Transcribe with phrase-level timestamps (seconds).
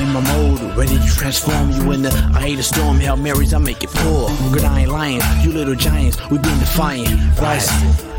[0.00, 2.98] in my mode, ready to transform you into I hate a storm.
[2.98, 4.28] Hail Marys, I make it pour.
[4.52, 5.20] Good, I ain't lying.
[5.42, 7.38] You little giants, we been defiant.
[7.38, 8.09] Rising.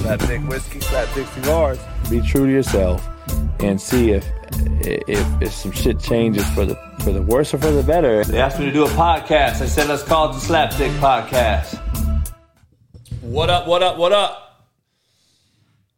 [0.00, 1.78] Slapdick whiskey, slapdick cigars.
[2.08, 3.06] Be true to yourself
[3.60, 4.26] and see if
[4.80, 8.24] if, if some shit changes for the for the worse or for the better.
[8.24, 9.60] They asked me to do a podcast.
[9.60, 11.78] I said, let's call it the Slapdick Podcast.
[13.20, 14.70] What up, what up, what up?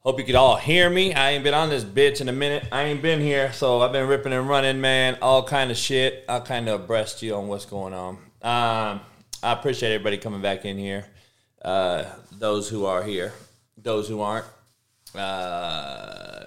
[0.01, 1.15] Hope you could all hear me.
[1.15, 2.67] I ain't been on this bitch in a minute.
[2.73, 5.17] I ain't been here, so I've been ripping and running, man.
[5.23, 6.25] All kind of shit.
[6.29, 8.17] I'll kind of abreast you on what's going on.
[8.43, 9.01] Um,
[9.45, 11.07] I appreciate everybody coming back in here.
[11.65, 13.33] Uh, those who are here,
[13.83, 14.47] those who aren't.
[15.15, 16.45] Uh,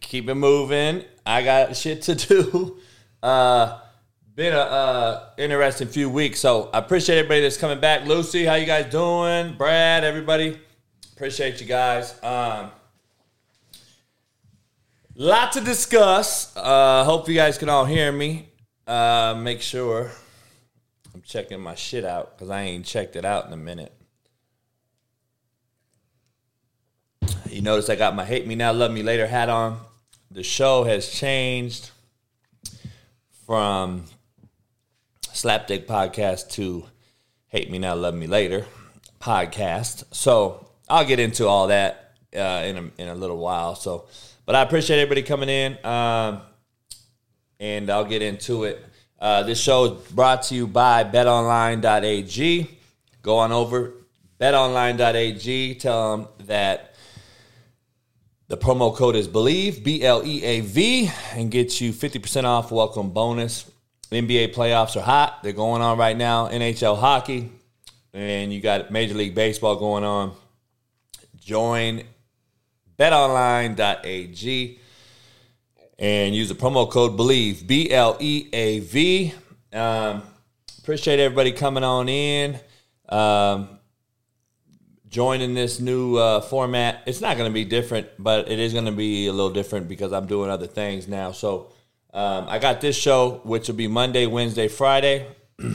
[0.00, 1.04] keep it moving.
[1.26, 2.78] I got shit to do.
[3.22, 3.78] Uh,
[4.34, 8.06] been a uh, interesting few weeks, so I appreciate everybody that's coming back.
[8.06, 9.58] Lucy, how you guys doing?
[9.58, 10.58] Brad, everybody,
[11.12, 12.18] appreciate you guys.
[12.22, 12.70] Um,
[15.14, 16.56] lot to discuss.
[16.56, 18.48] Uh, hope you guys can all hear me.
[18.86, 20.10] Uh, make sure
[21.14, 23.92] I'm checking my shit out because I ain't checked it out in a minute.
[27.50, 29.80] You notice I got my Hate Me Now, Love Me Later hat on.
[30.30, 31.90] The show has changed
[33.46, 34.04] from
[35.22, 36.86] Slapdick Podcast to
[37.48, 38.66] Hate Me Now, Love Me Later
[39.20, 40.04] podcast.
[40.12, 43.74] So I'll get into all that uh, in, a, in a little while.
[43.74, 44.06] So,
[44.46, 46.42] but I appreciate everybody coming in, um,
[47.58, 48.84] and I'll get into it.
[49.18, 52.70] Uh, this show is brought to you by BetOnline.ag.
[53.22, 53.92] Go on over
[54.40, 55.74] BetOnline.ag.
[55.74, 56.89] Tell them that
[58.50, 62.46] the promo code is Believe B L E A V and get you fifty percent
[62.46, 62.72] off.
[62.72, 63.70] Welcome bonus.
[64.10, 65.44] NBA playoffs are hot.
[65.44, 66.48] They're going on right now.
[66.48, 67.52] NHL hockey,
[68.12, 70.34] and you got Major League Baseball going on.
[71.38, 72.02] Join
[72.98, 74.80] BetOnline.ag
[76.00, 79.32] and use the promo code Believe B L E A V.
[79.72, 80.24] Um,
[80.80, 82.58] appreciate everybody coming on in.
[83.08, 83.79] Um,
[85.10, 87.02] joining this new uh, format.
[87.04, 89.88] It's not going to be different, but it is going to be a little different
[89.88, 91.32] because I'm doing other things now.
[91.32, 91.72] So
[92.14, 95.26] um, I got this show, which will be Monday, Wednesday, Friday,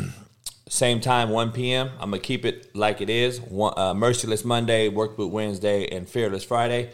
[0.69, 1.91] same time, 1 p.m.
[1.99, 3.39] I'm gonna keep it like it is.
[3.41, 6.91] One, uh, Merciless Monday, Work Workboot Wednesday, and Fearless Friday.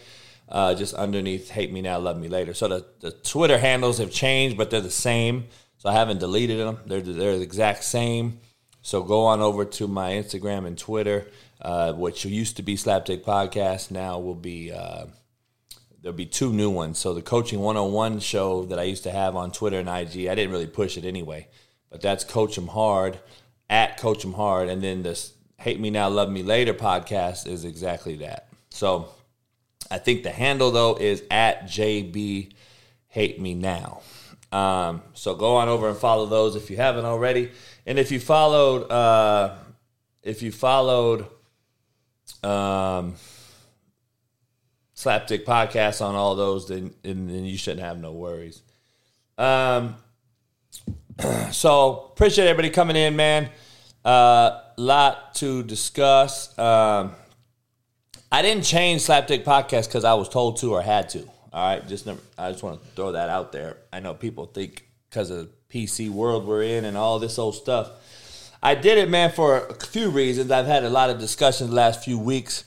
[0.50, 2.54] Uh, just underneath Hate Me Now, Love Me Later.
[2.54, 5.46] So the, the Twitter handles have changed, but they're the same.
[5.78, 6.80] So I haven't deleted them.
[6.86, 8.40] They're they're the exact same.
[8.82, 11.28] So go on over to my Instagram and Twitter,
[11.62, 15.06] uh, which used to be Slapdick Podcast, now will be uh,
[16.02, 16.98] there'll be two new ones.
[16.98, 20.36] So the Coaching 101 show that I used to have on Twitter and IG, I
[20.36, 21.48] didn't really push it anyway,
[21.90, 23.20] but that's Coach 'em Hard
[23.70, 27.66] at Coach 'em Hard, and then this Hate Me Now, Love Me Later podcast is
[27.66, 28.48] exactly that.
[28.70, 29.10] So
[29.92, 32.54] I think the handle though is at JB
[33.10, 34.02] Hate Me Now.
[34.52, 37.52] Um, so go on over and follow those if you haven't already.
[37.86, 39.56] And if you followed, uh,
[40.24, 41.28] if you followed,
[42.44, 43.16] um,
[44.96, 48.62] Slapdick podcast on all those, then, and, then you shouldn't have no worries.
[49.38, 49.96] Um,
[51.52, 53.50] so appreciate everybody coming in, man.
[54.06, 56.58] Uh, lot to discuss.
[56.58, 57.14] Um,
[58.32, 61.28] I didn't change Slapdick podcast because I was told to or had to.
[61.54, 63.78] All right, just never, I just want to throw that out there.
[63.92, 67.92] I know people think because of PC world we're in and all this old stuff.
[68.64, 70.52] I did it, man, for a few reasons.
[70.52, 72.66] I've had a lot of discussions the last few weeks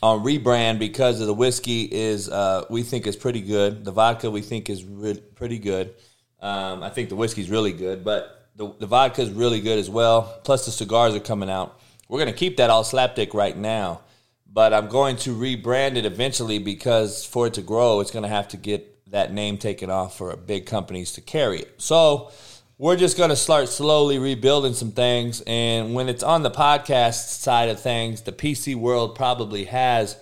[0.00, 3.84] on rebrand because of the whiskey is uh, we think is pretty good.
[3.84, 5.94] The vodka we think is re- pretty good.
[6.40, 9.90] Um, I think the whiskey's really good, but the, the vodka is really good as
[9.90, 10.38] well.
[10.44, 11.80] Plus the cigars are coming out.
[12.08, 14.02] We're gonna keep that all slapdick right now,
[14.46, 18.46] but I'm going to rebrand it eventually because for it to grow, it's gonna have
[18.48, 21.74] to get that name taken off for big companies to carry it.
[21.78, 22.30] So
[22.76, 25.42] we're just going to start slowly rebuilding some things.
[25.46, 30.16] And when it's on the podcast side of things, the PC world probably has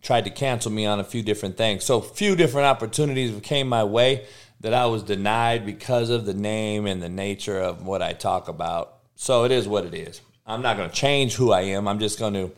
[0.00, 1.84] tried to cancel me on a few different things.
[1.84, 4.26] So, few different opportunities came my way
[4.60, 8.48] that I was denied because of the name and the nature of what I talk
[8.48, 8.96] about.
[9.16, 10.20] So, it is what it is.
[10.46, 11.88] I'm not going to change who I am.
[11.88, 12.50] I'm just going to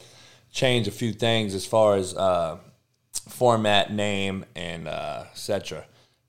[0.53, 2.59] change a few things as far as uh,
[3.29, 5.85] format, name, and uh, etc.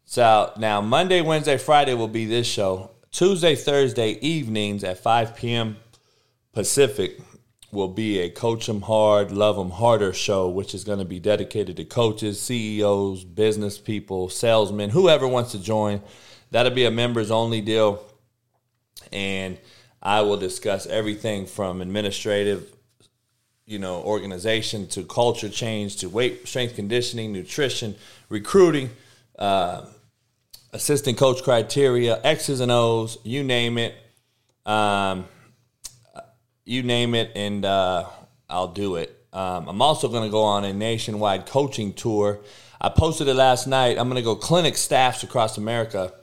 [0.09, 2.92] So now Monday, Wednesday, Friday will be this show.
[3.12, 5.75] Tuesday, Thursday evenings at 5 p.m.
[6.54, 7.19] Pacific
[7.74, 11.19] will be a Coach 'em Hard, Love 'em Harder show, which is going to be
[11.19, 16.01] dedicated to coaches, CEOs, business people, salesmen, whoever wants to join.
[16.51, 18.01] That'll be a members only deal.
[19.12, 19.57] And
[20.01, 22.74] I will discuss everything from administrative,
[23.65, 27.95] you know, organization to culture change to weight, strength conditioning, nutrition,
[28.30, 28.92] recruiting,
[29.38, 29.86] uh,
[30.77, 33.95] assistant coach criteria, X's and O's, you name it.
[34.65, 35.25] Um,
[36.65, 38.06] you name it, and uh,
[38.47, 39.13] I'll do it.
[39.33, 42.41] Um, I'm also going to go on a nationwide coaching tour.
[42.79, 43.97] I posted it last night.
[43.97, 46.13] I'm going to go clinic staffs across America.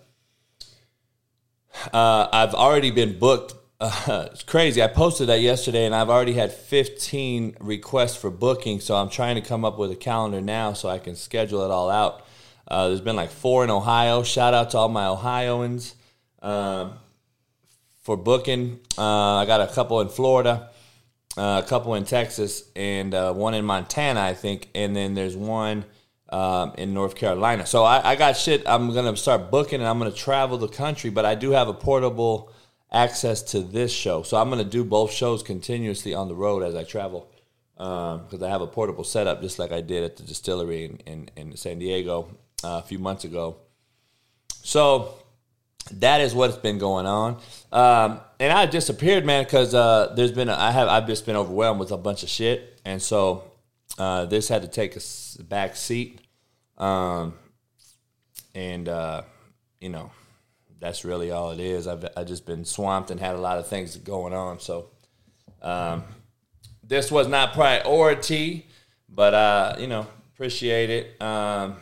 [1.92, 3.54] Uh, I've already been booked.
[3.80, 4.82] Uh, it's crazy.
[4.82, 8.78] I posted that yesterday, and I've already had 15 requests for booking.
[8.78, 11.72] So I'm trying to come up with a calendar now so I can schedule it
[11.72, 12.23] all out.
[12.66, 14.22] Uh, there's been like four in Ohio.
[14.22, 15.94] Shout out to all my Ohioans.
[16.40, 16.94] Um,
[18.04, 18.78] for booking.
[18.96, 20.70] Uh, I got a couple in Florida,
[21.36, 24.68] uh, a couple in Texas, and uh, one in Montana, I think.
[24.74, 25.84] And then there's one
[26.28, 27.66] um, in North Carolina.
[27.66, 28.62] So I, I got shit.
[28.66, 31.10] I'm gonna start booking, and I'm gonna travel the country.
[31.10, 32.52] But I do have a portable
[32.92, 36.74] access to this show, so I'm gonna do both shows continuously on the road as
[36.76, 37.30] I travel.
[37.76, 40.98] Because um, I have a portable setup, just like I did at the distillery in,
[41.06, 42.28] in, in San Diego
[42.64, 43.56] uh, a few months ago.
[44.62, 45.14] So
[45.92, 47.36] that is what's been going on.
[47.70, 51.36] Um, and I disappeared, man, because uh, there's been a, I have I've just been
[51.36, 53.44] overwhelmed with a bunch of shit, and so
[53.98, 56.20] uh, this had to take a back seat.
[56.78, 57.34] Um,
[58.54, 59.22] and uh,
[59.80, 60.10] you know,
[60.80, 61.86] that's really all it is.
[61.86, 64.60] I've I just been swamped and had a lot of things going on.
[64.60, 64.88] So
[65.62, 66.04] um,
[66.82, 68.66] this was not priority,
[69.08, 71.22] but uh, you know, appreciate it.
[71.22, 71.76] Um,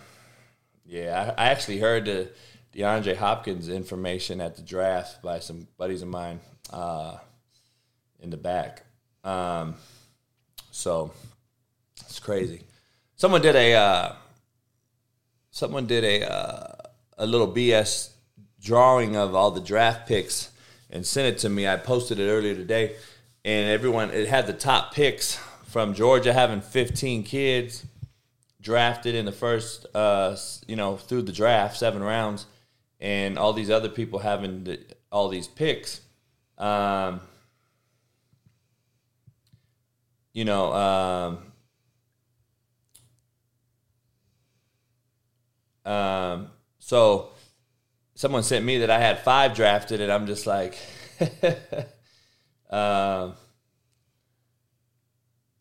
[0.92, 2.28] yeah, I, I actually heard the
[2.74, 6.38] DeAndre Hopkins information at the draft by some buddies of mine
[6.70, 7.16] uh,
[8.20, 8.82] in the back.
[9.24, 9.76] Um,
[10.70, 11.12] so
[12.00, 12.64] it's crazy.
[13.16, 14.12] Someone did a uh,
[15.50, 16.74] someone did a uh,
[17.16, 18.10] a little BS
[18.60, 20.50] drawing of all the draft picks
[20.90, 21.66] and sent it to me.
[21.66, 22.96] I posted it earlier today,
[23.46, 27.86] and everyone it had the top picks from Georgia having 15 kids
[28.62, 30.34] drafted in the first, uh,
[30.66, 32.46] you know, through the draft, seven rounds
[33.02, 34.80] and all these other people having the,
[35.10, 36.00] all these picks.
[36.56, 37.20] Um,
[40.32, 41.38] you know, um,
[45.84, 47.30] um, so
[48.14, 50.78] someone sent me that I had five drafted, and I'm just like,
[52.70, 53.34] um,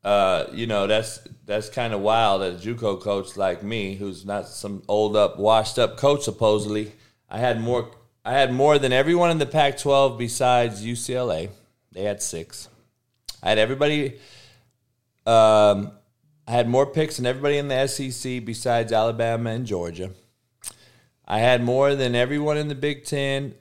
[0.04, 4.26] uh, you know, that's that's kind of wild that a JUCO coach like me, who's
[4.26, 6.94] not some old up, washed up coach supposedly,
[7.30, 7.92] I had more.
[8.24, 11.50] I had more than everyone in the Pac-12 besides UCLA.
[11.92, 12.70] They had six.
[13.42, 14.20] I had everybody.
[15.26, 15.92] Um,
[16.48, 20.12] I had more picks than everybody in the SEC besides Alabama and Georgia.
[21.26, 23.56] I had more than everyone in the Big Ten,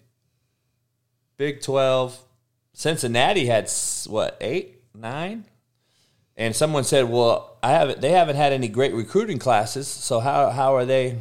[1.37, 2.19] Big Twelve.
[2.73, 3.71] Cincinnati had
[4.09, 5.45] what eight, nine,
[6.41, 8.01] and someone said, "Well, I haven't.
[8.01, 9.87] They haven't had any great recruiting classes.
[9.87, 11.19] So how how are they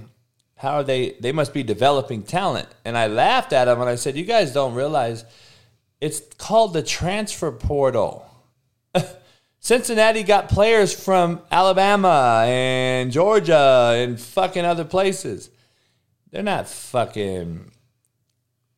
[0.60, 1.12] how are they?
[1.20, 2.68] They must be developing talent.
[2.84, 5.24] And I laughed at them and I said, You guys don't realize
[6.02, 8.26] it's called the transfer portal.
[9.60, 15.50] Cincinnati got players from Alabama and Georgia and fucking other places.
[16.30, 17.72] They're not fucking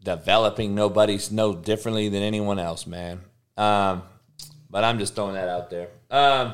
[0.03, 3.21] developing nobody's no differently than anyone else, man.
[3.57, 4.03] Um,
[4.69, 5.89] but I'm just throwing that out there.
[6.11, 6.53] Um,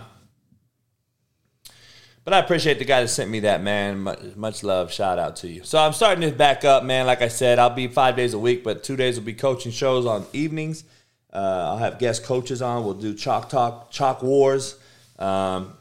[2.24, 4.04] but I appreciate the guy that sent me that, man.
[4.36, 4.92] Much, love.
[4.92, 5.64] Shout out to you.
[5.64, 7.06] So I'm starting this back up, man.
[7.06, 9.72] Like I said, I'll be five days a week, but two days will be coaching
[9.72, 10.84] shows on evenings.
[11.32, 12.84] Uh, I'll have guest coaches on.
[12.84, 14.78] We'll do chalk talk, chalk wars,
[15.18, 15.78] um,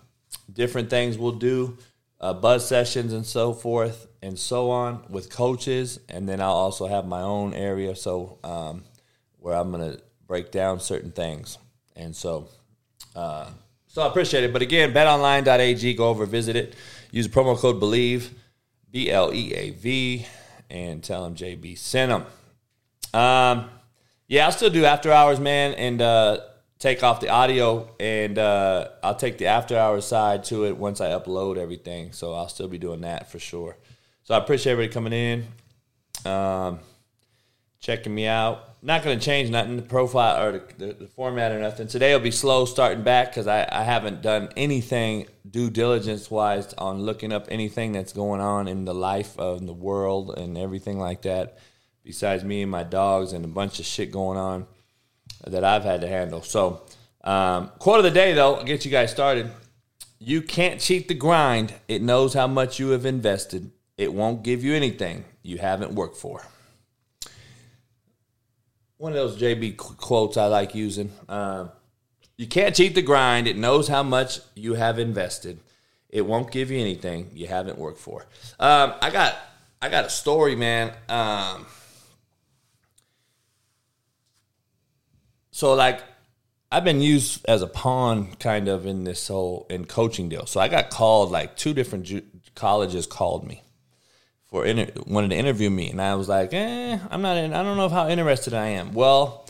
[0.52, 1.78] different things we'll do,
[2.21, 5.99] uh, buzz sessions and so forth and so on with coaches.
[6.09, 8.85] And then I'll also have my own area, so um,
[9.38, 11.59] where I'm going to break down certain things.
[11.95, 12.49] And so,
[13.14, 13.47] uh,
[13.97, 14.53] so I appreciate it.
[14.53, 16.75] But again, betonline.ag, go over, visit it.
[17.12, 18.31] Use the promo code BELIEVE,
[18.91, 20.26] B L E A V,
[20.69, 22.26] and tell them JB sent them.
[23.19, 23.71] Um,
[24.29, 26.41] yeah, I'll still do after hours, man, and uh,
[26.79, 31.00] take off the audio, and uh, I'll take the after hours side to it once
[31.00, 32.12] I upload everything.
[32.12, 33.79] So I'll still be doing that for sure.
[34.25, 36.81] So I appreciate everybody coming in, um,
[37.81, 38.75] checking me out.
[38.87, 41.88] Not going to change nothing, the profile or the, the, the format or nothing.
[41.88, 46.73] Today will be slow starting back because I, I haven't done anything due diligence wise
[46.75, 51.00] on looking up anything that's going on in the life of the world and everything
[51.00, 51.59] like that
[52.05, 54.69] besides me and my dogs and a bunch of shit going on
[55.45, 56.43] that I've had to handle.
[56.43, 56.87] So,
[57.25, 59.50] um, quote of the day, though, I'll get you guys started.
[60.21, 61.75] You can't cheat the grind.
[61.88, 63.73] It knows how much you have invested.
[63.99, 66.47] It won't give you anything you haven't worked for.
[68.99, 71.12] One of those JB quotes I like using.
[71.29, 71.71] Um,
[72.37, 73.47] you can't cheat the grind.
[73.47, 75.61] It knows how much you have invested.
[76.09, 78.26] It won't give you anything you haven't worked for.
[78.59, 79.37] Um, I got
[79.83, 80.93] I got a story, man.
[81.09, 81.67] Um,
[85.50, 86.03] so like
[86.73, 90.47] I've been used as a pawn kind of in this whole in coaching deal.
[90.47, 92.25] So I got called like two different ju-
[92.55, 93.62] colleges called me
[94.47, 97.53] for inter- wanted to interview me, and I was like, eh, I'm not in.
[97.53, 98.95] I don't know how interested I am.
[98.95, 99.47] Well,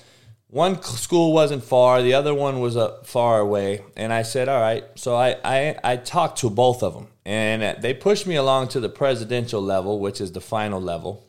[0.48, 4.60] one school wasn't far, the other one was uh, far away, and I said, all
[4.60, 4.84] right.
[4.94, 8.80] So I I, I talked to both of them, and they pushed me along to
[8.80, 11.26] the presidential level, which is the final level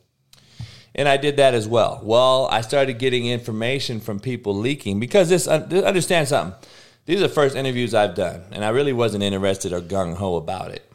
[0.97, 2.01] and I did that as well.
[2.03, 6.57] Well, I started getting information from people leaking because this understand something.
[7.05, 10.35] These are the first interviews I've done, and I really wasn't interested or gung ho
[10.35, 10.91] about it.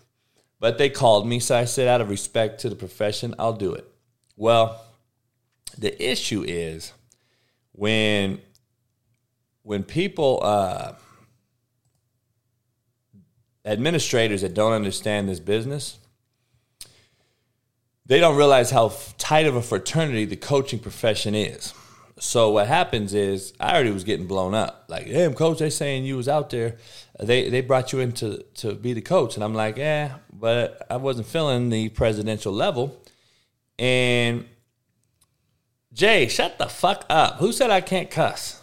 [0.62, 3.75] But they called me, so I said, out of respect to the profession, I'll do
[3.75, 3.85] it.
[4.37, 4.81] Well,
[5.76, 6.92] the issue is
[7.73, 8.40] when
[9.64, 10.92] when people uh,
[13.64, 15.99] administrators that don't understand this business
[18.07, 21.75] they don't realize how tight of a fraternity the coaching profession is.
[22.23, 24.85] So what happens is I already was getting blown up.
[24.87, 26.76] Like, damn, coach, they saying you was out there.
[27.19, 29.35] They they brought you in to, to be the coach.
[29.35, 32.97] And I'm like, yeah, but I wasn't feeling the presidential level.
[33.76, 34.47] And
[35.93, 37.38] Jay, shut the fuck up.
[37.38, 38.62] Who said I can't cuss?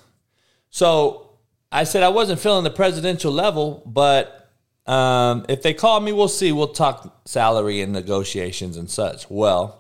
[0.70, 1.32] So
[1.70, 4.52] I said I wasn't feeling the presidential level, but
[4.88, 6.54] um, if they call me, we'll see.
[6.54, 9.30] We'll talk salary and negotiations and such.
[9.30, 9.79] Well,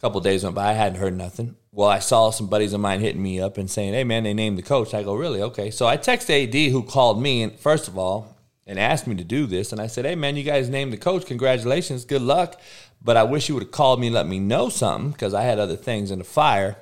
[0.00, 0.70] a couple days went by.
[0.70, 1.56] I hadn't heard nothing.
[1.72, 4.32] Well, I saw some buddies of mine hitting me up and saying, "Hey, man, they
[4.32, 5.42] named the coach." I go, "Really?
[5.42, 8.34] Okay." So I text AD who called me and first of all
[8.66, 10.96] and asked me to do this, and I said, "Hey, man, you guys named the
[10.96, 11.26] coach.
[11.26, 12.06] Congratulations.
[12.06, 12.58] Good luck."
[13.02, 15.42] But I wish you would have called me and let me know something because I
[15.42, 16.76] had other things in the fire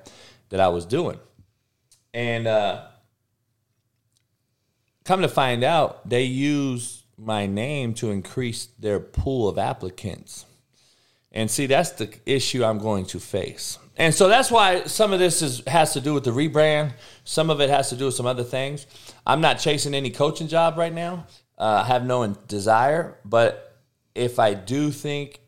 [0.51, 1.19] that I was doing.
[2.15, 2.87] And uh,
[5.05, 10.45] come to find out, they use my name to increase their pool of applicants.
[11.33, 13.79] And see, that's the issue I'm going to face.
[13.97, 16.93] And so that's why some of this is, has to do with the rebrand.
[17.25, 18.87] Some of it has to do with some other things.
[19.27, 21.27] I'm not chasing any coaching job right now.
[21.59, 23.19] Uh, I have no desire.
[23.25, 23.77] But
[24.15, 25.41] if I do think,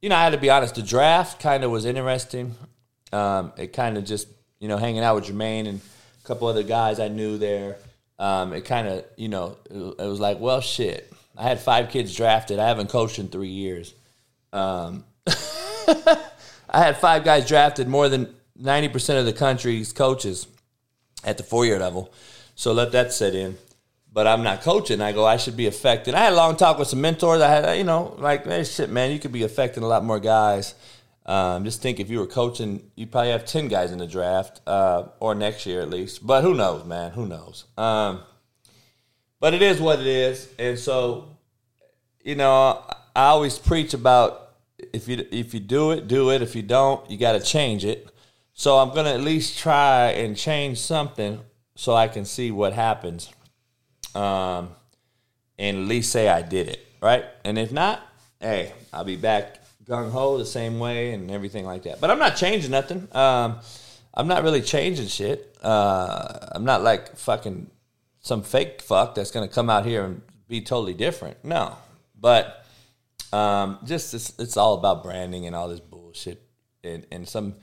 [0.00, 2.54] you know, I had to be honest, the draft kind of was interesting.
[3.12, 4.28] Um, it kind of just,
[4.60, 5.80] you know, hanging out with Jermaine and
[6.22, 7.78] a couple other guys I knew there
[8.18, 11.12] um, it kind of, you know, it, was like, well, shit.
[11.36, 12.58] I had five kids drafted.
[12.58, 13.94] I haven't coached in three years.
[14.52, 15.04] Um,
[16.68, 20.46] I had five guys drafted, more than 90% of the country's coaches
[21.24, 22.12] at the four year level.
[22.54, 23.58] So let that set in.
[24.12, 25.02] But I'm not coaching.
[25.02, 26.14] I go, I should be affected.
[26.14, 27.42] I had a long talk with some mentors.
[27.42, 30.18] I had, you know, like, hey, shit, man, you could be affecting a lot more
[30.18, 30.74] guys.
[31.26, 34.62] Um, just think if you were coaching, you probably have 10 guys in the draft,
[34.66, 36.26] uh, or next year at least.
[36.26, 37.10] But who knows, man?
[37.10, 37.64] Who knows?
[37.76, 38.20] Um,
[39.38, 40.48] but it is what it is.
[40.58, 41.36] And so,
[42.24, 42.82] you know,
[43.14, 44.45] I always preach about
[44.96, 46.42] if you if you do it, do it.
[46.42, 48.08] If you don't, you got to change it.
[48.54, 51.40] So I'm gonna at least try and change something
[51.74, 53.30] so I can see what happens,
[54.14, 54.70] um,
[55.58, 57.24] and at least say I did it right.
[57.44, 58.00] And if not,
[58.40, 62.00] hey, I'll be back gung ho the same way and everything like that.
[62.00, 63.08] But I'm not changing nothing.
[63.12, 63.60] Um,
[64.14, 65.54] I'm not really changing shit.
[65.62, 67.70] Uh, I'm not like fucking
[68.20, 71.44] some fake fuck that's gonna come out here and be totally different.
[71.44, 71.76] No,
[72.18, 72.65] but
[73.32, 76.42] um, just it's, it's, all about branding and all this bullshit.
[76.84, 77.56] And, and some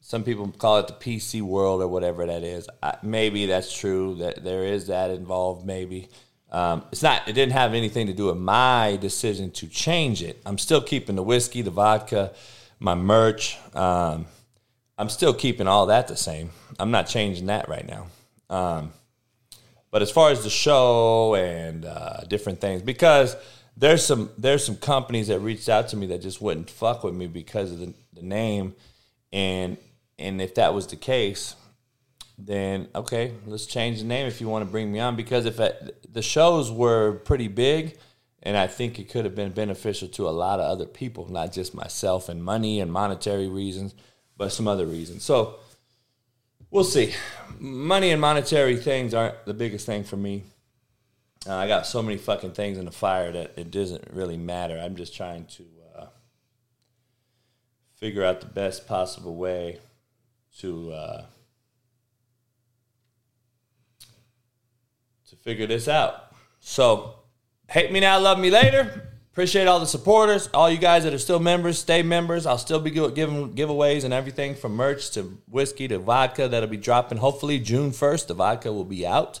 [0.00, 2.68] some people call it the PC world or whatever that is.
[2.82, 4.16] I, maybe that's true.
[4.16, 5.66] That there is that involved.
[5.66, 6.08] Maybe.
[6.50, 7.28] Um, it's not.
[7.28, 10.40] It didn't have anything to do with my decision to change it.
[10.46, 12.32] I'm still keeping the whiskey, the vodka,
[12.78, 13.58] my merch.
[13.74, 14.26] Um,
[14.98, 16.50] I'm still keeping all that the same.
[16.78, 18.06] I'm not changing that right now.
[18.48, 18.92] Um,
[19.90, 23.36] but as far as the show and uh, different things, because
[23.76, 27.14] there's some there's some companies that reached out to me that just wouldn't fuck with
[27.14, 28.74] me because of the, the name,
[29.32, 29.76] and
[30.18, 31.56] and if that was the case,
[32.38, 35.14] then okay, let's change the name if you want to bring me on.
[35.14, 35.72] Because if I,
[36.10, 37.98] the shows were pretty big,
[38.42, 41.52] and I think it could have been beneficial to a lot of other people, not
[41.52, 43.94] just myself and money and monetary reasons,
[44.38, 45.22] but some other reasons.
[45.22, 45.56] So
[46.70, 47.14] we'll see.
[47.58, 50.44] Money and monetary things aren't the biggest thing for me.
[51.48, 54.78] Uh, I got so many fucking things in the fire that it doesn't really matter.
[54.78, 55.64] I'm just trying to
[55.96, 56.06] uh,
[57.94, 59.78] figure out the best possible way
[60.58, 61.24] to uh,
[65.28, 66.32] to figure this out.
[66.58, 67.14] So,
[67.68, 69.12] hate me now, love me later.
[69.30, 72.46] Appreciate all the supporters, all you guys that are still members, stay members.
[72.46, 76.78] I'll still be giving giveaways and everything from merch to whiskey to vodka that'll be
[76.78, 78.28] dropping hopefully June 1st.
[78.28, 79.40] The vodka will be out.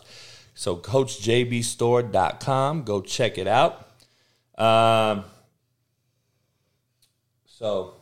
[0.58, 2.84] So, CoachJBStore.com.
[2.84, 3.90] Go check it out.
[4.56, 5.24] Um,
[7.44, 7.92] so,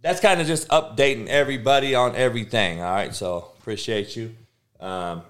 [0.00, 2.80] that's kind of just updating everybody on everything.
[2.80, 3.12] All right.
[3.12, 4.36] So, appreciate you
[4.78, 5.22] um,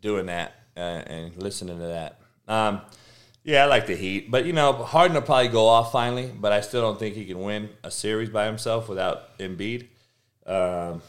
[0.00, 2.20] doing that uh, and listening to that.
[2.48, 2.80] Um,
[3.44, 6.50] yeah, I like the Heat, but you know, Harden will probably go off finally, but
[6.50, 9.86] I still don't think he can win a series by himself without Embiid.
[10.44, 11.00] Um,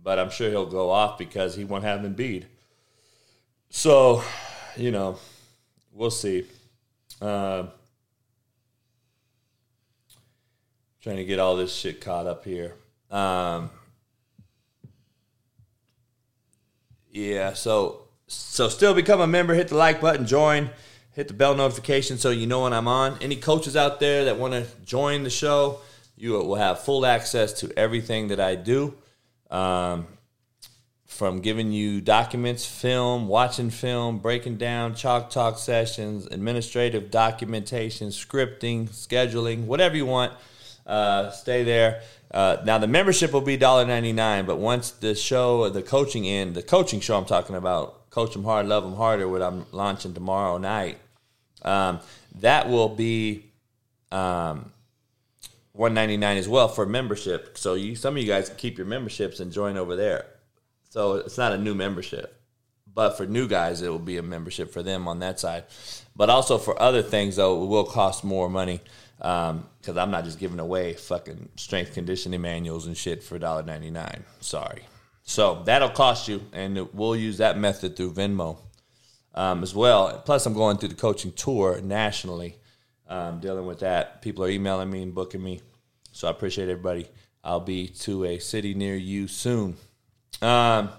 [0.00, 2.44] but I'm sure he'll go off because he won't have Embiid.
[3.76, 4.22] So,
[4.76, 5.18] you know,
[5.92, 6.46] we'll see.
[7.20, 7.70] Um,
[11.02, 12.76] trying to get all this shit caught up here.
[13.10, 13.70] Um,
[17.10, 19.54] yeah, so so still become a member.
[19.54, 20.70] Hit the like button, join
[21.14, 23.18] hit the bell notification so you know when I'm on.
[23.20, 25.80] Any coaches out there that want to join the show,
[26.16, 28.94] you will have full access to everything that I do.
[29.50, 30.06] Um,
[31.14, 38.88] from giving you documents, film, watching film, breaking down chalk talk sessions, administrative documentation, scripting,
[38.90, 40.32] scheduling, whatever you want.
[40.86, 42.02] Uh, stay there.
[42.30, 46.62] Uh, now the membership will be $1.99, but once the show, the coaching end, the
[46.62, 50.56] coaching show I'm talking about, Coach them hard, love them harder, what I'm launching tomorrow
[50.56, 50.98] night.
[51.62, 51.98] Um,
[52.36, 53.46] that will be
[54.12, 54.70] um,
[55.72, 57.58] 199 as well for membership.
[57.58, 60.26] So you, some of you guys can keep your memberships and join over there.
[60.94, 62.40] So it's not a new membership,
[62.86, 65.64] but for new guys, it will be a membership for them on that side.
[66.14, 68.80] But also for other things, though, it will cost more money
[69.16, 74.22] because um, I'm not just giving away fucking strength conditioning manuals and shit for $1.99.
[74.38, 74.82] Sorry.
[75.24, 78.58] So that'll cost you, and we'll use that method through Venmo
[79.34, 80.22] um, as well.
[80.24, 82.54] Plus, I'm going through the coaching tour nationally,
[83.08, 84.22] um, dealing with that.
[84.22, 85.60] People are emailing me and booking me,
[86.12, 87.08] so I appreciate everybody.
[87.42, 89.76] I'll be to a city near you soon.
[90.42, 90.90] Um,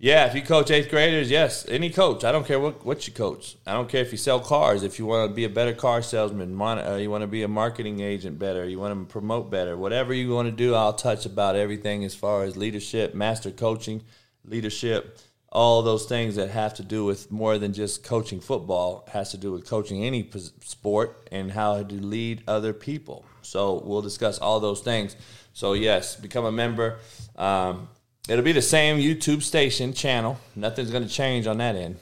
[0.00, 2.22] yeah, if you coach eighth graders, yes, any coach.
[2.22, 3.56] I don't care what, what you coach.
[3.66, 4.84] I don't care if you sell cars.
[4.84, 7.48] If you want to be a better car salesman, uh, you want to be a
[7.48, 11.26] marketing agent better, you want to promote better, whatever you want to do, I'll touch
[11.26, 14.02] about everything as far as leadership, master coaching,
[14.44, 15.18] leadership
[15.50, 19.30] all those things that have to do with more than just coaching football it has
[19.30, 20.28] to do with coaching any
[20.60, 25.16] sport and how to lead other people so we'll discuss all those things
[25.54, 26.98] so yes become a member
[27.36, 27.88] um,
[28.28, 31.96] it'll be the same youtube station channel nothing's going to change on that end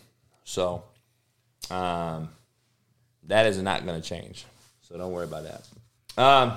[0.45, 0.83] so
[1.71, 2.29] um,
[3.25, 4.45] that is not going to change
[4.83, 6.53] so don't worry about that um,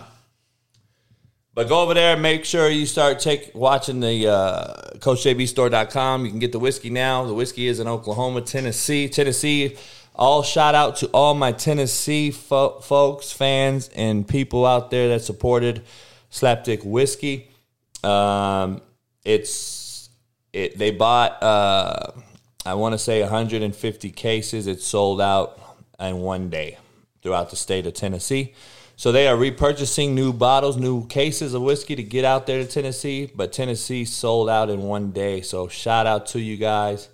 [1.60, 6.24] but go over there, make sure you start take watching the uh, CoachJBStore.com.
[6.24, 7.26] You can get the whiskey now.
[7.26, 9.10] The whiskey is in Oklahoma, Tennessee.
[9.10, 9.76] Tennessee,
[10.16, 15.22] all shout out to all my Tennessee fo- folks, fans, and people out there that
[15.22, 15.82] supported
[16.32, 17.50] Slapdick Whiskey.
[18.06, 18.82] Um,
[19.30, 20.10] it's
[20.54, 20.78] it.
[20.78, 22.12] They bought, uh,
[22.66, 24.66] I want to say, 150 cases.
[24.66, 25.60] It sold out
[26.00, 26.78] in one day
[27.22, 28.56] throughout the state of Tennessee.
[28.96, 32.70] So they are repurchasing new bottles, new cases of whiskey to get out there to
[32.70, 33.32] Tennessee.
[33.34, 35.42] But Tennessee sold out in one day.
[35.42, 37.08] So shout out to you guys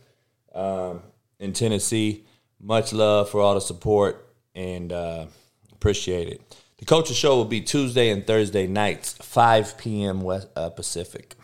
[0.54, 1.02] um,
[1.40, 2.24] in Tennessee.
[2.62, 5.26] Much love for all the support and uh,
[5.74, 6.42] appreciate it.
[6.78, 10.22] The coaches show will be Tuesday and Thursday nights, 5 p.m.
[10.22, 11.36] West, uh, Pacific.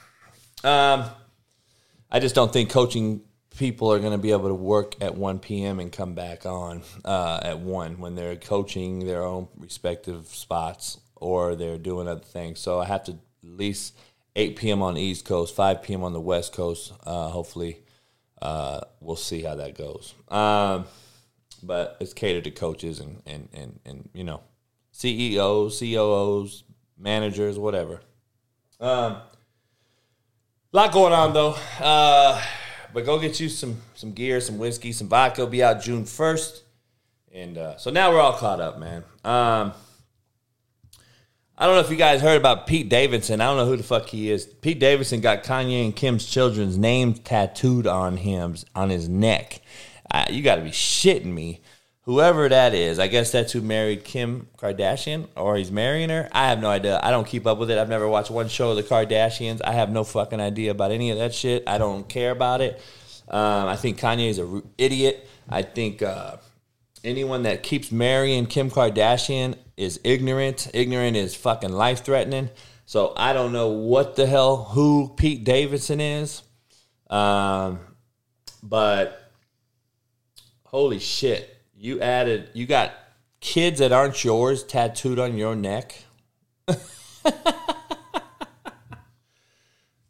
[0.64, 1.06] Um,
[2.12, 3.22] I just don't think coaching
[3.58, 5.80] people are going to be able to work at 1 p.m.
[5.80, 11.56] and come back on uh, at 1 when they're coaching their own respective spots or
[11.56, 12.60] they're doing other things.
[12.60, 13.96] So I have to at least
[14.36, 14.82] 8 p.m.
[14.82, 16.04] on the East Coast, 5 p.m.
[16.04, 16.94] on the West Coast.
[17.06, 17.80] Uh, hopefully,
[18.42, 20.14] uh, we'll see how that goes.
[20.30, 20.86] Um,
[21.64, 24.42] but it's catered to coaches and, and, and, and you know,
[24.92, 26.64] CEOs, COOs,
[26.98, 28.02] managers, whatever.
[28.80, 29.18] Um,
[30.74, 31.56] a lot going on though.
[31.80, 32.42] Uh,
[32.94, 35.42] but go get you some some gear, some whiskey, some vodka.
[35.42, 36.64] will be out June first,
[37.34, 39.04] and uh, so now we're all caught up, man.
[39.24, 39.74] Um,
[41.58, 43.40] I don't know if you guys heard about Pete Davidson.
[43.40, 44.46] I don't know who the fuck he is.
[44.46, 49.62] Pete Davidson got Kanye and Kim's children's names tattooed on him on his neck.
[50.10, 51.62] Uh, you got to be shitting me.
[52.06, 56.28] Whoever that is, I guess that's who married Kim Kardashian, or he's marrying her.
[56.32, 57.00] I have no idea.
[57.04, 57.78] I don't keep up with it.
[57.78, 59.62] I've never watched one show of the Kardashians.
[59.64, 61.64] I have no fucking idea about any of that shit.
[61.68, 62.82] I don't care about it.
[63.28, 65.28] Um, I think Kanye is a idiot.
[65.48, 66.38] I think uh,
[67.04, 70.70] anyone that keeps marrying Kim Kardashian is ignorant.
[70.74, 72.50] Ignorant is fucking life threatening.
[72.86, 76.42] So I don't know what the hell who Pete Davidson is.
[77.12, 77.80] Um,
[78.64, 79.32] but
[80.64, 82.94] holy shit, you added, you got
[83.40, 86.04] kids that aren't yours tattooed on your neck.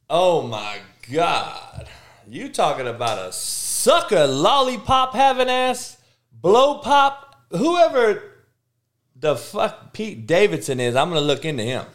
[0.09, 0.79] oh my
[1.09, 1.87] God.
[2.27, 5.95] You talking about a sucker lollipop having ass,
[6.33, 8.21] blow pop, whoever
[9.15, 11.85] the fuck Pete Davidson is, I'm gonna look into him.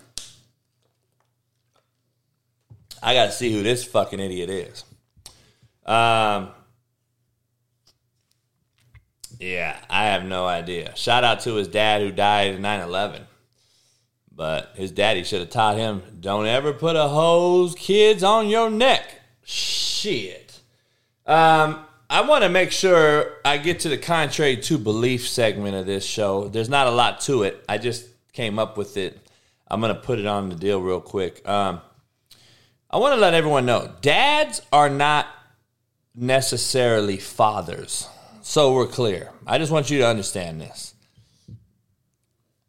[3.02, 4.84] I gotta see who this fucking idiot is.
[5.84, 6.48] Um,
[9.38, 10.96] yeah, I have no idea.
[10.96, 13.22] Shout out to his dad who died in 9 11.
[14.36, 18.68] But his daddy should have taught him don't ever put a hose kids on your
[18.68, 19.20] neck.
[19.42, 20.60] Shit.
[21.24, 25.86] Um, I want to make sure I get to the contrary to belief segment of
[25.86, 26.48] this show.
[26.48, 27.64] There's not a lot to it.
[27.68, 29.18] I just came up with it.
[29.68, 31.46] I'm going to put it on the deal real quick.
[31.48, 31.80] Um,
[32.90, 35.26] I want to let everyone know dads are not
[36.14, 38.08] necessarily fathers.
[38.48, 39.32] So we're clear.
[39.44, 40.94] I just want you to understand this.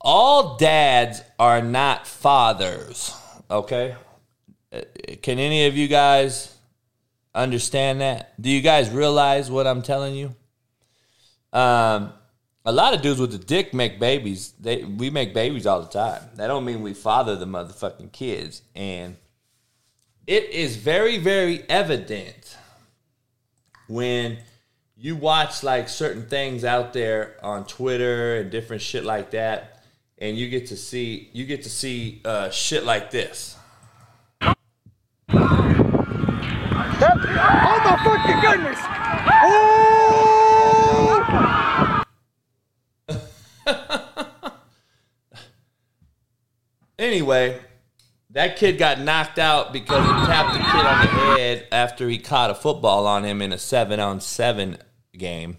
[0.01, 3.15] All dads are not fathers,
[3.49, 3.95] okay?
[5.21, 6.53] Can any of you guys
[7.35, 8.41] understand that?
[8.41, 10.35] Do you guys realize what I'm telling you?
[11.53, 12.11] Um,
[12.65, 14.53] a lot of dudes with the dick make babies.
[14.59, 16.23] They we make babies all the time.
[16.37, 18.63] That don't mean we father the motherfucking kids.
[18.75, 19.15] And
[20.25, 22.57] it is very, very evident
[23.87, 24.39] when
[24.99, 29.83] you watch like certain things out there on Twitter and different shit like that,
[30.17, 33.55] and you get to see you get to see uh, shit like this.
[35.29, 35.45] Oh
[37.85, 38.79] my fucking goodness!
[39.43, 39.73] Oh!
[46.99, 47.61] Anyway,
[48.31, 52.17] that kid got knocked out because he tapped the kid on the head after he
[52.17, 54.79] caught a football on him in a seven on seven
[55.17, 55.57] game.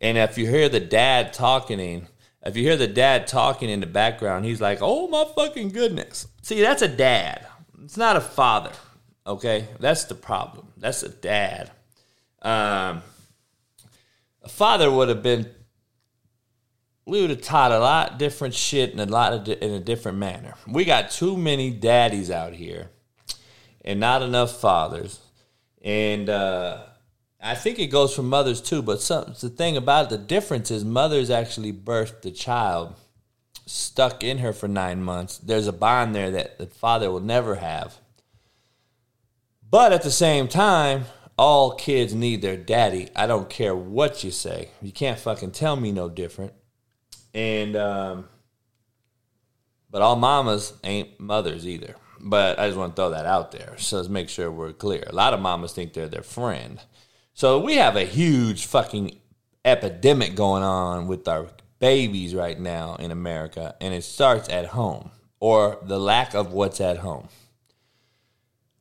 [0.00, 2.08] And if you hear the dad talking, in,
[2.44, 6.28] if you hear the dad talking in the background, he's like, "Oh my fucking goodness!"
[6.42, 7.46] See, that's a dad.
[7.82, 8.72] It's not a father.
[9.26, 10.72] Okay, that's the problem.
[10.76, 11.70] That's a dad.
[12.42, 13.02] Um,
[14.42, 15.48] a father would have been.
[17.06, 20.18] We would have taught a lot different shit in a lot of in a different
[20.18, 20.54] manner.
[20.66, 22.90] We got too many daddies out here,
[23.82, 25.20] and not enough fathers.
[25.82, 26.82] And uh,
[27.44, 28.80] I think it goes for mothers too.
[28.80, 32.94] But some, the thing about it, the difference is mothers actually birthed the child,
[33.66, 35.36] stuck in her for nine months.
[35.38, 37.98] There's a bond there that the father will never have.
[39.70, 41.04] But at the same time,
[41.36, 43.08] all kids need their daddy.
[43.14, 44.70] I don't care what you say.
[44.80, 46.54] You can't fucking tell me no different.
[47.34, 48.28] And um,
[49.90, 51.96] but all mamas ain't mothers either.
[52.20, 53.74] But I just want to throw that out there.
[53.76, 55.04] So let's make sure we're clear.
[55.08, 56.80] A lot of mamas think they're their friend.
[57.36, 59.18] So we have a huge fucking
[59.64, 61.48] epidemic going on with our
[61.80, 66.80] babies right now in America, and it starts at home or the lack of what's
[66.80, 67.28] at home.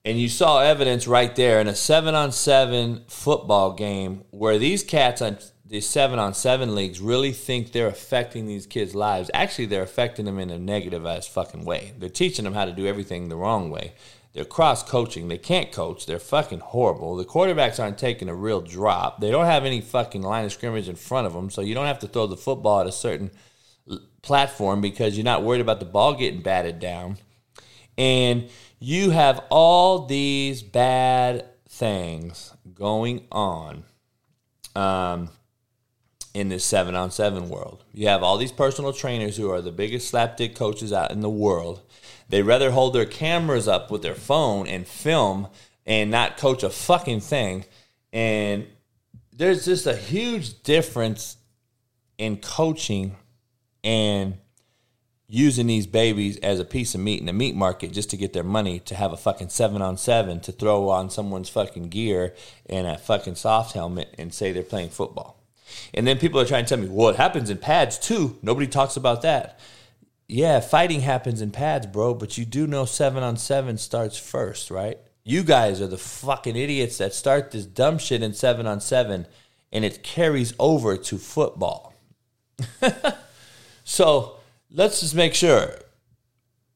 [0.06, 4.84] And you saw evidence right there in a seven on seven football game where these
[4.84, 9.32] cats on these seven on seven leagues really think they're affecting these kids' lives.
[9.34, 11.94] Actually, they're affecting them in a negative ass fucking way.
[11.98, 13.94] They're teaching them how to do everything the wrong way.
[14.34, 15.28] They're cross coaching.
[15.28, 16.06] They can't coach.
[16.06, 17.16] They're fucking horrible.
[17.16, 19.22] The quarterbacks aren't taking a real drop.
[19.22, 21.86] They don't have any fucking line of scrimmage in front of them, so you don't
[21.86, 23.32] have to throw the football at a certain
[24.24, 27.18] platform because you're not worried about the ball getting batted down.
[27.98, 33.84] And you have all these bad things going on
[34.76, 35.30] um,
[36.34, 37.84] in this seven on seven world.
[37.94, 41.30] You have all these personal trainers who are the biggest slapdick coaches out in the
[41.30, 41.82] world.
[42.30, 45.48] They rather hold their cameras up with their phone and film
[45.86, 47.66] and not coach a fucking thing.
[48.12, 48.68] And
[49.32, 51.38] there's just a huge difference
[52.18, 53.16] in coaching
[53.84, 54.38] and
[55.28, 58.34] using these babies as a piece of meat in the meat market just to get
[58.34, 62.36] their money to have a fucking seven on seven to throw on someone's fucking gear
[62.68, 65.44] and a fucking soft helmet and say they're playing football.
[65.94, 68.38] And then people are trying to tell me, well, it happens in pads too.
[68.44, 69.60] Nobody talks about that.
[70.28, 74.72] Yeah, fighting happens in pads, bro, but you do know seven on seven starts first,
[74.72, 74.98] right?
[75.24, 79.26] You guys are the fucking idiots that start this dumb shit in seven on seven
[79.72, 81.94] and it carries over to football.
[83.84, 84.38] so
[84.70, 85.80] let's just make sure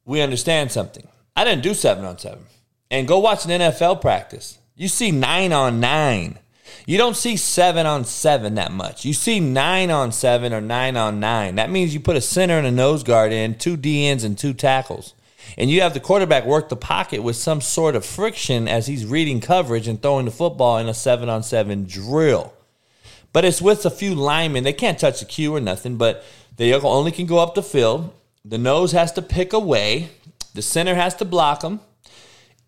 [0.06, 1.08] we understand something.
[1.36, 2.44] I didn't do seven on seven.
[2.90, 4.58] And go watch an NFL practice.
[4.76, 6.40] You see nine on nine.
[6.86, 9.06] You don't see seven on seven that much.
[9.06, 11.56] You see nine on seven or nine on nine.
[11.56, 14.54] That means you put a center and a nose guard in, two DNs and two
[14.54, 15.14] tackles.
[15.58, 19.06] And you have the quarterback work the pocket with some sort of friction as he's
[19.06, 22.54] reading coverage and throwing the football in a seven on seven drill.
[23.34, 24.64] But it's with a few linemen.
[24.64, 26.24] They can't touch the cue or nothing, but
[26.56, 28.14] they only can go up the field.
[28.44, 30.10] The nose has to pick away,
[30.54, 31.82] the center has to block them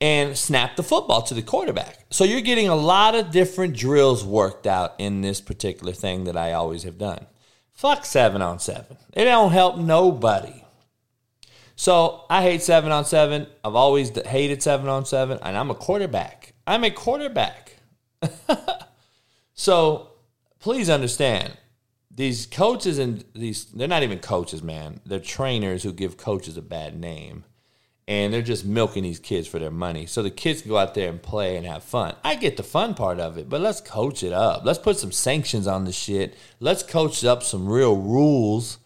[0.01, 2.05] and snap the football to the quarterback.
[2.09, 6.37] So you're getting a lot of different drills worked out in this particular thing that
[6.37, 7.25] I always have done.
[7.73, 8.97] Fuck seven on seven.
[9.13, 10.63] It don't help nobody.
[11.75, 13.47] So I hate seven on seven.
[13.63, 16.53] I've always hated seven on seven, and I'm a quarterback.
[16.67, 17.77] I'm a quarterback.
[19.53, 20.11] so
[20.59, 21.57] please understand
[22.11, 24.99] these coaches and these they're not even coaches, man.
[25.05, 27.45] They're trainers who give coaches a bad name
[28.09, 30.07] and they're just milking these kids for their money.
[30.07, 32.15] So the kids can go out there and play and have fun.
[32.23, 34.65] I get the fun part of it, but let's coach it up.
[34.65, 36.35] Let's put some sanctions on the shit.
[36.59, 38.79] Let's coach up some real rules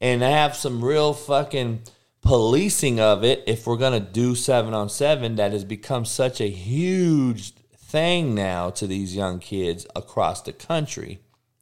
[0.00, 1.82] and have some real fucking
[2.20, 6.40] policing of it if we're going to do 7 on 7 that has become such
[6.40, 11.20] a huge thing now to these young kids across the country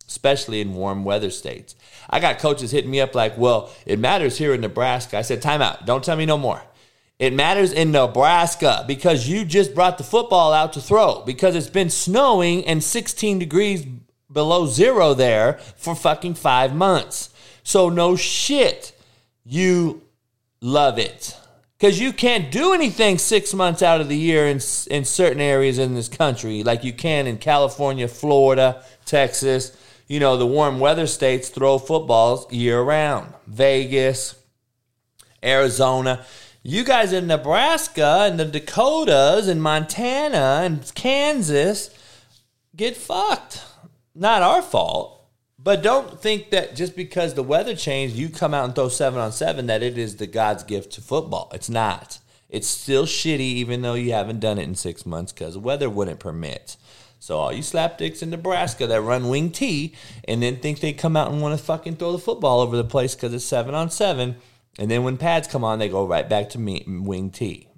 [0.08, 1.74] especially in warm weather states.
[2.10, 5.16] I got coaches hitting me up like, well, it matters here in Nebraska.
[5.16, 5.86] I said, time out.
[5.86, 6.62] Don't tell me no more.
[7.22, 11.70] It matters in Nebraska because you just brought the football out to throw because it's
[11.70, 13.86] been snowing and 16 degrees
[14.32, 17.30] below zero there for fucking five months.
[17.62, 18.92] So, no shit,
[19.44, 20.02] you
[20.60, 21.36] love it.
[21.78, 24.58] Because you can't do anything six months out of the year in,
[24.90, 29.76] in certain areas in this country, like you can in California, Florida, Texas.
[30.08, 33.32] You know, the warm weather states throw footballs year round.
[33.46, 34.34] Vegas,
[35.40, 36.24] Arizona.
[36.64, 41.90] You guys in Nebraska and the Dakotas and Montana and Kansas
[42.76, 43.64] get fucked.
[44.14, 45.26] Not our fault.
[45.58, 49.18] But don't think that just because the weather changed, you come out and throw seven
[49.18, 51.50] on seven, that it is the God's gift to football.
[51.52, 52.20] It's not.
[52.48, 55.90] It's still shitty, even though you haven't done it in six months because the weather
[55.90, 56.76] wouldn't permit.
[57.18, 59.94] So all you slapdicks in Nebraska that run wing T
[60.28, 62.84] and then think they come out and want to fucking throw the football over the
[62.84, 64.36] place because it's seven on seven
[64.78, 67.68] and then when pads come on, they go right back to me, wing T.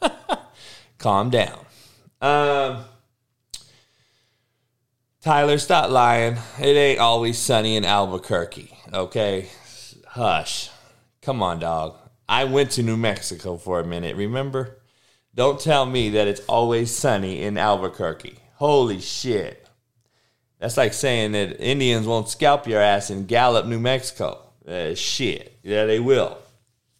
[0.98, 1.58] Calm down.
[2.20, 2.84] Um,
[5.20, 6.36] Tyler, stop lying.
[6.58, 9.48] It ain't always sunny in Albuquerque, okay?
[10.08, 10.70] Hush.
[11.22, 11.96] Come on, dog.
[12.28, 14.80] I went to New Mexico for a minute, remember?
[15.34, 18.38] Don't tell me that it's always sunny in Albuquerque.
[18.54, 19.68] Holy shit.
[20.58, 24.45] That's like saying that Indians won't scalp your ass in Gallup, New Mexico.
[24.66, 25.58] Uh, shit.
[25.62, 26.38] Yeah, they will.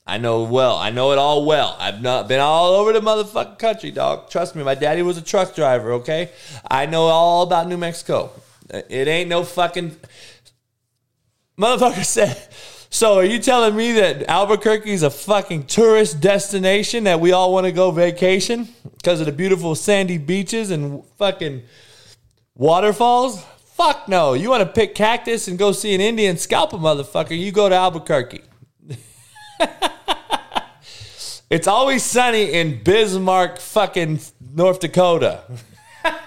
[0.07, 0.77] I know well.
[0.77, 1.77] I know it all well.
[1.81, 4.31] I've not been all over the motherfucking country, dog.
[4.31, 6.31] Trust me, my daddy was a truck driver, okay?
[6.71, 8.31] I know all about New Mexico.
[8.71, 9.97] It ain't no fucking
[11.59, 12.41] motherfucker said.
[12.89, 17.53] So are you telling me that Albuquerque is a fucking tourist destination that we all
[17.53, 21.63] want to go vacation because of the beautiful sandy beaches and fucking
[22.55, 23.45] waterfalls?
[23.77, 24.33] Fuck no.
[24.33, 27.69] You want to pick cactus and go see an Indian scalp a motherfucker, you go
[27.69, 28.41] to Albuquerque.
[31.51, 34.21] it's always sunny in Bismarck, fucking
[34.55, 35.43] North Dakota.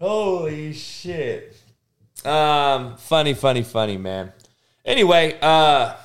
[0.00, 1.56] Holy shit.
[2.24, 4.32] Um, funny, funny, funny, man.
[4.84, 5.96] Anyway, uh,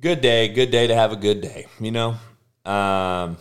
[0.00, 2.16] good day, good day to have a good day, you know?
[2.64, 3.36] Um,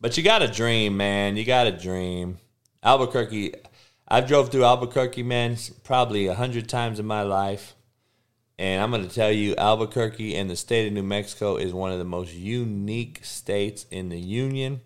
[0.00, 1.36] but you got to dream, man.
[1.36, 2.38] You got to dream.
[2.86, 3.52] Albuquerque,
[4.06, 7.74] I've drove through Albuquerque, man, probably a hundred times in my life.
[8.58, 11.90] And I'm going to tell you, Albuquerque and the state of New Mexico is one
[11.90, 14.82] of the most unique states in the union.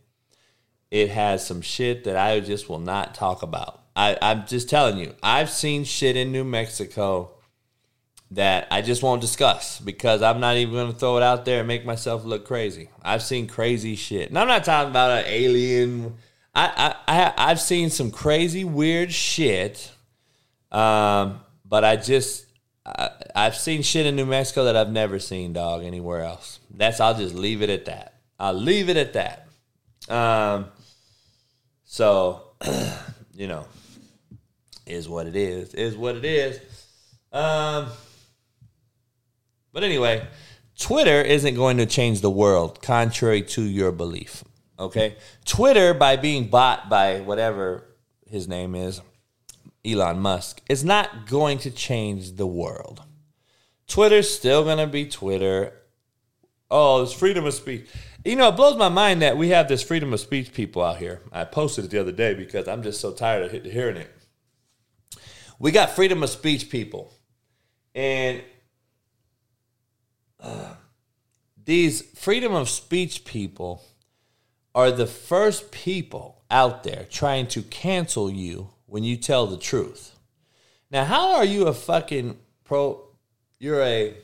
[0.91, 3.83] It has some shit that I just will not talk about.
[3.95, 7.33] I, I'm just telling you, I've seen shit in New Mexico
[8.31, 11.59] that I just won't discuss because I'm not even going to throw it out there
[11.59, 12.89] and make myself look crazy.
[13.03, 14.31] I've seen crazy shit.
[14.31, 16.15] And I'm not talking about an alien
[16.55, 19.91] I, I, I have seen some crazy weird shit,
[20.73, 22.47] um, but I just
[22.85, 26.59] I, I've seen shit in New Mexico that I've never seen, dog, anywhere else.
[26.71, 28.15] That's I'll just leave it at that.
[28.39, 29.47] I'll leave it at that.
[30.09, 30.67] Um,
[31.85, 32.43] so
[33.35, 33.67] you know,
[34.87, 35.75] is what it is.
[35.75, 36.61] Is what it is.
[37.33, 37.87] Um,
[39.73, 40.27] But anyway,
[40.79, 44.43] Twitter isn't going to change the world, contrary to your belief.
[44.81, 45.17] Okay?
[45.45, 47.85] Twitter, by being bought by whatever
[48.29, 49.03] his name is,
[49.85, 53.03] Elon Musk, is not going to change the world.
[53.87, 55.75] Twitter's still going to be Twitter.
[56.71, 57.89] Oh, it's freedom of speech.
[58.25, 60.99] You know, it blows my mind that we have this freedom of speech people out
[60.99, 61.23] here.
[61.33, 64.11] I posted it the other day because I'm just so tired of hearing it.
[65.59, 67.13] We got freedom of speech people.
[67.95, 68.43] And
[70.39, 70.75] uh,
[71.65, 73.83] these freedom of speech people
[74.75, 80.17] are the first people out there trying to cancel you when you tell the truth.
[80.91, 83.05] Now, how are you a fucking pro?
[83.59, 84.17] You're a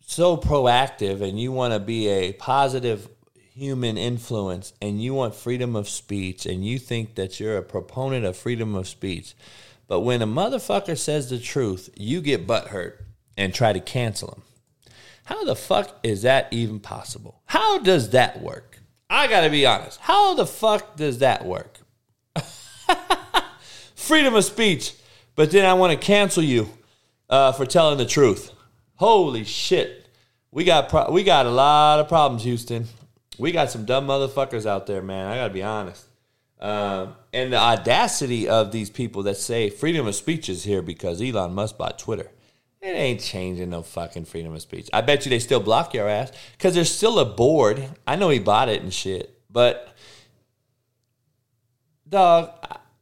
[0.00, 5.76] so proactive and you want to be a positive human influence and you want freedom
[5.76, 9.34] of speech and you think that you're a proponent of freedom of speech.
[9.86, 12.94] But when a motherfucker says the truth, you get butthurt
[13.36, 14.42] and try to cancel him.
[15.24, 17.40] How the fuck is that even possible?
[17.46, 18.78] How does that work?
[19.08, 20.00] I gotta be honest.
[20.00, 21.78] How the fuck does that work?
[23.94, 24.94] Freedom of speech,
[25.34, 26.68] but then I want to cancel you
[27.30, 28.52] uh, for telling the truth.
[28.96, 30.08] Holy shit.
[30.50, 32.86] We got pro- we got a lot of problems, Houston.
[33.38, 35.26] We got some dumb motherfuckers out there, man.
[35.26, 36.06] I gotta be honest.
[36.60, 41.20] Um, and the audacity of these people that say freedom of speech is here because
[41.20, 42.30] Elon Musk bought Twitter.
[42.84, 44.90] It ain't changing no fucking freedom of speech.
[44.92, 47.82] I bet you they still block your ass because there's still a board.
[48.06, 49.88] I know he bought it and shit, but
[52.06, 52.50] dog,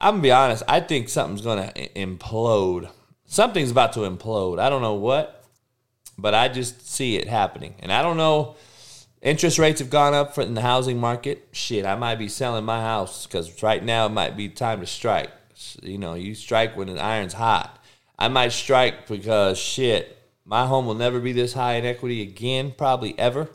[0.01, 0.63] I'm gonna be honest.
[0.69, 2.91] I think something's gonna implode.
[3.27, 4.61] Something's about to implode.
[4.61, 5.45] I don't know what,
[6.17, 8.55] but I just see it happening, and I don't know.
[9.21, 11.49] Interest rates have gone up for in the housing market.
[11.51, 14.87] Shit, I might be selling my house because right now it might be time to
[14.87, 15.31] strike.
[15.83, 17.82] You know, you strike when the iron's hot.
[18.23, 22.73] I might strike because shit, my home will never be this high in equity again,
[22.79, 23.51] probably ever.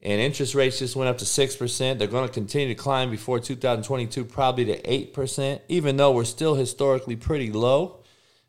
[0.00, 1.98] And interest rates just went up to 6%.
[1.98, 6.54] They're going to continue to climb before 2022, probably to 8%, even though we're still
[6.54, 8.04] historically pretty low.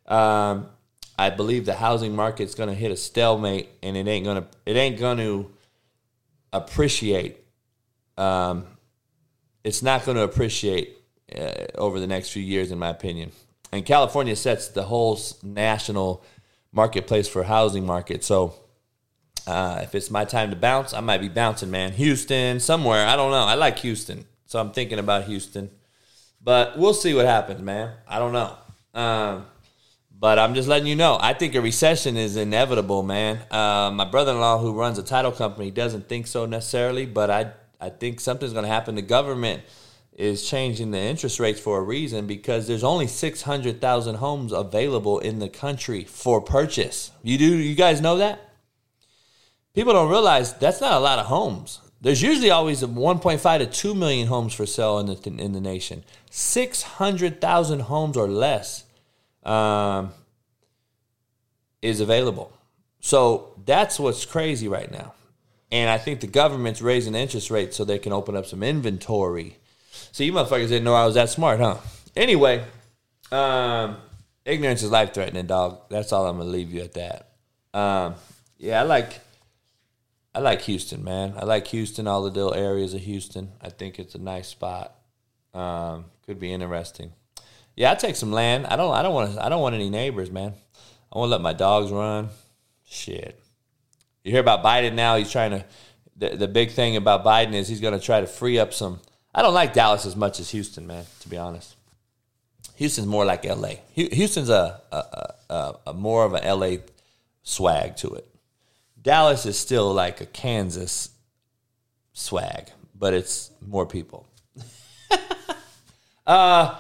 [0.06, 0.70] Um,
[1.20, 4.48] I believe the housing market's going to hit a stalemate and it ain't going to,
[4.66, 5.52] it ain't going to
[6.54, 7.44] appreciate.
[8.18, 8.68] Um,
[9.66, 10.98] it's not going to appreciate
[11.38, 13.34] uh, over the next few years, in my opinion.
[13.72, 16.24] And California sets the whole national
[16.72, 18.24] marketplace for housing market.
[18.24, 18.56] So
[19.46, 21.92] uh, if it's my time to bounce, I might be bouncing, man.
[21.94, 23.06] Houston, somewhere.
[23.06, 23.44] I don't know.
[23.44, 24.26] I like Houston.
[24.46, 25.70] So I'm thinking about Houston.
[26.42, 27.94] But we'll see what happens, man.
[28.08, 28.56] I don't know.
[28.94, 29.46] Um,
[30.20, 31.18] but I'm just letting you know.
[31.20, 33.40] I think a recession is inevitable, man.
[33.52, 37.90] Uh, my brother-in-law, who runs a title company, doesn't think so necessarily, but I I
[37.90, 38.96] think something's going to happen.
[38.96, 39.62] The government
[40.18, 45.38] is changing the interest rates for a reason because there's only 600,000 homes available in
[45.38, 47.12] the country for purchase.
[47.22, 48.42] You do you guys know that?
[49.76, 51.82] People don't realize that's not a lot of homes.
[52.02, 56.04] There's usually always 1.5 to 2 million homes for sale in the in the nation.
[56.32, 58.86] 600,000 homes or less
[59.44, 60.12] um,
[61.82, 62.52] is available.
[63.00, 65.14] So that's what's crazy right now.
[65.72, 69.58] And I think the government's raising interest rates so they can open up some inventory.
[70.12, 71.78] So you motherfuckers didn't know I was that smart, huh?
[72.16, 72.64] Anyway,
[73.32, 73.98] um,
[74.46, 75.82] ignorance is life threatening, dog.
[75.90, 77.30] That's all I'm gonna leave you at that.
[77.74, 78.16] Um,
[78.58, 79.20] yeah, I like
[80.38, 81.34] I like Houston, man.
[81.36, 83.54] I like Houston, all the little areas of Houston.
[83.60, 84.94] I think it's a nice spot.
[85.54, 87.12] Um, could be interesting.
[87.76, 88.68] Yeah, I take some land.
[88.68, 88.94] I don't.
[88.94, 89.38] I don't want.
[89.40, 90.54] I don't want any neighbors, man.
[91.12, 92.30] I want to let my dogs run.
[92.86, 93.40] Shit.
[94.24, 95.16] You hear about Biden now?
[95.16, 95.66] He's trying to.
[96.18, 99.00] The, the big thing about Biden is he's going to try to free up some.
[99.38, 101.06] I don't like Dallas as much as Houston, man.
[101.20, 101.76] To be honest,
[102.78, 103.84] Houston's more like L.A.
[103.94, 106.80] Houston's a a, a, a, more of an L.A.
[107.44, 108.28] swag to it.
[109.00, 111.12] Dallas is still like a Kansas
[112.14, 114.28] swag, but it's more people.
[116.26, 116.80] uh,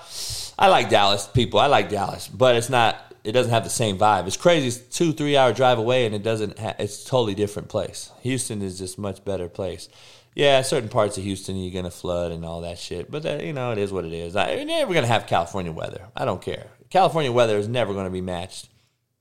[0.57, 1.59] I like Dallas people.
[1.59, 3.13] I like Dallas, but it's not.
[3.23, 4.25] It doesn't have the same vibe.
[4.25, 4.69] It's crazy.
[4.69, 6.58] It's two, three hour drive away, and it doesn't.
[6.58, 8.10] Ha- it's totally different place.
[8.23, 9.89] Houston is just much better place.
[10.38, 13.54] Yeah, certain parts of Houston you're gonna flood and all that shit, but that, you
[13.54, 14.35] know it is what it is.
[14.35, 16.10] I, you're never gonna have California weather.
[16.15, 16.67] I don't care.
[16.92, 18.69] California weather is never gonna be matched.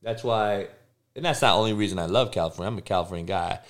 [0.02, 0.66] That's why,
[1.14, 2.70] and that's not the only reason I love California.
[2.70, 3.60] I'm a California guy.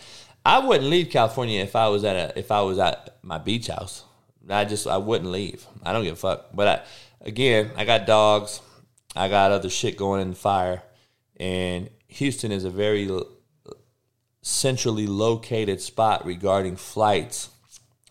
[0.45, 3.69] I wouldn't leave California if I was at a if I was at my beach
[3.69, 4.03] house.
[4.51, 5.65] I just I wouldn't leave.
[5.85, 6.47] I don't give a fuck.
[6.53, 8.61] But I, again, I got dogs.
[9.15, 10.83] I got other shit going in the fire,
[11.37, 13.09] and Houston is a very
[14.47, 17.51] centrally located spot regarding flights.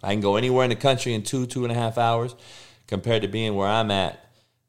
[0.03, 2.35] I can go anywhere in the country in two two and a half hours,
[2.87, 4.19] compared to being where I'm at,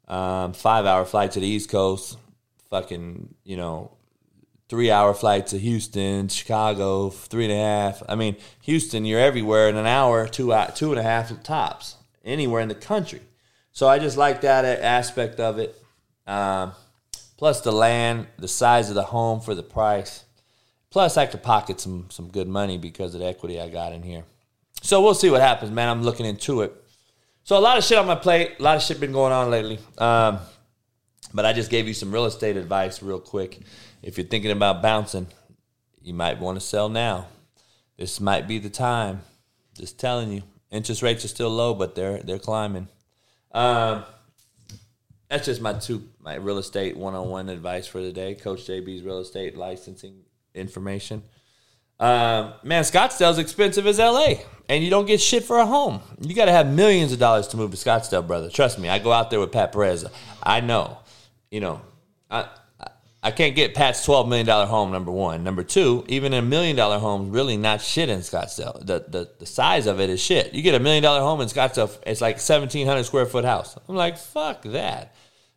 [0.06, 2.18] um, five hour flight to the East Coast,
[2.70, 3.90] fucking you know,
[4.68, 8.00] three hour flight to Houston, Chicago, three and a half.
[8.08, 12.60] I mean, Houston, you're everywhere in an hour, two two and a half tops, anywhere
[12.60, 13.22] in the country.
[13.72, 15.76] So I just like that aspect of it.
[16.28, 16.72] Um,
[17.36, 20.22] plus the land, the size of the home for the price.
[20.96, 24.02] Plus I could pocket some some good money because of the equity I got in
[24.02, 24.24] here.
[24.80, 25.90] So we'll see what happens, man.
[25.90, 26.72] I'm looking into it.
[27.44, 28.52] So a lot of shit on my plate.
[28.58, 29.78] A lot of shit been going on lately.
[29.98, 30.38] Um,
[31.34, 33.60] but I just gave you some real estate advice real quick.
[34.00, 35.26] If you're thinking about bouncing,
[36.00, 37.26] you might want to sell now.
[37.98, 39.20] This might be the time.
[39.74, 40.44] Just telling you.
[40.70, 42.88] Interest rates are still low, but they're they're climbing.
[43.52, 44.02] Um,
[45.28, 48.34] that's just my two my real estate one on one advice for the day.
[48.34, 50.22] Coach JB's real estate licensing
[50.56, 51.22] information.
[51.98, 54.34] Um, man, Scottsdale's expensive as LA,
[54.68, 56.00] and you don't get shit for a home.
[56.20, 58.50] You got to have millions of dollars to move to Scottsdale, brother.
[58.50, 58.88] Trust me.
[58.88, 60.04] I go out there with Pat Perez.
[60.42, 60.98] I know.
[61.50, 61.80] You know,
[62.30, 62.48] I
[63.22, 64.92] I can't get Pat's twelve million dollar home.
[64.92, 65.42] Number one.
[65.42, 68.78] Number two, even a million dollar home, really not shit in Scottsdale.
[68.80, 70.52] The, the the size of it is shit.
[70.52, 73.78] You get a million dollar home in Scottsdale, it's like seventeen hundred square foot house.
[73.88, 75.14] I'm like, fuck that.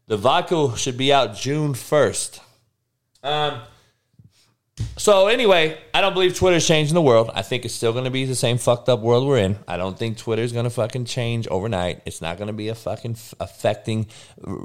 [0.07, 2.41] The vodka should be out June first.
[3.23, 3.61] Um.
[4.97, 7.31] So anyway, I don't believe Twitter's changing the world.
[7.33, 9.57] I think it's still going to be the same fucked up world we're in.
[9.67, 12.01] I don't think Twitter's going to fucking change overnight.
[12.05, 14.07] It's not going to be a fucking f- affecting
[14.45, 14.55] uh,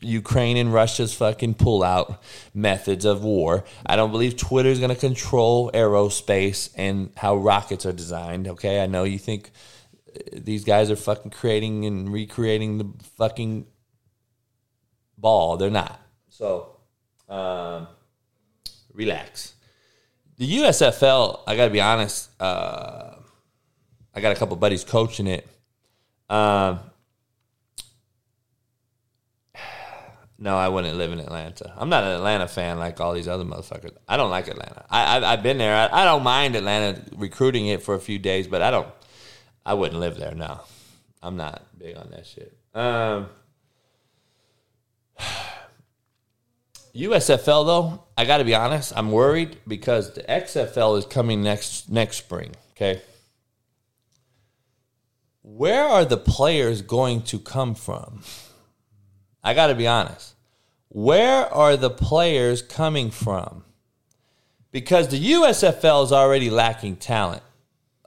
[0.00, 2.18] Ukraine and Russia's fucking pullout
[2.54, 3.64] methods of war.
[3.84, 8.48] I don't believe Twitter's going to control aerospace and how rockets are designed.
[8.48, 9.50] Okay, I know you think
[10.14, 13.66] uh, these guys are fucking creating and recreating the fucking
[15.18, 15.56] ball.
[15.56, 16.00] They're not.
[16.28, 16.76] So,
[17.28, 17.88] um,
[18.92, 19.51] relax.
[20.42, 23.14] The USFL, I got to be honest, uh,
[24.12, 25.46] I got a couple buddies coaching it.
[26.28, 26.80] Um,
[30.40, 31.72] no, I wouldn't live in Atlanta.
[31.76, 33.96] I'm not an Atlanta fan like all these other motherfuckers.
[34.08, 34.84] I don't like Atlanta.
[34.90, 35.76] I, I, have been there.
[35.76, 38.88] I, I don't mind Atlanta recruiting it for a few days, but I don't.
[39.64, 40.34] I wouldn't live there.
[40.34, 40.60] No,
[41.22, 42.52] I'm not big on that shit.
[42.74, 43.28] Um,
[46.94, 51.90] USFL though, I got to be honest, I'm worried because the XFL is coming next
[51.90, 52.52] next spring.
[52.72, 53.00] Okay,
[55.42, 58.22] where are the players going to come from?
[59.42, 60.34] I got to be honest.
[60.88, 63.64] Where are the players coming from?
[64.70, 67.42] Because the USFL is already lacking talent.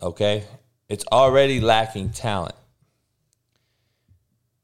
[0.01, 0.45] Okay,
[0.87, 2.55] it's already lacking talent.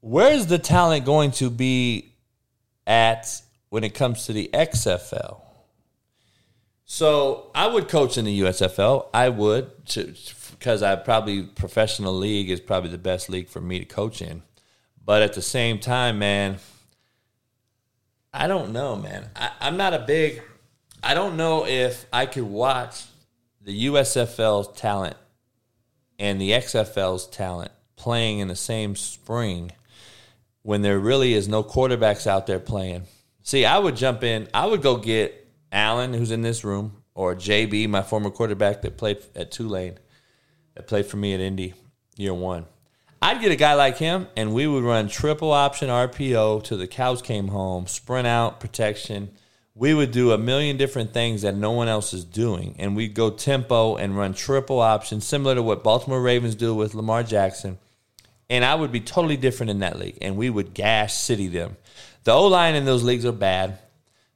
[0.00, 2.12] Where's the talent going to be
[2.86, 3.42] at
[3.72, 5.40] when it comes to the XFL.
[6.84, 9.06] So I would coach in the USFL.
[9.14, 9.70] I would
[10.50, 14.42] because I probably professional league is probably the best league for me to coach in.
[15.02, 16.58] But at the same time, man,
[18.30, 19.30] I don't know, man.
[19.34, 20.42] I, I'm not a big.
[21.02, 23.04] I don't know if I could watch
[23.62, 25.16] the USFL's talent
[26.18, 29.72] and the XFL's talent playing in the same spring
[30.60, 33.06] when there really is no quarterbacks out there playing
[33.42, 34.48] See, I would jump in.
[34.54, 38.96] I would go get Allen, who's in this room, or JB, my former quarterback that
[38.96, 39.98] played at Tulane,
[40.74, 41.74] that played for me at Indy
[42.16, 42.66] year one.
[43.20, 46.88] I'd get a guy like him, and we would run triple option RPO till the
[46.88, 49.30] cows came home, sprint out, protection.
[49.74, 53.14] We would do a million different things that no one else is doing, and we'd
[53.14, 57.78] go tempo and run triple option, similar to what Baltimore Ravens do with Lamar Jackson.
[58.50, 61.76] And I would be totally different in that league, and we would gash city them.
[62.24, 63.78] The O line in those leagues are bad.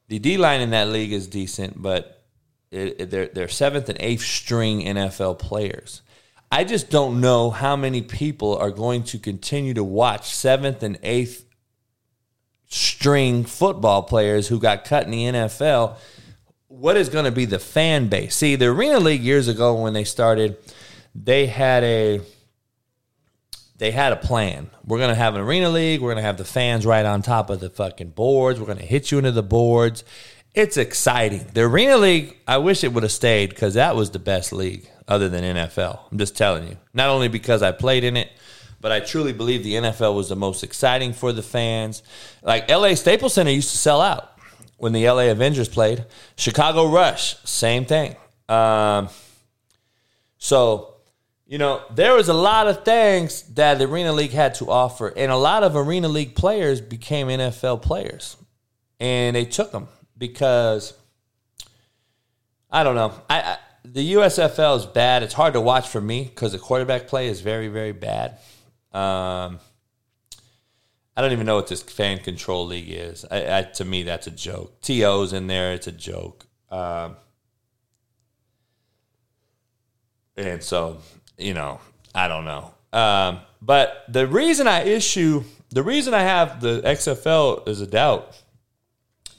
[0.09, 2.25] The D line in that league is decent, but
[2.71, 6.03] it, it, they're they're seventh and eighth string NFL players.
[6.51, 10.99] I just don't know how many people are going to continue to watch seventh and
[11.03, 11.45] eighth
[12.69, 15.97] string football players who got cut in the NFL.
[16.69, 18.37] What is going to be the fan base?
[18.37, 20.57] See, the Arena League years ago when they started,
[21.15, 22.21] they had a
[23.79, 24.71] they had a plan.
[24.85, 26.01] We're gonna have an arena league.
[26.01, 28.59] We're gonna have the fans right on top of the fucking boards.
[28.59, 30.05] We're gonna hit you into the boards.
[30.55, 31.47] It's exciting.
[31.53, 32.37] The arena league.
[32.47, 36.01] I wish it would have stayed because that was the best league other than NFL.
[36.11, 36.77] I'm just telling you.
[36.95, 38.31] Not only because I played in it,
[38.81, 42.03] but I truly believe the NFL was the most exciting for the fans.
[42.43, 44.33] Like LA Staples Center used to sell out
[44.79, 46.05] when the LA Avengers played.
[46.37, 48.17] Chicago Rush, same thing.
[48.49, 49.09] Um,
[50.39, 50.96] so
[51.47, 55.09] you know, there was a lot of things that the Arena League had to offer,
[55.09, 58.37] and a lot of Arena League players became NFL players,
[58.99, 59.89] and they took them
[60.19, 60.95] because
[62.71, 63.13] I don't know.
[63.31, 65.23] I, I the USFL is bad.
[65.23, 68.33] It's hard to watch for me because the quarterback play is very, very bad.
[68.93, 69.61] Um,
[71.17, 73.25] I don't even know what this fan control league is.
[73.31, 74.81] I, I, to me, that's a joke.
[74.83, 75.73] T.O.'s in there.
[75.73, 76.47] It's a joke.
[76.71, 77.17] Um,
[80.37, 80.99] and so,
[81.39, 81.81] you know,
[82.15, 82.75] I don't know.
[82.93, 88.43] Um, but the reason I issue, the reason I have the XFL is a doubt.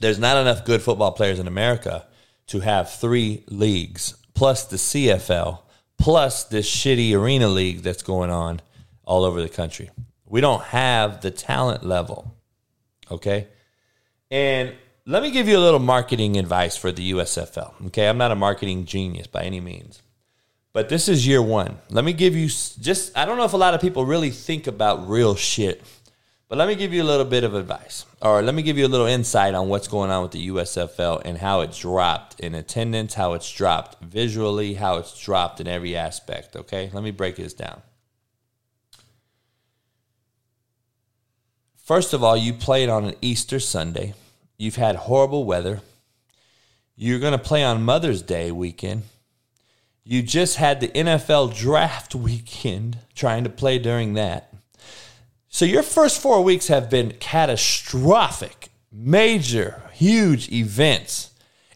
[0.00, 2.06] There's not enough good football players in America
[2.48, 5.60] to have three leagues plus the CFL
[5.98, 8.60] plus this shitty arena league that's going on
[9.04, 9.90] all over the country.
[10.26, 12.34] We don't have the talent level.
[13.10, 13.48] Okay.
[14.30, 14.74] And
[15.06, 17.86] let me give you a little marketing advice for the USFL.
[17.86, 18.08] Okay.
[18.08, 20.02] I'm not a marketing genius by any means,
[20.78, 21.76] but this is year one.
[21.90, 24.68] Let me give you just, I don't know if a lot of people really think
[24.68, 25.82] about real shit,
[26.46, 28.86] but let me give you a little bit of advice, or let me give you
[28.86, 32.54] a little insight on what's going on with the USFL and how it's dropped in
[32.54, 36.54] attendance, how it's dropped visually, how it's dropped in every aspect.
[36.54, 36.90] Okay.
[36.92, 37.82] Let me break this down.
[41.74, 44.14] First of all, you played on an Easter Sunday.
[44.58, 45.80] You've had horrible weather.
[46.94, 49.02] You're going to play on Mother's Day weekend.
[50.10, 54.54] You just had the NFL draft weekend trying to play during that.
[55.50, 61.32] So your first four weeks have been catastrophic, major, huge events,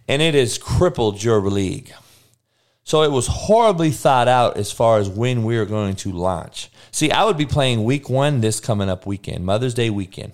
[0.08, 1.92] and it has crippled your league.
[2.84, 6.70] So it was horribly thought out as far as when we were going to launch.
[6.90, 10.32] See, I would be playing week one this coming up weekend, Mother's Day weekend.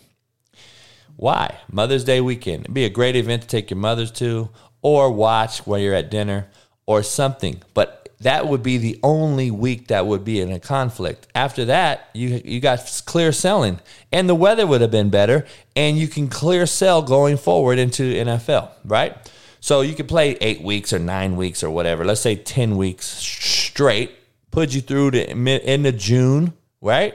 [1.17, 1.59] Why?
[1.69, 2.61] Mother's Day weekend.
[2.61, 4.51] It'd be a great event to take your mothers to
[4.83, 6.49] or watch while you're at dinner
[6.89, 7.63] or something.
[7.75, 11.29] But that would be the only week that would be in a conflict.
[11.35, 13.79] After that, you you got clear selling
[14.11, 18.03] and the weather would have been better and you can clear sell going forward into
[18.03, 19.17] NFL, right?
[19.61, 22.05] So you could play 8 weeks or 9 weeks or whatever.
[22.05, 24.13] Let's say 10 weeks straight,
[24.51, 27.15] put you through to mid, end of June, right?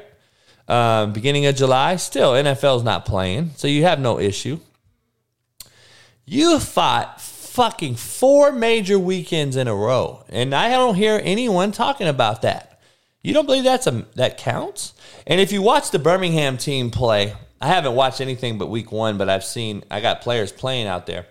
[0.67, 1.95] um, beginning of July.
[1.97, 4.59] Still, NFL's not playing, so you have no issue.
[6.26, 7.21] You fought
[7.53, 12.81] fucking four major weekends in a row, and I don't hear anyone talking about that.
[13.21, 14.95] You don't believe that's a that counts?
[15.27, 19.19] And if you watch the Birmingham team play, I haven't watched anything but week one,
[19.19, 21.27] but I've seen I got players playing out there.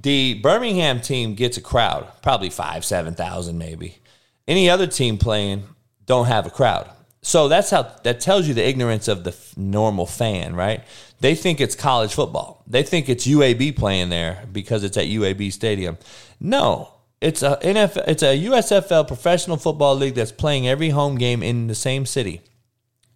[0.00, 3.98] The Birmingham team gets a crowd, probably five, seven thousand, maybe.
[4.46, 5.64] Any other team playing
[6.06, 6.88] don't have a crowd.
[7.22, 10.84] So that's how that tells you the ignorance of the normal fan, right?
[11.20, 12.64] They think it's college football.
[12.66, 15.98] They think it's UAB playing there because it's at UAB Stadium.
[16.40, 21.42] No, it's a NFL, it's a USFL professional football league that's playing every home game
[21.42, 22.40] in the same city.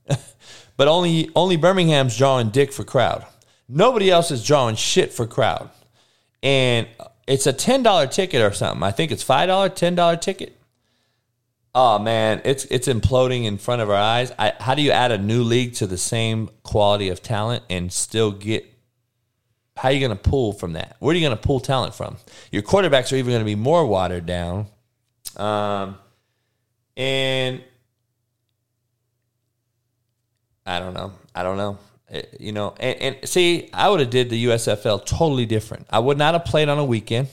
[0.77, 3.25] but only only Birmingham's drawing dick for crowd.
[3.69, 5.71] Nobody else is drawing shit for crowd.
[6.43, 6.87] And
[7.27, 8.83] it's a $10 ticket or something.
[8.83, 10.61] I think it's $5, $10 ticket.
[11.77, 14.33] Oh man, it's it's imploding in front of our eyes.
[14.39, 17.93] I, how do you add a new league to the same quality of talent and
[17.93, 18.65] still get?
[19.77, 20.95] How are you going to pull from that?
[21.01, 22.17] Where are you going to pull talent from?
[22.53, 24.67] Your quarterbacks are even going to be more watered down,
[25.37, 25.99] um,
[26.97, 27.61] and
[30.65, 31.13] I don't know.
[31.35, 31.79] I don't know.
[32.09, 35.87] It- you know, and, and see, I would have did the USFL totally different.
[35.91, 37.29] I would not have played on a weekend.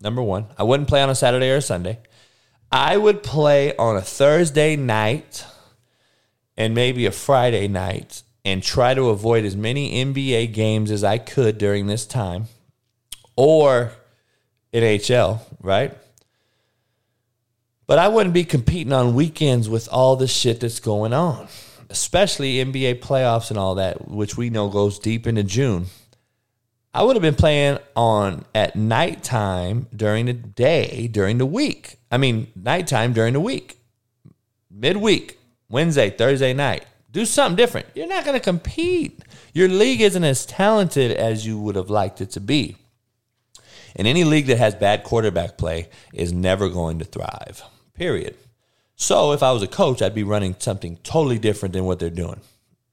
[0.00, 1.98] Number one, I wouldn't play on a Saturday or a Sunday.
[2.74, 5.46] I would play on a Thursday night
[6.56, 11.18] and maybe a Friday night and try to avoid as many NBA games as I
[11.18, 12.46] could during this time
[13.36, 13.92] or
[14.72, 15.96] NHL, right?
[17.86, 21.46] But I wouldn't be competing on weekends with all the shit that's going on,
[21.90, 25.86] especially NBA playoffs and all that, which we know goes deep into June.
[26.94, 31.98] I would have been playing on at nighttime during the day during the week.
[32.08, 33.78] I mean, nighttime during the week,
[34.70, 35.36] midweek,
[35.68, 36.86] Wednesday, Thursday night.
[37.10, 37.88] Do something different.
[37.96, 39.22] You're not going to compete.
[39.52, 42.76] Your league isn't as talented as you would have liked it to be.
[43.96, 47.62] And any league that has bad quarterback play is never going to thrive,
[47.94, 48.36] period.
[48.94, 52.10] So if I was a coach, I'd be running something totally different than what they're
[52.10, 52.40] doing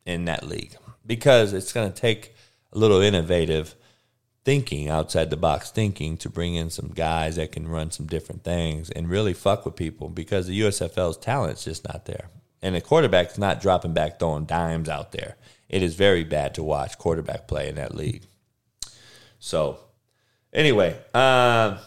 [0.07, 0.75] in that league
[1.05, 2.33] because it's going to take
[2.73, 3.75] a little innovative
[4.43, 8.43] thinking, outside the box thinking to bring in some guys that can run some different
[8.43, 12.29] things and really fuck with people because the USFL's talent's just not there.
[12.61, 15.35] And the quarterback's not dropping back throwing dimes out there.
[15.69, 18.23] It is very bad to watch quarterback play in that league.
[19.39, 19.79] So,
[20.53, 21.79] anyway, uh,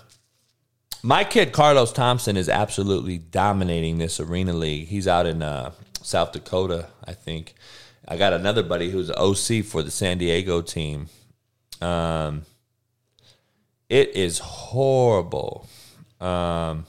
[1.02, 4.88] my kid Carlos Thompson is absolutely dominating this arena league.
[4.88, 7.55] He's out in uh, South Dakota, I think.
[8.07, 11.09] I got another buddy who's an OC for the San Diego team.
[11.81, 12.43] Um,
[13.89, 15.68] it is horrible.
[16.20, 16.87] Um,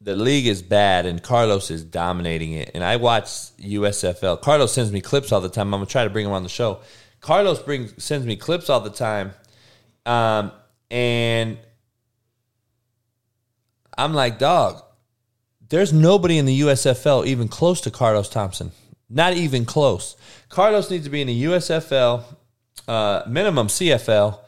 [0.00, 2.70] the league is bad, and Carlos is dominating it.
[2.74, 3.26] And I watch
[3.58, 4.40] USFL.
[4.40, 5.72] Carlos sends me clips all the time.
[5.72, 6.80] I'm gonna try to bring him on the show.
[7.20, 9.32] Carlos brings sends me clips all the time,
[10.04, 10.52] Um,
[10.90, 11.58] and
[13.96, 14.82] I'm like, dog,
[15.68, 18.72] there's nobody in the USFL even close to Carlos Thompson.
[19.08, 20.16] Not even close.
[20.54, 22.22] Carlos needs to be in the USFL,
[22.86, 24.38] uh, minimum CFL,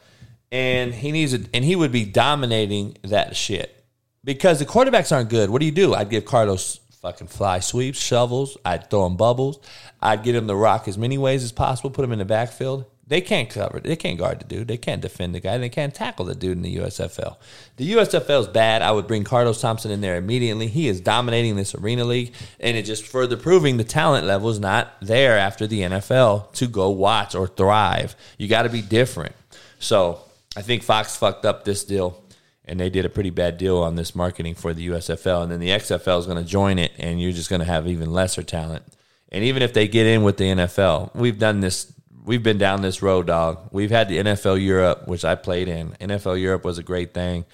[0.53, 3.83] and he needs it, and he would be dominating that shit
[4.23, 5.49] because the quarterbacks aren't good.
[5.49, 5.93] What do you do?
[5.93, 8.57] I'd give Carlos fucking fly sweeps, shovels.
[8.63, 9.59] I'd throw him bubbles.
[10.01, 11.89] I'd get him the rock as many ways as possible.
[11.89, 12.85] Put him in the backfield.
[13.09, 13.79] They can't cover.
[13.79, 14.67] They can't guard the dude.
[14.67, 15.57] They can't defend the guy.
[15.57, 17.37] They can't tackle the dude in the USFL.
[17.77, 18.81] The USFL is bad.
[18.81, 20.67] I would bring Carlos Thompson in there immediately.
[20.67, 24.59] He is dominating this arena league, and it just further proving the talent level is
[24.59, 28.15] not there after the NFL to go watch or thrive.
[28.37, 29.35] You got to be different.
[29.79, 30.19] So
[30.57, 32.21] I think Fox fucked up this deal,
[32.65, 35.61] and they did a pretty bad deal on this marketing for the USFL, and then
[35.61, 38.43] the XFL is going to join it, and you're just going to have even lesser
[38.43, 38.83] talent.
[39.31, 41.93] And even if they get in with the NFL, we've done this
[42.27, 43.69] we've been down this road, dog.
[43.71, 45.91] We've had the NFL Europe, which I played in.
[45.93, 47.45] NFL Europe was a great thing.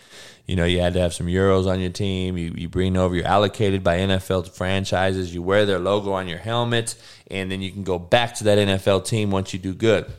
[0.48, 2.38] You know, you had to have some euros on your team.
[2.38, 5.34] You, you bring over, you're allocated by NFL franchises.
[5.34, 6.96] You wear their logo on your helmet,
[7.32, 10.12] and then you can go back to that NFL team once you do good.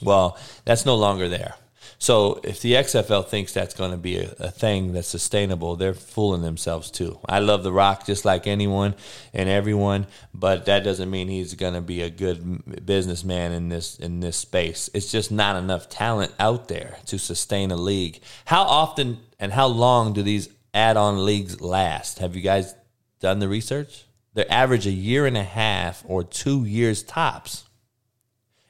[0.00, 1.54] Well, that's no longer there.
[2.00, 5.94] So if the XFL thinks that's going to be a, a, thing that's sustainable, they're
[5.94, 7.18] fooling themselves too.
[7.28, 8.94] I love The Rock just like anyone
[9.34, 13.98] and everyone, but that doesn't mean he's going to be a good businessman in this
[13.98, 14.88] in this space.
[14.94, 18.20] It's just not enough talent out there to sustain a league.
[18.44, 22.20] How often and how long do these add-on leagues last?
[22.20, 22.74] Have you guys
[23.18, 24.04] done the research?
[24.34, 27.67] They average a year and a half or 2 years tops.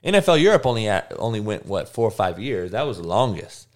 [0.08, 2.70] NFL Europe only at, only went what four or five years.
[2.72, 3.68] That was the longest.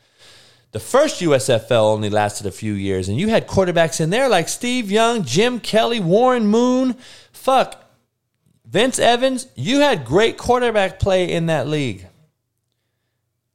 [0.73, 4.49] The first USFL only lasted a few years, and you had quarterbacks in there like
[4.49, 6.97] Steve Young, Jim Kelly, Warren Moon,
[7.31, 7.85] fuck,
[8.65, 9.49] Vince Evans.
[9.55, 12.07] You had great quarterback play in that league.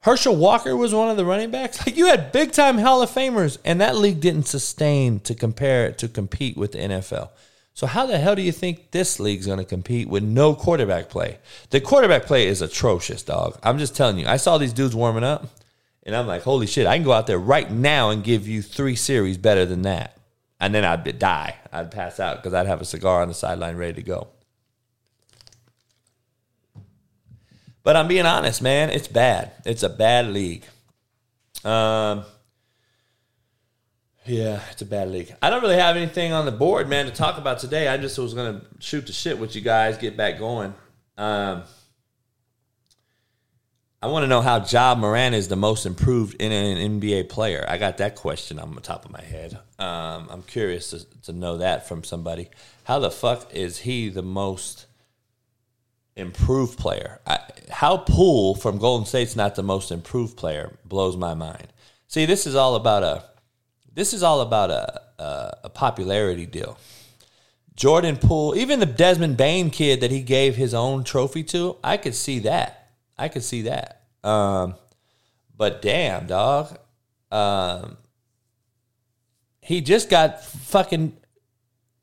[0.02, 1.86] Herschel Walker was one of the running backs.
[1.86, 5.88] Like you had big time Hall of Famers, and that league didn't sustain to compare
[5.88, 7.30] it to compete with the NFL.
[7.78, 11.10] So how the hell do you think this league's going to compete with no quarterback
[11.10, 11.38] play?
[11.70, 13.60] The quarterback play is atrocious, dog.
[13.62, 14.26] I'm just telling you.
[14.26, 15.46] I saw these dudes warming up,
[16.02, 16.88] and I'm like, holy shit!
[16.88, 20.18] I can go out there right now and give you three series better than that,
[20.60, 21.56] and then I'd die.
[21.72, 24.30] I'd pass out because I'd have a cigar on the sideline ready to go.
[27.84, 28.90] But I'm being honest, man.
[28.90, 29.52] It's bad.
[29.66, 30.64] It's a bad league.
[31.64, 32.26] Um,
[34.28, 35.34] yeah, it's a bad league.
[35.42, 37.88] I don't really have anything on the board, man, to talk about today.
[37.88, 40.74] I just was going to shoot the shit with you guys, get back going.
[41.18, 41.64] Um,
[44.02, 47.66] I want to know how Ja Morant is the most improved in an NBA player.
[47.68, 49.58] I got that question on the top of my head.
[49.80, 52.50] Um, I'm curious to, to know that from somebody.
[52.84, 54.86] How the fuck is he the most
[56.16, 57.22] improved player?
[57.26, 57.40] I,
[57.72, 61.68] how Poole from Golden State's not the most improved player blows my mind.
[62.08, 63.24] See, this is all about a
[63.98, 66.78] this is all about a, a, a popularity deal.
[67.76, 71.98] Jordan Poole, even the Desmond Bane kid that he gave his own trophy to, I
[71.98, 72.92] could see that.
[73.18, 74.04] I could see that.
[74.24, 74.76] Um,
[75.58, 76.78] but damn, dog.
[77.32, 77.98] Um,
[79.62, 81.18] he just got fucking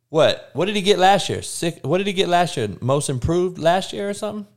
[0.09, 0.51] what?
[0.53, 1.43] What did he get last year?
[1.43, 2.71] Six, what did he get last year?
[2.81, 4.49] Most improved last year or something?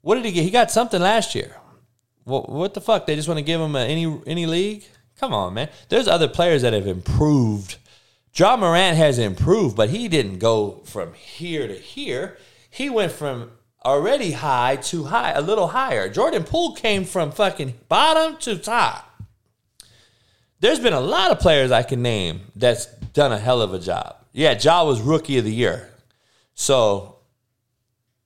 [0.00, 0.44] What did he get?
[0.44, 1.56] He got something last year.
[2.22, 3.04] What, what the fuck?
[3.04, 4.84] They just want to give him a, any any league?
[5.18, 5.68] Come on, man.
[5.88, 7.76] There's other players that have improved.
[8.34, 12.38] Ja Morant has improved, but he didn't go from here to here.
[12.70, 13.50] He went from
[13.84, 16.08] already high to high, a little higher.
[16.08, 19.04] Jordan Poole came from fucking bottom to top.
[20.60, 23.78] There's been a lot of players I can name that's done a hell of a
[23.78, 24.16] job.
[24.32, 25.88] Yeah, Ja was rookie of the year.
[26.54, 27.16] So,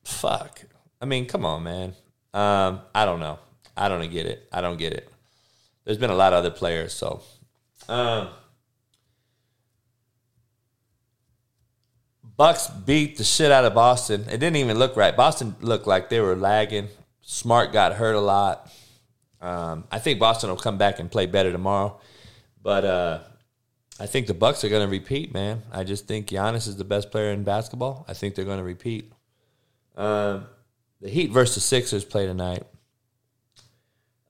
[0.04, 0.62] fuck.
[1.00, 1.94] I mean, come on, man.
[2.34, 3.38] Um, I don't know.
[3.76, 4.48] I don't get it.
[4.52, 5.11] I don't get it
[5.84, 6.92] there's been a lot of other players.
[6.92, 7.22] So,
[7.88, 8.28] um,
[12.36, 14.22] Bucks beat the shit out of Boston.
[14.28, 15.16] It didn't even look right.
[15.16, 16.88] Boston looked like they were lagging.
[17.20, 18.72] Smart got hurt a lot.
[19.40, 22.00] Um, I think Boston will come back and play better tomorrow,
[22.62, 23.18] but uh,
[23.98, 25.34] I think the Bucks are going to repeat.
[25.34, 28.04] Man, I just think Giannis is the best player in basketball.
[28.08, 29.12] I think they're going to repeat.
[29.96, 30.46] Um,
[31.00, 32.62] the Heat versus Sixers play tonight.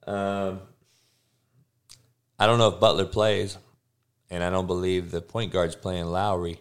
[0.05, 0.61] Um,
[2.43, 3.57] I don't know if Butler plays,
[4.29, 6.59] and I don't believe the point guard's playing Lowry.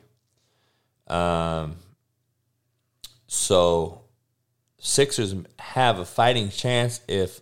[1.08, 1.74] Um,
[3.26, 4.02] so
[4.78, 7.40] Sixers have a fighting chance if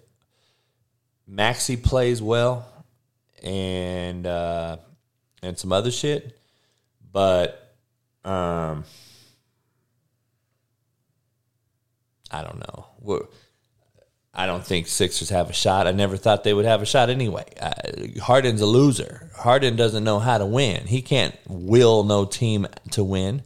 [1.27, 2.67] Maxey plays well
[3.43, 4.79] and uh,
[5.43, 6.35] and some other shit,
[7.13, 7.77] but
[8.25, 8.85] um,
[12.31, 12.87] I don't know.
[13.01, 13.27] We're,
[14.33, 15.87] I don't think Sixers have a shot.
[15.87, 17.45] I never thought they would have a shot anyway.
[17.61, 17.73] Uh,
[18.23, 19.31] Harden's a loser.
[19.35, 20.87] Harden doesn't know how to win.
[20.87, 23.43] He can't will no team to win.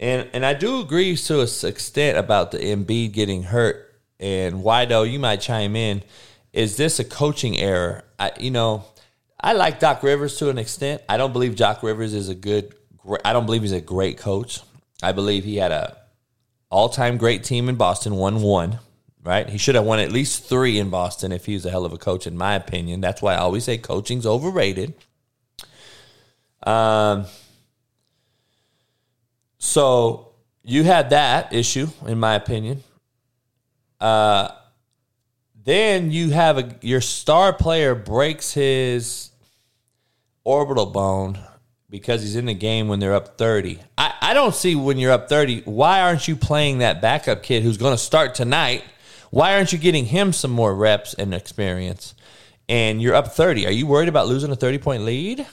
[0.00, 3.86] And and I do agree to a extent about the Embiid getting hurt.
[4.18, 5.04] And though?
[5.04, 6.02] You might chime in.
[6.52, 8.04] Is this a coaching error?
[8.18, 8.84] I you know,
[9.40, 11.02] I like Doc Rivers to an extent.
[11.08, 12.74] I don't believe Doc Rivers is a good.
[13.24, 14.60] I don't believe he's a great coach.
[15.02, 15.96] I believe he had a
[16.68, 18.80] all time great team in Boston, won one.
[19.22, 19.48] Right?
[19.48, 21.92] He should have won at least three in Boston if he was a hell of
[21.92, 23.00] a coach, in my opinion.
[23.00, 24.94] That's why I always say coaching's overrated.
[26.62, 27.26] Um.
[29.58, 32.82] So you had that issue, in my opinion.
[34.00, 34.48] Uh,
[35.64, 39.30] then you have a your star player breaks his
[40.44, 41.38] orbital bone
[41.90, 43.78] because he's in the game when they're up 30.
[43.98, 47.62] I, I don't see when you're up 30, why aren't you playing that backup kid
[47.62, 48.84] who's going to start tonight?
[49.30, 52.14] Why aren't you getting him some more reps and experience?
[52.68, 53.66] And you're up 30.
[53.66, 55.46] Are you worried about losing a 30 point lead?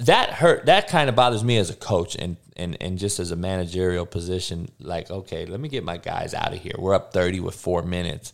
[0.00, 0.66] That hurt.
[0.66, 4.06] That kind of bothers me as a coach and, and, and just as a managerial
[4.06, 4.68] position.
[4.80, 6.74] Like, okay, let me get my guys out of here.
[6.78, 8.32] We're up 30 with four minutes.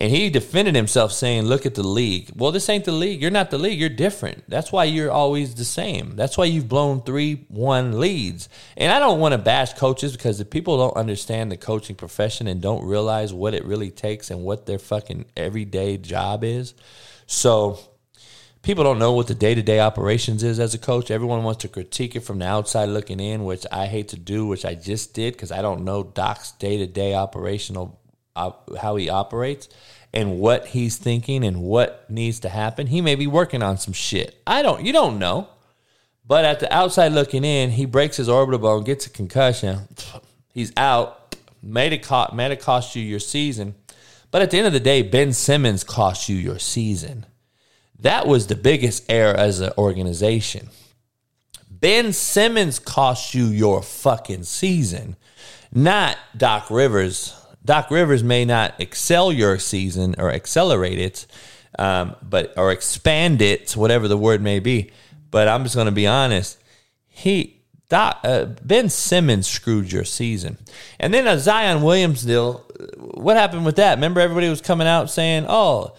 [0.00, 2.30] And he defended himself saying, Look at the league.
[2.34, 3.20] Well, this ain't the league.
[3.20, 3.78] You're not the league.
[3.78, 4.48] You're different.
[4.48, 6.16] That's why you're always the same.
[6.16, 8.48] That's why you've blown 3 1 leads.
[8.78, 12.46] And I don't want to bash coaches because if people don't understand the coaching profession
[12.46, 16.72] and don't realize what it really takes and what their fucking everyday job is.
[17.26, 17.78] So
[18.62, 21.10] people don't know what the day to day operations is as a coach.
[21.10, 24.46] Everyone wants to critique it from the outside looking in, which I hate to do,
[24.46, 28.00] which I just did because I don't know Doc's day to day operational
[28.34, 29.68] op- how he operates
[30.12, 32.86] and what he's thinking and what needs to happen.
[32.88, 34.40] He may be working on some shit.
[34.46, 34.84] I don't.
[34.84, 35.48] You don't know.
[36.26, 39.88] But at the outside looking in, he breaks his orbital bone, gets a concussion.
[40.52, 41.36] He's out.
[41.62, 43.74] Made it cost, made it cost you your season.
[44.30, 47.26] But at the end of the day, Ben Simmons cost you your season.
[47.98, 50.70] That was the biggest error as an organization.
[51.68, 55.16] Ben Simmons cost you your fucking season,
[55.72, 57.34] not Doc Rivers.
[57.64, 61.26] Doc Rivers may not excel your season or accelerate it,
[61.78, 64.90] um, but or expand it, whatever the word may be.
[65.30, 66.58] But I'm just going to be honest.
[67.06, 70.58] He Doc, uh, Ben Simmons screwed your season,
[71.00, 72.64] and then a Zion Williams deal.
[72.96, 73.96] What happened with that?
[73.96, 75.96] Remember, everybody was coming out saying, "Oh,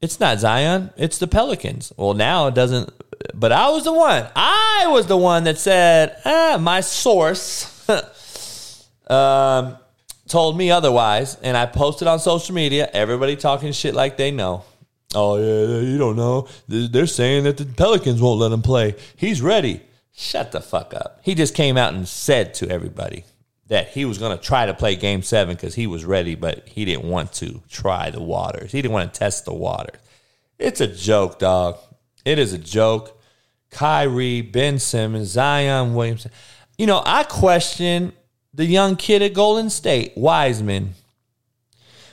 [0.00, 2.90] it's not Zion, it's the Pelicans." Well, now it doesn't.
[3.34, 4.26] But I was the one.
[4.34, 7.88] I was the one that said, "Ah, my source."
[9.08, 9.76] um,
[10.28, 12.88] told me otherwise, and I posted on social media.
[12.92, 14.64] Everybody talking shit like they know.
[15.14, 16.48] Oh yeah, you don't know.
[16.68, 18.96] They're saying that the Pelicans won't let him play.
[19.16, 19.82] He's ready.
[20.12, 21.20] Shut the fuck up.
[21.22, 23.24] He just came out and said to everybody
[23.68, 26.66] that he was going to try to play Game Seven because he was ready, but
[26.68, 28.72] he didn't want to try the waters.
[28.72, 30.00] He didn't want to test the waters.
[30.58, 31.78] It's a joke, dog.
[32.24, 33.20] It is a joke.
[33.70, 36.30] Kyrie, Ben Simmons, Zion Williamson.
[36.78, 38.12] You know, I question
[38.56, 40.94] the young kid at Golden State, Wiseman.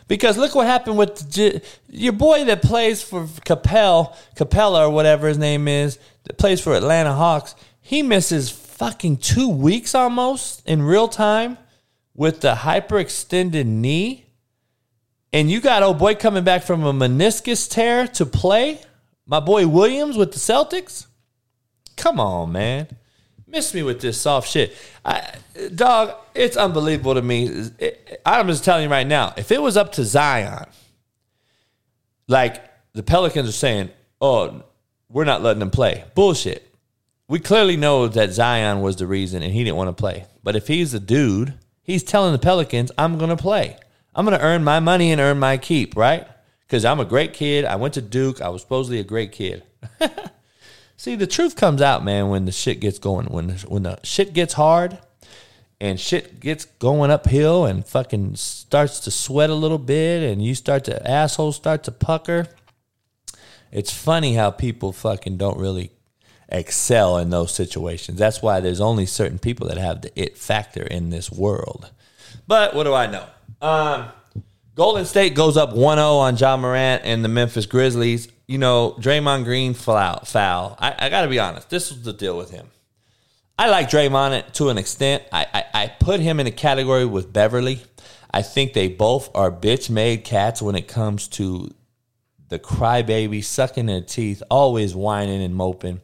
[0.09, 5.29] Because look what happened with the, your boy that plays for Capel, Capela or whatever
[5.29, 7.55] his name is, that plays for Atlanta Hawks.
[7.79, 11.57] He misses fucking two weeks almost in real time
[12.13, 14.25] with the hyperextended knee.
[15.31, 18.81] And you got old boy coming back from a meniscus tear to play.
[19.25, 21.07] My boy Williams with the Celtics.
[21.95, 22.87] Come on, man
[23.53, 24.75] miss me with this soft shit.
[25.05, 25.35] I,
[25.73, 27.47] dog, it's unbelievable to me.
[27.77, 30.65] It, I'm just telling you right now, if it was up to Zion,
[32.27, 32.61] like
[32.93, 34.63] the Pelicans are saying, oh,
[35.07, 36.03] we're not letting him play.
[36.15, 36.67] Bullshit.
[37.29, 40.25] We clearly know that Zion was the reason and he didn't want to play.
[40.43, 43.77] But if he's a dude, he's telling the Pelicans, I'm going to play.
[44.15, 46.27] I'm going to earn my money and earn my keep, right?
[46.61, 47.65] Because I'm a great kid.
[47.65, 48.41] I went to Duke.
[48.41, 49.63] I was supposedly a great kid.
[51.03, 53.25] See, the truth comes out, man, when the shit gets going.
[53.25, 54.99] When the, when the shit gets hard
[55.81, 60.55] and shit gets going uphill and fucking starts to sweat a little bit and you
[60.55, 62.47] start to assholes start to pucker.
[63.69, 65.91] It's funny how people fucking don't really
[66.47, 68.17] excel in those situations.
[68.17, 71.91] That's why there's only certain people that have the it factor in this world.
[72.47, 73.25] But what do I know?
[73.61, 74.05] Um,
[74.75, 78.95] Golden State goes up 1 0 on Ja Morant and the Memphis Grizzlies you know,
[78.99, 80.23] Draymond Green foul.
[80.25, 80.75] foul.
[80.79, 81.69] I, I got to be honest.
[81.69, 82.67] This was the deal with him.
[83.57, 85.23] I like Draymond to an extent.
[85.31, 87.81] I, I, I put him in a category with Beverley.
[88.31, 91.69] I think they both are bitch made cats when it comes to
[92.49, 96.01] the crybaby sucking their teeth, always whining and moping.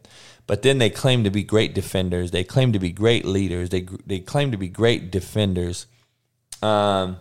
[0.47, 2.31] But then they claim to be great defenders.
[2.31, 3.69] They claim to be great leaders.
[3.69, 5.85] They they claim to be great defenders.
[6.63, 7.17] Um,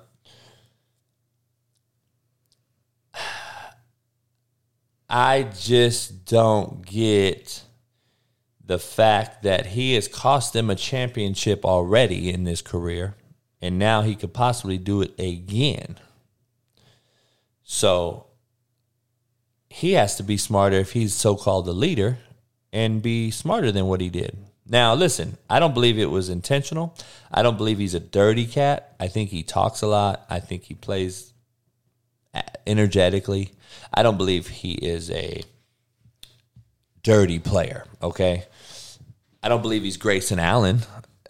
[5.08, 7.62] I just don't get
[8.64, 13.14] the fact that he has cost them a championship already in this career,
[13.62, 15.98] and now he could possibly do it again.
[17.62, 18.26] So
[19.70, 22.18] he has to be smarter if he's so called the leader
[22.72, 24.36] and be smarter than what he did.
[24.66, 26.94] Now, listen, I don't believe it was intentional.
[27.32, 28.94] I don't believe he's a dirty cat.
[29.00, 30.26] I think he talks a lot.
[30.28, 31.32] I think he plays
[32.66, 33.52] energetically.
[33.92, 35.42] I don't believe he is a
[37.02, 38.44] dirty player, okay?
[39.42, 40.80] I don't believe he's Grayson Allen.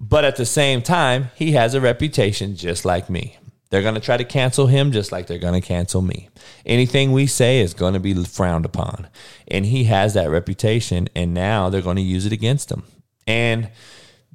[0.00, 3.36] but at the same time, he has a reputation just like me.
[3.70, 6.30] They're going to try to cancel him just like they're going to cancel me.
[6.64, 9.08] Anything we say is going to be frowned upon.
[9.46, 12.84] And he has that reputation, and now they're going to use it against him.
[13.26, 13.70] And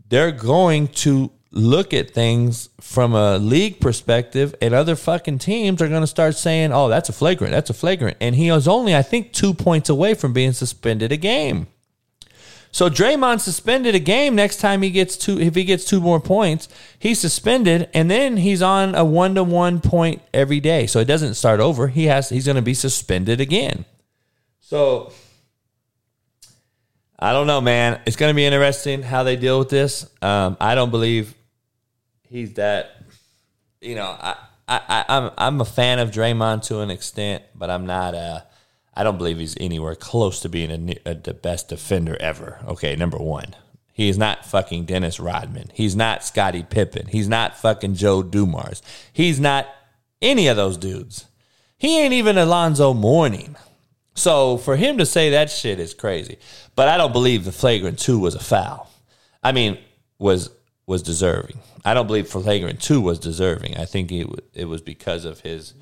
[0.10, 5.88] they're going to look at things from a league perspective, and other fucking teams are
[5.88, 8.18] going to start saying, oh, that's a flagrant, that's a flagrant.
[8.20, 11.68] And he was only, I think, two points away from being suspended a game.
[12.74, 16.20] So Draymond suspended a game next time he gets two if he gets two more
[16.20, 20.88] points, he's suspended and then he's on a 1 to 1 point every day.
[20.88, 21.90] So it doesn't start over.
[21.90, 23.86] He has he's going to be suspended again.
[24.60, 25.14] So
[27.20, 28.02] I don't know, man.
[28.08, 30.10] It's going to be interesting how they deal with this.
[30.24, 31.36] Um, I don't believe
[32.34, 33.04] he's that
[33.80, 34.36] you know, I
[34.68, 38.42] I, I'm I'm a fan of Draymond to an extent, but I'm not uh
[38.94, 40.72] I don't believe he's anywhere close to being
[41.06, 42.60] a, a, the best defender ever.
[42.68, 43.56] Okay, number one.
[43.92, 45.70] He is not fucking Dennis Rodman.
[45.74, 47.08] He's not Scottie Pippen.
[47.08, 48.82] He's not fucking Joe Dumars.
[49.12, 49.68] He's not
[50.20, 51.26] any of those dudes.
[51.78, 53.56] He ain't even Alonzo Mourning.
[54.16, 56.38] So for him to say that shit is crazy.
[56.76, 58.90] But I don't believe the flagrant two was a foul.
[59.44, 59.78] I mean,
[60.18, 60.50] was
[60.94, 61.58] was deserving.
[61.84, 63.78] I don't believe flagrant two was deserving.
[63.78, 65.74] I think it it was because of his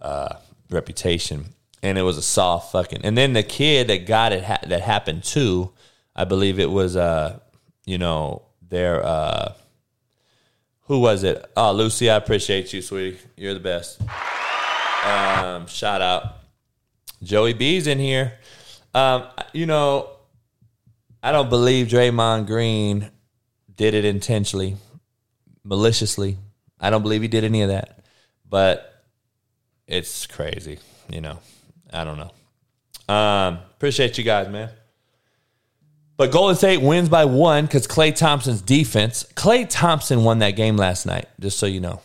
[0.00, 0.34] uh,
[0.70, 3.02] reputation and it was a soft fucking.
[3.04, 5.72] And then the kid that got it ha- that happened too,
[6.16, 7.38] I believe it was uh,
[7.84, 9.54] you know, their uh,
[10.88, 11.44] who was it?
[11.56, 13.20] Oh, Lucy, I appreciate you, sweetie.
[13.36, 14.00] You're the best.
[15.06, 16.38] Um, shout out,
[17.22, 18.32] Joey B's in here.
[18.92, 20.10] Um, you know,
[21.22, 23.10] I don't believe Draymond Green
[23.76, 24.76] did it intentionally,
[25.64, 26.38] maliciously.
[26.80, 28.04] I don't believe he did any of that,
[28.48, 29.02] but
[29.86, 31.38] it's crazy, you know.
[31.92, 33.14] I don't know.
[33.14, 34.70] Um, appreciate you guys, man.
[36.16, 39.24] But Golden State wins by one because Klay Thompson's defense.
[39.34, 42.00] Klay Thompson won that game last night, just so you know.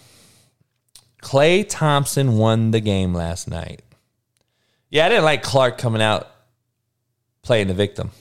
[1.22, 3.82] Klay Thompson won the game last night.
[4.90, 6.28] Yeah, I didn't like Clarke coming out
[7.42, 8.12] playing the victim.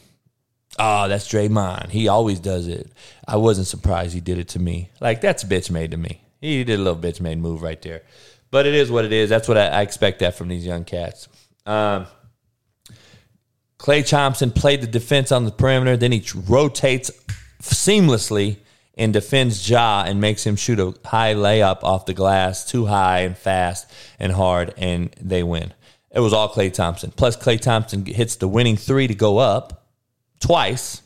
[0.79, 1.91] Oh, that's Draymond.
[1.91, 2.91] He always does it.
[3.27, 4.91] I wasn't surprised he did it to me.
[5.01, 6.23] Like, that's bitch made to me.
[6.41, 8.03] He did a little bitch made move right there.
[8.51, 9.29] But it is what it is.
[9.29, 11.29] That's what I, I expect that from these young cats.
[11.67, 12.07] Um,
[13.79, 15.97] Klay Thompson played the defense on the perimeter.
[15.97, 17.11] Then he rotates
[17.63, 18.57] seamlessly
[18.97, 23.21] and defends Ja and makes him shoot a high layup off the glass, too high
[23.21, 25.73] and fast and hard, and they win.
[26.11, 27.13] It was all Klay Thompson.
[27.13, 29.80] Plus, Klay Thompson hits the winning three to go up
[30.41, 31.03] twice.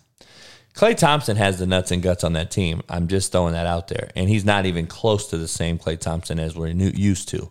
[0.74, 2.82] Klay Thompson has the nuts and guts on that team.
[2.88, 4.10] I'm just throwing that out there.
[4.16, 7.50] And he's not even close to the same Klay Thompson as we're new, used to.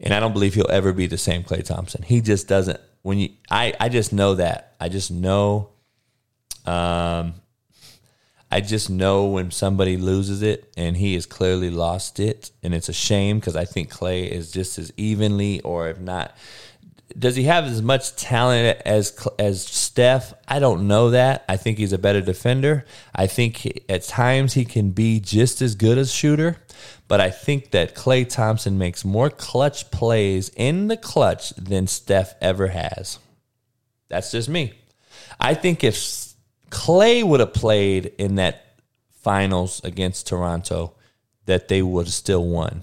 [0.00, 2.02] And I don't believe he'll ever be the same Klay Thompson.
[2.02, 2.80] He just doesn't.
[3.02, 4.74] When you, I, I just know that.
[4.80, 5.70] I just know.
[6.66, 7.34] Um,
[8.50, 12.88] I just know when somebody loses it, and he has clearly lost it, and it's
[12.88, 16.36] a shame because I think Klay is just as evenly, or if not,
[17.18, 20.34] does he have as much talent as as Steph?
[20.48, 21.44] I don't know that.
[21.48, 22.84] I think he's a better defender.
[23.14, 26.58] I think at times he can be just as good as shooter.
[27.08, 32.34] But I think that Klay Thompson makes more clutch plays in the clutch than Steph
[32.40, 33.18] ever has.
[34.08, 34.72] That's just me.
[35.38, 35.96] I think if
[36.70, 38.80] Klay would have played in that
[39.22, 40.94] finals against Toronto,
[41.46, 42.82] that they would have still won.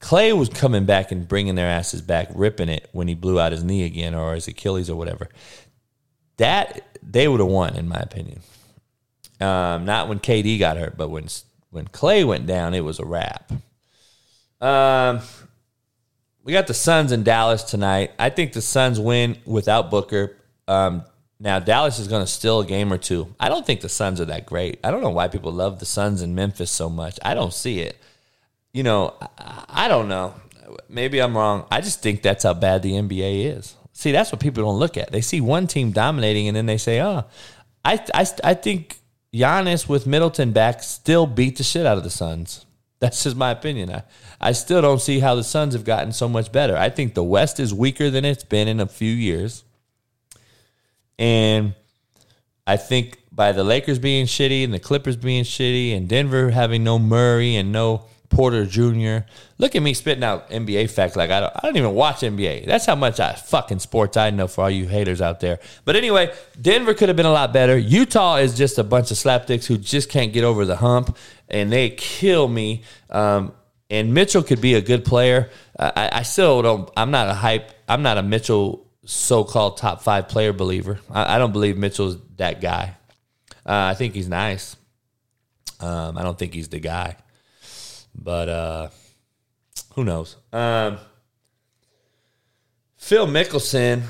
[0.00, 3.52] Klay was coming back and bringing their asses back, ripping it when he blew out
[3.52, 5.28] his knee again or his Achilles or whatever.
[6.36, 8.40] That they would have won, in my opinion.
[9.40, 11.28] Um, not when KD got hurt, but when
[11.70, 13.52] when Klay went down, it was a wrap.
[14.60, 15.20] Um,
[16.42, 18.12] we got the Suns in Dallas tonight.
[18.18, 20.36] I think the Suns win without Booker.
[20.68, 21.04] Um,
[21.38, 23.34] now Dallas is going to steal a game or two.
[23.38, 24.78] I don't think the Suns are that great.
[24.82, 27.18] I don't know why people love the Suns in Memphis so much.
[27.22, 27.98] I don't see it.
[28.76, 29.14] You know,
[29.70, 30.34] I, don't know.
[30.86, 31.64] Maybe I'm wrong.
[31.70, 33.74] I just think that's how bad the NBA is.
[33.94, 35.10] See, that's what people don't look at.
[35.10, 37.24] They see one team dominating, and then they say, "Oh,
[37.86, 38.98] I, I, I think
[39.32, 42.66] Giannis with Middleton back still beat the shit out of the Suns.
[43.00, 43.90] That's just my opinion.
[43.90, 44.02] I,
[44.42, 46.76] I still don't see how the Suns have gotten so much better.
[46.76, 49.64] I think the West is weaker than it's been in a few years.
[51.18, 51.72] And
[52.66, 56.84] I think by the Lakers being shitty and the Clippers being shitty and Denver having
[56.84, 59.26] no Murray and no Porter Jr.
[59.58, 62.66] Look at me spitting out NBA facts like I don't, I don't even watch NBA.
[62.66, 65.58] That's how much I fucking sports I know for all you haters out there.
[65.84, 67.76] But anyway, Denver could have been a lot better.
[67.76, 71.16] Utah is just a bunch of slapdicks who just can't get over the hump,
[71.48, 72.82] and they kill me.
[73.10, 73.52] Um,
[73.88, 75.50] and Mitchell could be a good player.
[75.78, 76.90] I, I still don't.
[76.96, 77.70] I'm not a hype.
[77.88, 80.98] I'm not a Mitchell so-called top five player believer.
[81.10, 82.96] I, I don't believe Mitchell's that guy.
[83.64, 84.76] Uh, I think he's nice.
[85.80, 87.16] Um, I don't think he's the guy.
[88.16, 88.88] But uh,
[89.94, 90.36] who knows?
[90.52, 90.98] Um,
[92.96, 94.02] Phil Mickelson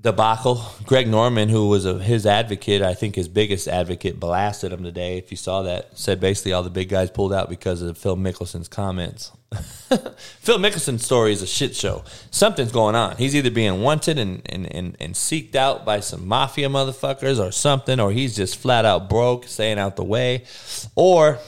[0.00, 0.62] debacle.
[0.84, 5.18] Greg Norman, who was a, his advocate, I think his biggest advocate, blasted him today.
[5.18, 8.16] If you saw that, said basically all the big guys pulled out because of Phil
[8.16, 9.32] Mickelson's comments.
[9.52, 12.04] Phil Mickelson's story is a shit show.
[12.30, 13.16] Something's going on.
[13.16, 17.50] He's either being wanted and, and, and, and seeked out by some mafia motherfuckers or
[17.50, 20.44] something, or he's just flat out broke, staying out the way,
[20.94, 21.38] or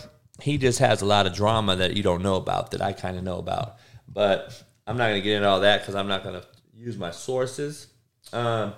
[0.43, 3.16] he just has a lot of drama that you don't know about that I kind
[3.16, 3.76] of know about.
[4.09, 6.97] But I'm not going to get into all that because I'm not going to use
[6.97, 7.88] my sources.
[8.32, 8.74] Um,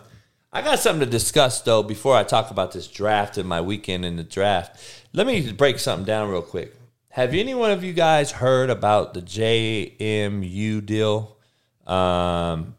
[0.53, 4.05] I got something to discuss though before I talk about this draft and my weekend
[4.05, 4.79] in the draft.
[5.13, 6.75] Let me break something down real quick.
[7.11, 11.37] Have any one of you guys heard about the JMU deal?
[11.87, 12.77] Um,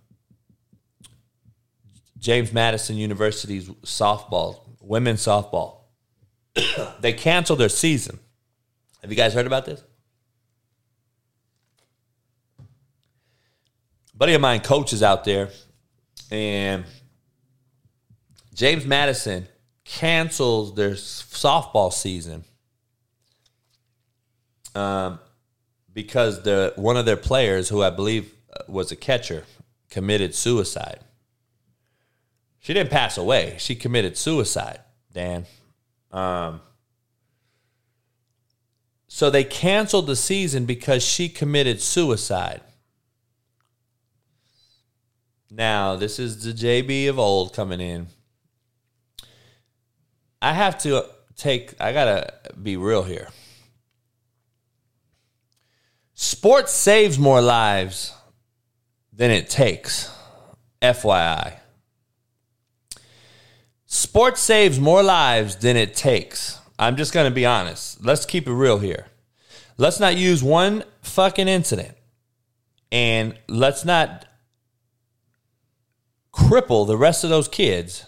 [2.18, 5.78] James Madison University's softball, women's softball.
[7.00, 8.20] they canceled their season.
[9.04, 9.84] Have you guys heard about this?
[12.60, 15.50] A buddy of mine coaches out there,
[16.32, 16.86] and
[18.54, 19.50] James Madison
[19.84, 22.46] cancels their softball season
[24.74, 25.20] um,
[25.92, 29.44] because the one of their players, who I believe uh, was a catcher,
[29.90, 31.02] committed suicide.
[32.62, 34.80] She didn't pass away; she committed suicide.
[35.12, 35.46] Dan.
[36.10, 36.62] Um,
[39.16, 42.62] so they canceled the season because she committed suicide.
[45.52, 48.08] Now, this is the JB of old coming in.
[50.42, 51.06] I have to
[51.36, 53.30] take, I got to be real here.
[56.16, 58.16] Sports saves more lives
[59.16, 60.10] than it takes.
[60.82, 61.60] FYI.
[63.86, 66.60] Sports saves more lives than it takes.
[66.84, 68.04] I'm just going to be honest.
[68.04, 69.08] Let's keep it real here.
[69.78, 71.96] Let's not use one fucking incident
[72.92, 74.26] and let's not
[76.34, 78.06] cripple the rest of those kids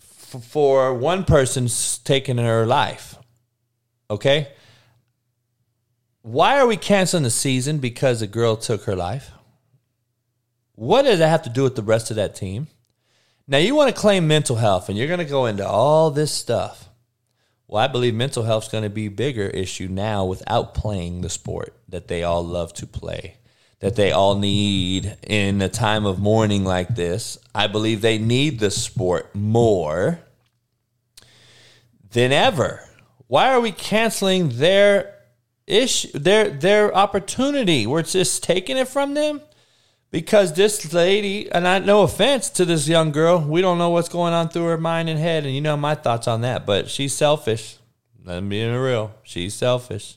[0.00, 3.16] f- for one person's taking her life.
[4.10, 4.48] Okay?
[6.22, 9.30] Why are we canceling the season because a girl took her life?
[10.74, 12.68] What does that have to do with the rest of that team?
[13.46, 16.32] Now, you want to claim mental health and you're going to go into all this
[16.32, 16.88] stuff.
[17.72, 21.22] Well, I believe mental health is going to be a bigger issue now without playing
[21.22, 23.38] the sport that they all love to play,
[23.80, 27.38] that they all need in a time of mourning like this.
[27.54, 30.20] I believe they need the sport more
[32.10, 32.86] than ever.
[33.26, 35.14] Why are we canceling their
[35.66, 37.86] issue, their their opportunity?
[37.86, 39.40] We're just taking it from them
[40.12, 44.10] because this lady, and I no offense to this young girl, we don't know what's
[44.10, 46.64] going on through her mind and head, and you know my thoughts on that.
[46.64, 47.78] But she's selfish.
[48.24, 49.12] I'm being real.
[49.24, 50.16] She's selfish.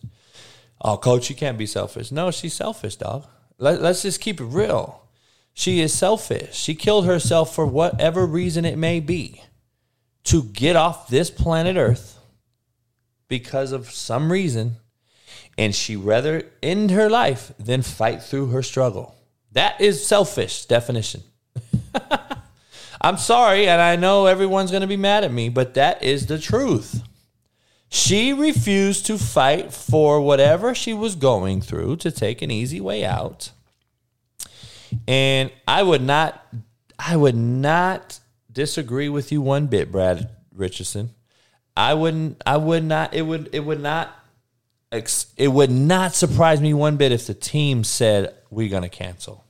[0.80, 2.12] Oh, coach, you can't be selfish.
[2.12, 3.26] No, she's selfish, dog.
[3.58, 5.02] Let, let's just keep it real.
[5.54, 6.54] She is selfish.
[6.54, 9.42] She killed herself for whatever reason it may be
[10.26, 12.20] to get off this planet Earth
[13.30, 14.76] because of some reason,
[15.58, 19.16] and she rather end her life than fight through her struggle.
[19.56, 21.24] That is selfish definition.
[23.02, 26.26] I'm sorry, and I know everyone's going to be mad at me, but that is
[26.26, 27.02] the truth.
[27.88, 33.06] She refused to fight for whatever she was going through to take an easy way
[33.06, 33.52] out.
[35.08, 36.46] And I would not
[37.00, 38.20] I would not
[38.52, 41.12] disagree with you one bit, Brad Richardson.
[41.78, 44.14] I wouldn't I would not it would it would not
[44.92, 49.45] it would not surprise me one bit if the team said we're going to cancel.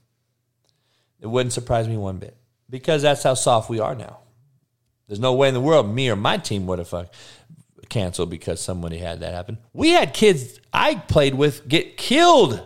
[1.19, 2.35] It wouldn't surprise me one bit
[2.69, 4.19] because that's how soft we are now.
[5.07, 7.09] There's no way in the world me or my team would have
[7.89, 9.57] canceled because somebody had that happen.
[9.73, 12.65] We had kids I played with get killed,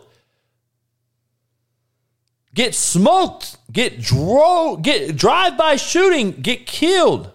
[2.53, 7.31] get smoked, get dro- get drive by shooting, get killed,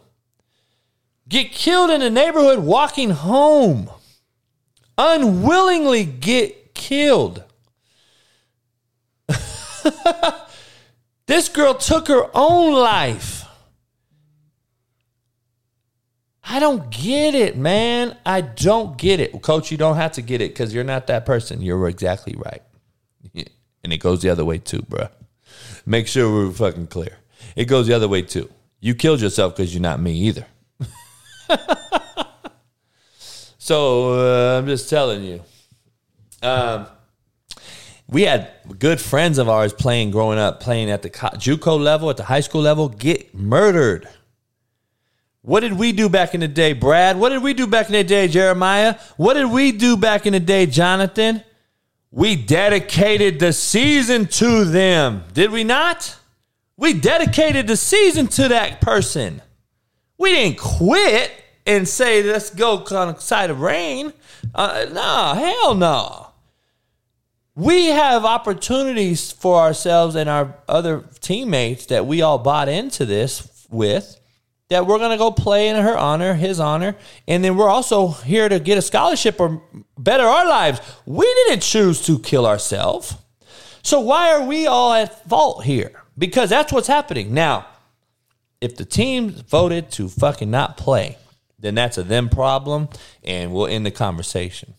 [1.29, 3.91] get killed in the neighborhood walking home.
[4.97, 7.43] unwillingly get killed.
[11.27, 13.45] this girl took her own life.
[16.47, 18.17] I don't get it, man.
[18.27, 19.41] I don't get it.
[19.41, 21.63] Coach, you don't have to get it because you're not that person.
[21.63, 22.63] You're exactly right.
[23.85, 25.11] And it goes the other way too, bruh.
[25.85, 27.19] Make sure we're fucking clear.
[27.55, 28.49] It goes the other way too.
[28.81, 30.47] You killed yourself because you're not me either.
[33.59, 35.43] so uh, I'm just telling you.
[36.43, 36.87] Um,
[38.07, 42.11] we had good friends of ours playing growing up, playing at the co- JUCO level,
[42.11, 44.09] at the high school level, get murdered.
[45.43, 47.19] What did we do back in the day, Brad?
[47.19, 48.97] What did we do back in the day, Jeremiah?
[49.17, 51.43] What did we do back in the day, Jonathan?
[52.11, 56.17] We dedicated the season to them, did we not?
[56.77, 59.43] We dedicated the season to that person.
[60.17, 61.33] We didn't quit
[61.67, 64.13] and say, let's go on side of rain.
[64.55, 66.24] Uh, no, hell no.
[67.57, 73.67] We have opportunities for ourselves and our other teammates that we all bought into this
[73.71, 74.21] with
[74.71, 76.97] that we're going to go play in her honor, his honor,
[77.29, 79.63] and then we're also here to get a scholarship or
[79.97, 80.81] better our lives.
[81.07, 83.15] We didn't choose to kill ourselves.
[83.83, 86.03] So why are we all at fault here?
[86.19, 87.35] Because that's what's happening.
[87.35, 87.67] Now,
[88.61, 91.19] if the team voted to fucking not play,
[91.59, 92.89] then that's a them problem
[93.23, 94.75] and we'll end the conversation.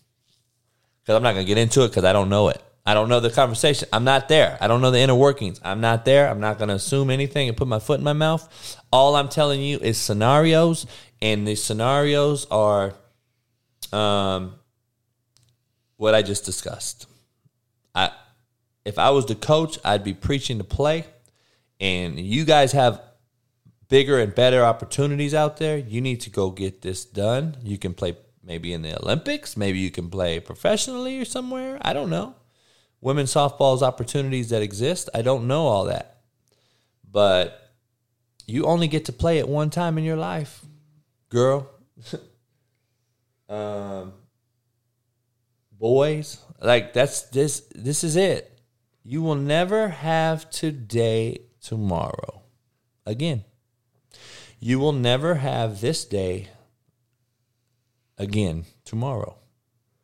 [1.05, 2.59] Because I'm not going to get into it because I don't know it.
[2.83, 3.87] I don't know the conversation.
[3.93, 4.57] I'm not there.
[4.59, 5.61] I don't know the inner workings.
[5.63, 6.27] I'm not there.
[6.27, 8.77] I'm not going to assume anything and put my foot in my mouth.
[8.91, 10.87] All I'm telling you is scenarios,
[11.21, 12.93] and the scenarios are
[13.91, 14.55] um,
[15.97, 17.07] what I just discussed.
[17.93, 18.11] I,
[18.83, 21.05] if I was the coach, I'd be preaching to play,
[21.79, 23.01] and you guys have
[23.89, 25.77] bigger and better opportunities out there.
[25.77, 27.57] You need to go get this done.
[27.63, 28.15] You can play
[28.45, 29.57] maybe in the Olympics.
[29.57, 31.79] Maybe you can play professionally or somewhere.
[31.81, 32.35] I don't know
[33.05, 35.09] women's softball's opportunities that exist.
[35.13, 36.21] I don't know all that.
[37.09, 37.71] But
[38.47, 40.65] you only get to play it one time in your life,
[41.29, 41.69] girl.
[43.49, 44.13] um,
[45.71, 48.59] boys, like that's this this is it.
[49.03, 52.41] You will never have today tomorrow
[53.05, 53.45] again.
[54.59, 56.49] You will never have this day
[58.17, 59.37] again tomorrow.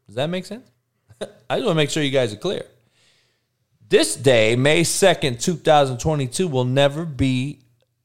[0.07, 0.69] Does that make sense?
[1.21, 2.65] I just want to make sure you guys are clear.
[3.87, 7.59] This day, May 2nd, 2022, will never be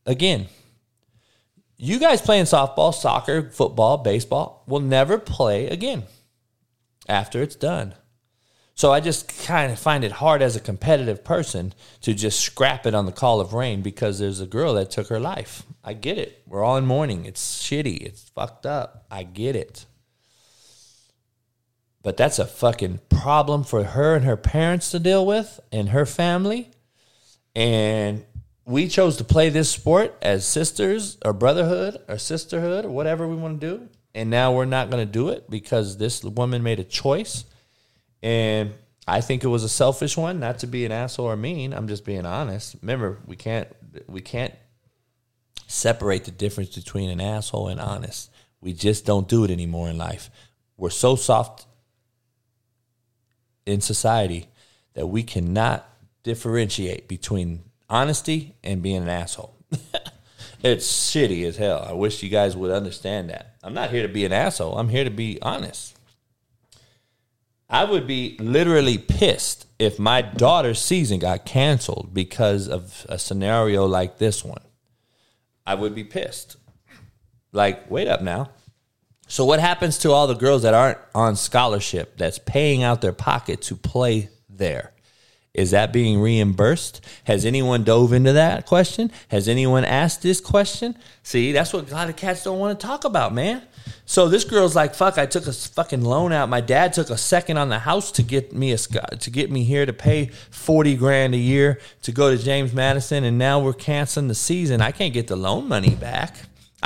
[0.05, 0.47] again.
[1.77, 6.05] You guys playing softball, soccer, football, baseball will never play again
[7.09, 7.95] after it's done.
[8.75, 12.87] So I just kind of find it hard as a competitive person to just scrap
[12.87, 15.63] it on the call of rain because there's a girl that took her life.
[15.83, 16.43] I get it.
[16.47, 17.25] We're all in mourning.
[17.25, 18.03] It's shitty.
[18.03, 19.07] It's fucked up.
[19.11, 19.87] I get it.
[22.07, 26.07] But that's a fucking problem for her and her parents to deal with and her
[26.07, 26.71] family.
[27.57, 28.25] And
[28.65, 33.35] we chose to play this sport as sisters or brotherhood or sisterhood or whatever we
[33.35, 33.89] want to do.
[34.15, 37.45] And now we're not going to do it because this woman made a choice.
[38.23, 38.75] And
[39.09, 41.73] I think it was a selfish one, not to be an asshole or mean.
[41.73, 42.77] I'm just being honest.
[42.83, 43.67] Remember, we can't
[44.07, 44.55] we can't
[45.67, 48.31] separate the difference between an asshole and honest.
[48.61, 50.31] We just don't do it anymore in life.
[50.77, 51.67] We're so soft
[53.67, 54.49] in society
[54.95, 55.89] that we cannot
[56.23, 59.55] differentiate between honesty and being an asshole.
[60.63, 61.85] it's shitty as hell.
[61.87, 63.57] I wish you guys would understand that.
[63.63, 64.79] I'm not here to be an asshole.
[64.79, 65.97] I'm here to be honest.
[67.69, 73.87] I would be literally pissed if my daughter's season got canceled because of a scenario
[73.87, 74.63] like this one.
[75.67, 76.57] I would be pissed.
[77.53, 78.51] Like, wait up now.
[79.29, 83.13] So what happens to all the girls that aren't on scholarship that's paying out their
[83.13, 84.93] pocket to play there?
[85.53, 87.01] Is that being reimbursed?
[87.25, 89.11] Has anyone dove into that question?
[89.29, 90.97] Has anyone asked this question?
[91.23, 93.63] See, that's what a lot of cats don't want to talk about, man.
[94.05, 95.17] So this girl's like, "Fuck!
[95.17, 96.51] I took a fucking loan out.
[96.51, 99.65] My dad took a second on the house to get me a to get me
[99.65, 103.73] here to pay forty grand a year to go to James Madison, and now we're
[103.73, 104.83] canceling the season.
[104.83, 106.37] I can't get the loan money back."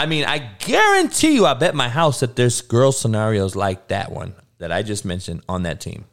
[0.01, 4.11] I mean, I guarantee you, I bet my house that there's girl scenarios like that
[4.11, 6.07] one that I just mentioned on that team.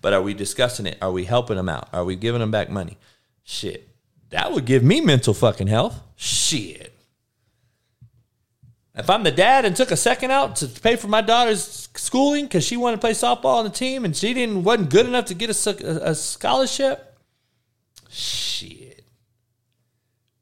[0.00, 0.96] But are we discussing it?
[1.02, 1.88] Are we helping them out?
[1.92, 2.98] Are we giving them back money?
[3.42, 3.88] Shit.
[4.30, 6.00] That would give me mental fucking health.
[6.14, 6.96] Shit.
[8.94, 12.44] If I'm the dad and took a second out to pay for my daughter's schooling
[12.44, 15.24] because she wanted to play softball on the team and she didn't wasn't good enough
[15.24, 17.18] to get a, a scholarship,
[18.08, 19.04] shit,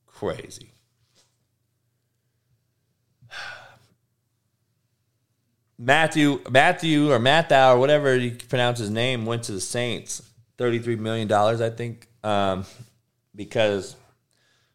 [0.07, 0.75] crazy.
[5.83, 10.23] Matthew Matthew or Mathau or whatever you pronounce his name went to the Saints,
[10.59, 12.67] thirty three million dollars, I think, um,
[13.35, 13.97] because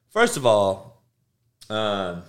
[0.09, 1.03] first of all,
[1.69, 2.23] um,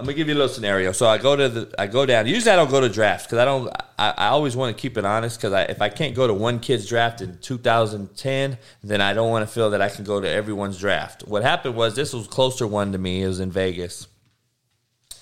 [0.00, 0.90] I'm gonna give you a little scenario.
[0.90, 2.26] So I go to the I go down.
[2.26, 3.70] Usually I don't go to drafts because I don't.
[3.96, 6.34] I, I always want to keep it honest because I, if I can't go to
[6.34, 10.20] one kid's draft in 2010, then I don't want to feel that I can go
[10.20, 11.22] to everyone's draft.
[11.28, 13.22] What happened was this was closer one to me.
[13.22, 14.08] It was in Vegas,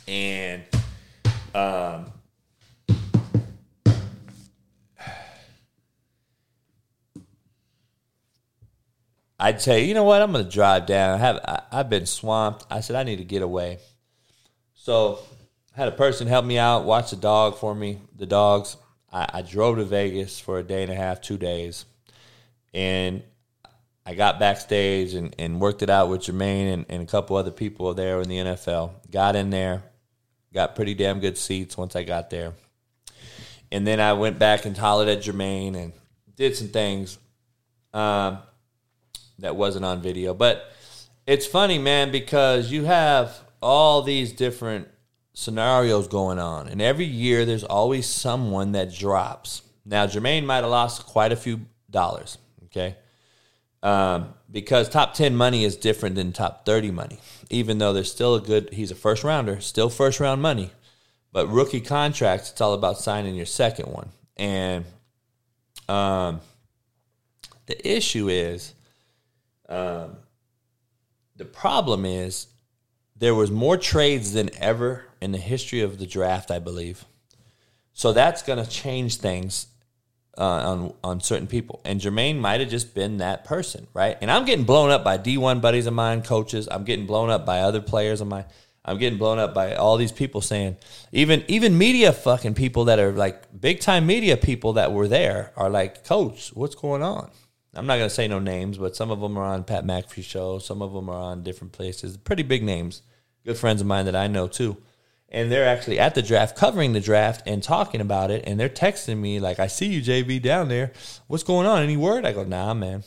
[0.08, 0.62] and
[1.54, 2.06] um,
[9.38, 11.14] I'd say, you know what, I'm going to drive down.
[11.14, 12.64] I have I, I've been swamped.
[12.70, 13.78] I said I need to get away.
[14.74, 15.18] So
[15.76, 18.78] I had a person help me out, watch the dog for me, the dogs.
[19.12, 21.84] I, I drove to Vegas for a day and a half, two days,
[22.72, 23.22] and
[24.06, 27.50] I got backstage and, and worked it out with Jermaine and, and a couple other
[27.50, 29.10] people there in the NFL.
[29.10, 29.82] Got in there,
[30.52, 32.54] got pretty damn good seats once I got there.
[33.70, 35.92] And then I went back and hollered at Jermaine and
[36.36, 37.18] did some things
[37.92, 38.38] um,
[39.38, 40.32] that wasn't on video.
[40.34, 40.72] But
[41.26, 44.88] it's funny, man, because you have all these different
[45.34, 46.68] scenarios going on.
[46.68, 49.62] And every year there's always someone that drops.
[49.84, 51.60] Now, Jermaine might have lost quite a few
[51.90, 52.96] dollars, okay?
[53.82, 57.20] Um, because top 10 money is different than top 30 money,
[57.50, 60.70] even though there's still a good, he's a first rounder, still first round money.
[61.32, 64.10] But rookie contracts, it's all about signing your second one.
[64.36, 64.84] And
[65.88, 66.40] um,
[67.66, 68.74] the issue is,
[69.68, 70.16] um,
[71.36, 72.46] the problem is
[73.16, 77.04] there was more trades than ever in the history of the draft, I believe.
[77.92, 79.66] So that's going to change things
[80.38, 81.80] uh, on on certain people.
[81.84, 84.16] And Jermaine might have just been that person, right?
[84.20, 86.68] And I'm getting blown up by D1 buddies of mine, coaches.
[86.70, 88.44] I'm getting blown up by other players of mine.
[88.84, 90.76] I'm getting blown up by all these people saying,
[91.12, 95.52] even even media fucking people that are like big time media people that were there
[95.56, 97.30] are like, Coach, what's going on?
[97.74, 100.58] I'm not to say no names, but some of them are on Pat McAfee show.
[100.58, 102.16] Some of them are on different places.
[102.16, 103.02] Pretty big names.
[103.44, 104.78] Good friends of mine that I know too
[105.30, 108.44] and they're actually at the draft covering the draft and talking about it.
[108.46, 110.92] And they're texting me like i see you jv down there.
[111.26, 111.82] What's going on?
[111.82, 112.24] Any word?
[112.24, 113.04] I go nah man.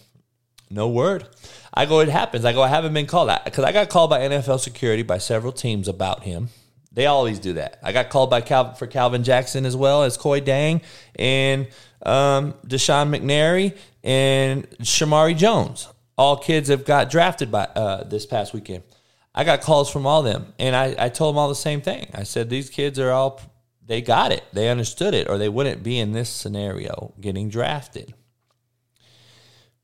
[0.69, 1.27] No word.
[1.73, 2.45] I go it happens.
[2.45, 3.31] I go i haven't been called.
[3.43, 6.49] Because I got called by nfl security by several teams about him.
[6.93, 7.79] They always do that.
[7.81, 10.83] I got called by Cal- for calvin jackson as well as Kuony Deng
[11.15, 11.67] and
[12.05, 15.87] um, Dishon McNary and shamari jones.
[16.17, 18.83] All kids have got drafted by uh, this past weekend
[19.33, 22.09] I got calls from all them, and I, I told them all the same thing.
[22.13, 23.39] I said these kids are all
[23.85, 28.13] they got it, they understood it, or they wouldn't be in this scenario getting drafted.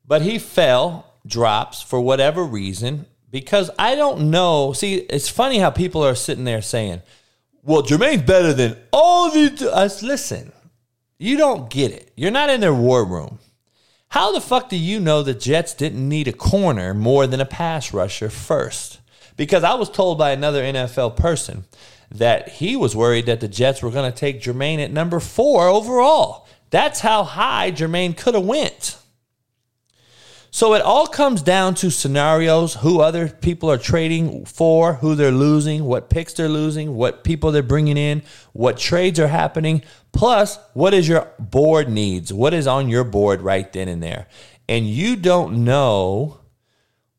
[0.06, 4.72] But he fell, drops for whatever reason, because I don't know.
[4.72, 7.02] See, it's funny how people are sitting there saying,
[7.62, 10.52] "Well, Jermaine's better than all these." Us, listen,
[11.18, 12.12] you don't get it.
[12.16, 13.38] You're not in their war room.
[14.10, 17.44] How the fuck do you know the Jets didn't need a corner more than a
[17.46, 18.97] pass rusher first?
[19.38, 21.64] Because I was told by another NFL person
[22.10, 25.68] that he was worried that the Jets were going to take Jermaine at number four
[25.68, 26.46] overall.
[26.70, 28.98] That's how high Jermaine could have went.
[30.50, 35.30] So it all comes down to scenarios, who other people are trading for, who they're
[35.30, 38.22] losing, what picks they're losing, what people they're bringing in,
[38.54, 43.40] what trades are happening, plus what is your board needs, what is on your board
[43.40, 44.26] right then and there.
[44.68, 46.40] And you don't know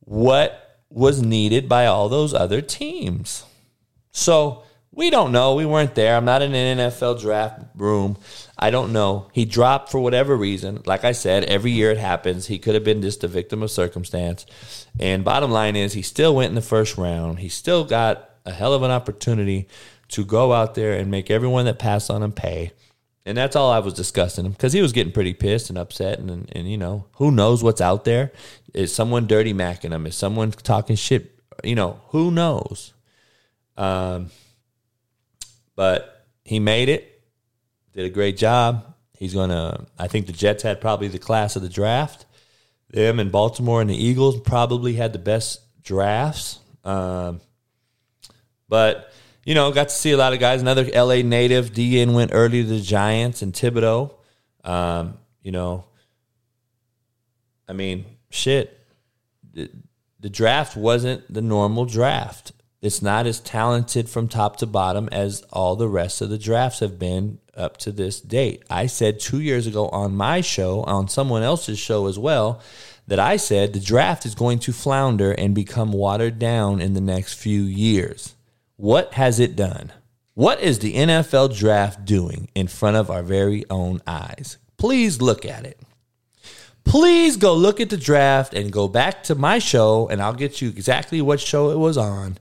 [0.01, 3.45] what was needed by all those other teams.
[4.11, 5.55] So we don't know.
[5.55, 6.15] We weren't there.
[6.15, 8.17] I'm not in an NFL draft room.
[8.57, 9.29] I don't know.
[9.31, 10.81] He dropped for whatever reason.
[10.85, 12.47] Like I said, every year it happens.
[12.47, 14.45] He could have been just a victim of circumstance.
[14.99, 17.39] And bottom line is, he still went in the first round.
[17.39, 19.67] He still got a hell of an opportunity
[20.09, 22.71] to go out there and make everyone that passed on him pay.
[23.29, 26.17] And that's all I was discussing him because he was getting pretty pissed and upset.
[26.17, 28.31] And, and, and, you know, who knows what's out there?
[28.73, 30.07] Is someone dirty macking him?
[30.07, 31.39] Is someone talking shit?
[31.63, 32.91] You know, who knows?
[33.77, 34.31] Um,
[35.75, 37.21] but he made it,
[37.93, 38.95] did a great job.
[39.13, 42.25] He's going to, I think the Jets had probably the class of the draft.
[42.89, 46.57] Them and Baltimore and the Eagles probably had the best drafts.
[46.83, 47.41] Um,
[48.67, 49.08] but
[49.49, 50.61] you know, got to see a lot of guys.
[50.61, 54.13] Another LA native, DN went early to the Giants and Thibodeaux.
[54.63, 55.85] Um, you know,
[57.67, 58.79] I mean, shit.
[59.51, 59.71] The,
[60.19, 62.51] the draft wasn't the normal draft.
[62.83, 66.81] It's not as talented from top to bottom as all the rest of the drafts
[66.81, 68.61] have been up to this date.
[68.69, 72.61] I said two years ago on my show, on someone else's show as well,
[73.07, 77.01] that I said the draft is going to flounder and become watered down in the
[77.01, 78.35] next few years.
[78.79, 79.91] What has it done?
[80.35, 84.57] What is the NFL draft doing in front of our very own eyes?
[84.77, 85.81] Please look at it.
[86.85, 90.61] Please go look at the draft and go back to my show, and I'll get
[90.61, 92.37] you exactly what show it was on.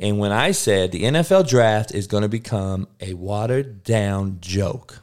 [0.00, 5.00] And when I said the NFL draft is going to become a watered down joke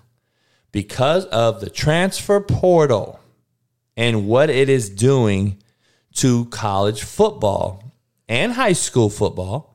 [0.71, 3.19] because of the transfer portal
[3.95, 5.61] and what it is doing
[6.13, 7.93] to college football
[8.27, 9.68] and high school football,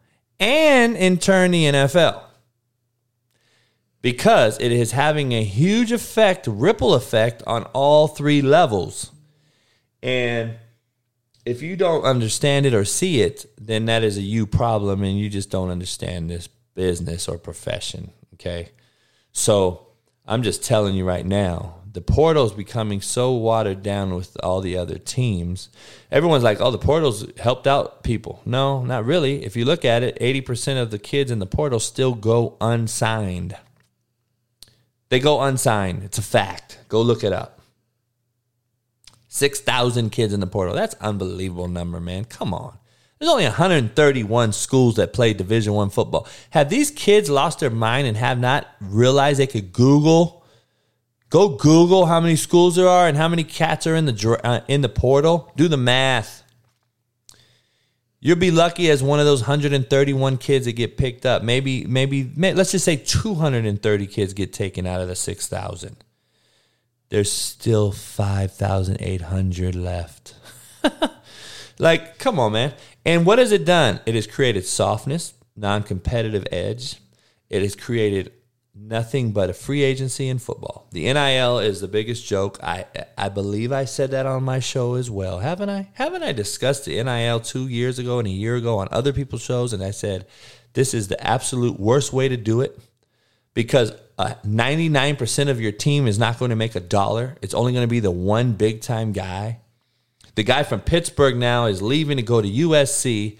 [0.44, 2.22] and in turn, the NFL.
[4.02, 9.10] Because it is having a huge effect, ripple effect on all three levels.
[10.02, 10.56] And
[11.46, 15.18] if you don't understand it or see it, then that is a you problem and
[15.18, 18.10] you just don't understand this business or profession.
[18.34, 18.68] Okay.
[19.32, 19.86] So
[20.26, 24.76] I'm just telling you right now, the portal's becoming so watered down with all the
[24.76, 25.68] other teams.
[26.10, 28.42] Everyone's like, oh, the portal's helped out people.
[28.44, 29.44] No, not really.
[29.44, 33.56] If you look at it, 80% of the kids in the portal still go unsigned.
[35.08, 36.02] They go unsigned.
[36.02, 36.80] It's a fact.
[36.88, 37.60] Go look it up.
[39.28, 40.74] 6,000 kids in the portal.
[40.74, 42.24] That's unbelievable number, man.
[42.24, 42.76] Come on.
[43.20, 46.26] There's only 131 schools that play Division 1 football.
[46.50, 50.43] Have these kids lost their mind and have not realized they could Google
[51.34, 54.60] go Google how many schools there are and how many cats are in the uh,
[54.68, 55.52] in the portal?
[55.56, 56.44] Do the math.
[58.20, 61.42] You'll be lucky as one of those 131 kids that get picked up.
[61.42, 65.96] Maybe maybe let's just say 230 kids get taken out of the 6,000
[67.10, 70.34] there's still 5,800 left.
[71.78, 72.74] like, come on, man.
[73.04, 74.00] And what has it done?
[74.06, 76.96] It has created softness, non competitive edge.
[77.50, 78.32] It has created
[78.74, 80.86] nothing but a free agency in football.
[80.92, 82.58] The NIL is the biggest joke.
[82.62, 82.86] I
[83.16, 85.38] I believe I said that on my show as well.
[85.38, 85.90] Haven't I?
[85.94, 89.42] Haven't I discussed the NIL 2 years ago and a year ago on other people's
[89.42, 90.26] shows and I said
[90.72, 92.78] this is the absolute worst way to do it
[93.54, 97.36] because uh, 99% of your team is not going to make a dollar.
[97.42, 99.60] It's only going to be the one big time guy.
[100.34, 103.38] The guy from Pittsburgh now is leaving to go to USC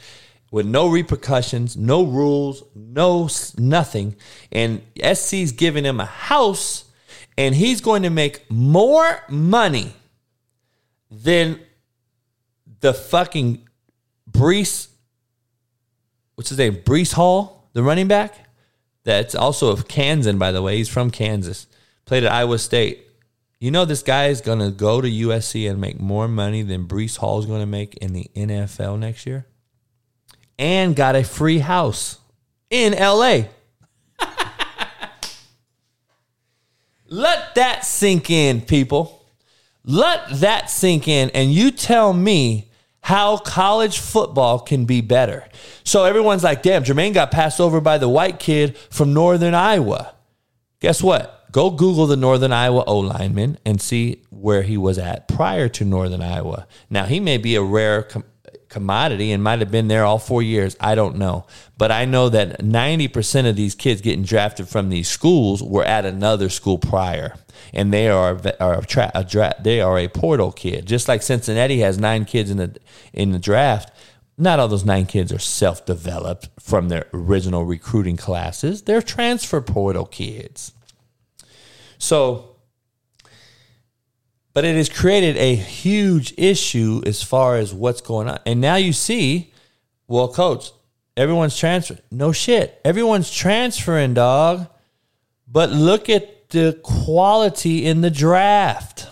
[0.55, 3.29] with no repercussions, no rules, no
[3.59, 4.15] nothing.
[4.53, 6.85] And SC's giving him a house
[7.37, 9.95] and he's going to make more money
[11.11, 11.59] than
[12.79, 13.67] the fucking
[14.31, 14.87] Breece,
[16.37, 16.77] what's his name?
[16.77, 18.39] Breece Hall, the running back.
[19.03, 20.77] That's also of Kansas, by the way.
[20.77, 21.67] He's from Kansas.
[22.05, 23.05] Played at Iowa State.
[23.59, 26.87] You know this guy is going to go to USC and make more money than
[26.87, 29.47] Breece Hall is going to make in the NFL next year?
[30.59, 32.19] And got a free house
[32.71, 33.45] in LA.
[37.07, 39.25] Let that sink in, people.
[39.85, 41.31] Let that sink in.
[41.31, 42.71] And you tell me
[43.03, 45.47] how college football can be better.
[45.85, 50.15] So everyone's like, damn, Jermaine got passed over by the white kid from Northern Iowa.
[50.81, 51.53] Guess what?
[51.53, 55.85] Go Google the Northern Iowa O lineman and see where he was at prior to
[55.85, 56.67] Northern Iowa.
[56.91, 58.25] Now, he may be a rare com-
[58.75, 60.77] commodity and might have been there all four years.
[60.81, 61.47] I don't know.
[61.79, 66.05] But I know that 90% of these kids getting drafted from these schools were at
[66.05, 67.37] another school prior
[67.73, 70.87] and they are are a tra- a dra- they are a portal kid.
[70.87, 72.77] Just like Cincinnati has nine kids in the
[73.13, 73.93] in the draft,
[74.37, 78.83] not all those nine kids are self developed from their original recruiting classes.
[78.83, 80.73] They're transfer portal kids.
[81.99, 82.54] So,
[84.55, 88.39] but it has created a huge issue as far as what's going on.
[88.47, 89.53] And now you see,
[90.07, 90.71] well, coach,
[91.17, 92.01] everyone's transferring.
[92.13, 92.81] No shit.
[92.85, 94.69] Everyone's transferring, dog.
[95.49, 99.09] But look at the quality in the draft.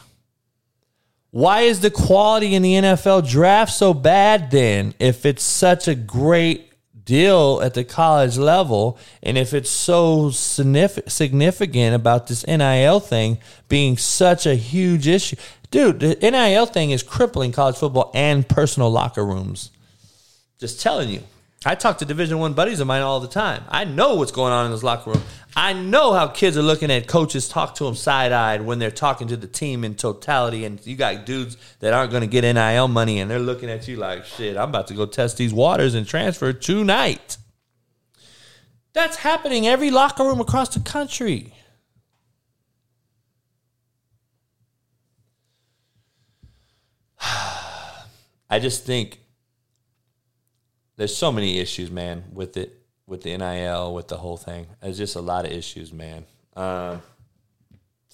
[1.33, 5.95] Why is the quality in the NFL draft so bad then if it's such a
[5.95, 6.72] great
[7.05, 13.39] deal at the college level and if it's so significant about this NIL thing
[13.69, 15.37] being such a huge issue?
[15.71, 19.71] Dude, the NIL thing is crippling college football and personal locker rooms.
[20.59, 21.23] Just telling you.
[21.65, 23.63] I talk to Division One buddies of mine all the time.
[23.69, 25.23] I know what's going on in this locker room.
[25.55, 28.91] I know how kids are looking at coaches talk to them side eyed when they're
[28.91, 30.65] talking to the team in totality.
[30.65, 33.87] And you got dudes that aren't going to get NIL money and they're looking at
[33.87, 37.37] you like, shit, I'm about to go test these waters and transfer tonight.
[38.93, 41.55] That's happening every locker room across the country.
[48.51, 49.22] I just think
[50.97, 54.67] there's so many issues, man, with it with the NIL, with the whole thing.
[54.81, 56.25] There's just a lot of issues, man.
[56.57, 57.03] Um,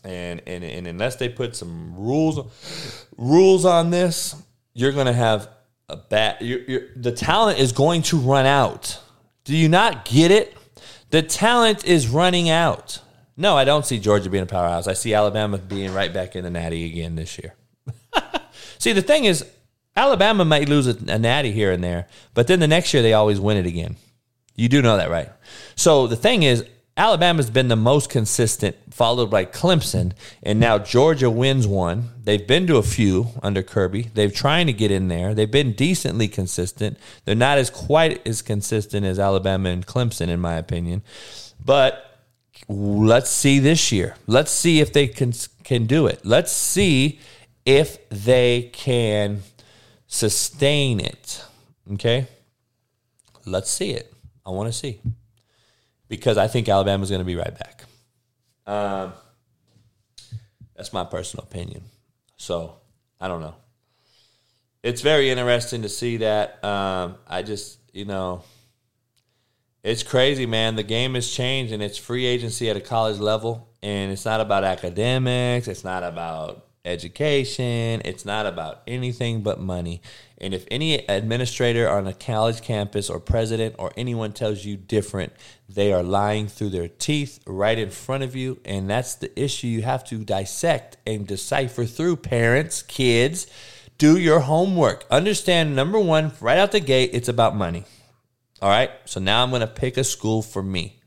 [0.05, 4.35] and, and and unless they put some rules rules on this,
[4.75, 5.49] you're to have
[5.89, 6.39] a bad.
[6.41, 9.01] You're, you're, the talent is going to run out.
[9.45, 10.57] Do you not get it?
[11.11, 13.01] The talent is running out.
[13.37, 14.87] No, I don't see Georgia being a powerhouse.
[14.87, 17.55] I see Alabama being right back in the natty again this year.
[18.79, 19.45] see, the thing is,
[19.99, 23.15] Alabama might lose a, a natty here and there, but then the next year they
[23.15, 23.97] always win it again.
[24.55, 25.31] You do know that, right?
[25.75, 26.65] So the thing is,
[26.97, 30.13] Alabama's been the most consistent, followed by Clemson,
[30.43, 32.11] and now Georgia wins one.
[32.23, 34.11] They've been to a few under Kirby.
[34.15, 35.35] They've trying to get in there.
[35.35, 36.97] They've been decently consistent.
[37.25, 41.03] They're not as quite as consistent as Alabama and Clemson, in my opinion.
[41.65, 42.21] But
[42.69, 44.15] let's see this year.
[44.29, 45.33] Let's see if they can
[45.65, 46.25] can do it.
[46.25, 47.19] Let's see
[47.65, 49.43] if they can
[50.09, 51.45] sustain it.
[51.93, 52.27] Okay?
[53.47, 54.13] Let's see it.
[54.45, 55.01] I want to see.
[56.09, 57.85] Because I think Alabama's going to be right back.
[58.67, 59.13] Um,
[60.75, 61.83] that's my personal opinion.
[62.37, 62.77] So,
[63.21, 63.55] I don't know.
[64.83, 66.63] It's very interesting to see that.
[66.65, 68.43] Um, I just, you know,
[69.83, 70.77] it's crazy, man.
[70.77, 73.69] The game has changed and it's free agency at a college level.
[73.83, 80.01] And it's not about academics, it's not about education, it's not about anything but money.
[80.39, 85.33] And if any administrator on a college campus or president or anyone tells you different,
[85.69, 88.61] they are lying through their teeth right in front of you.
[88.65, 93.47] And that's the issue you have to dissect and decipher through, parents, kids.
[93.99, 95.05] Do your homework.
[95.11, 97.85] Understand, number one, right out the gate, it's about money.
[98.63, 98.91] All right.
[99.05, 100.98] So now I'm going to pick a school for me.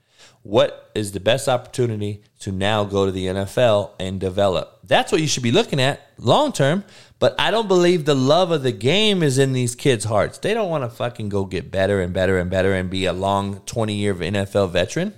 [0.43, 4.79] What is the best opportunity to now go to the NFL and develop?
[4.83, 6.83] That's what you should be looking at long term.
[7.19, 10.39] But I don't believe the love of the game is in these kids' hearts.
[10.39, 13.13] They don't want to fucking go get better and better and better and be a
[13.13, 15.13] long 20 year NFL veteran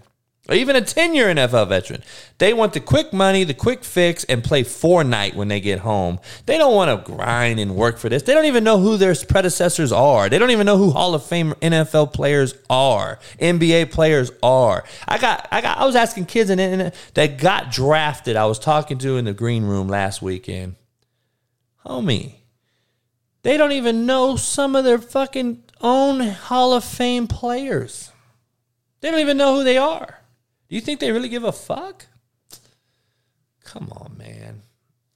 [0.49, 2.03] or even a 10 year NFL veteran.
[2.37, 6.19] They want the quick money, the quick fix, and play Fortnite when they get home.
[6.45, 8.23] They don't want to grind and work for this.
[8.23, 10.27] They don't even know who their predecessors are.
[10.27, 14.83] They don't even know who Hall of Fame NFL players are, NBA players are.
[15.07, 18.35] I got, I got, I was asking kids in, in, that got drafted.
[18.35, 20.75] I was talking to in the green room last weekend.
[21.85, 22.35] Homie,
[23.43, 28.11] they don't even know some of their fucking own Hall of Fame players.
[28.99, 30.19] They don't even know who they are.
[30.73, 32.07] You think they really give a fuck?
[33.63, 34.63] Come on, man.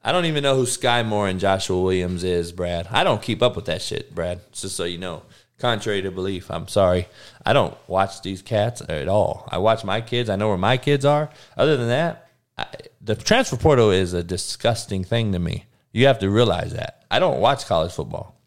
[0.04, 2.88] I don't even know who Skyy Moore and Joshua Williams is, Brad.
[2.92, 4.40] I don't keep up with that shit, Brad.
[4.52, 5.24] Just so you know.
[5.58, 7.08] Contrary to belief, I'm sorry.
[7.44, 9.50] I don't watch these cats at all.
[9.52, 10.30] I watch my kids.
[10.30, 11.32] I know where my kids are.
[11.58, 12.68] Other than that, I,
[13.02, 15.66] the transfer portal is a disgusting thing to me.
[15.92, 17.04] You have to realize that.
[17.10, 18.40] I don't watch college football.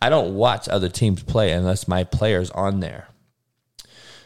[0.00, 3.08] I don't watch other teams play unless my player's on there.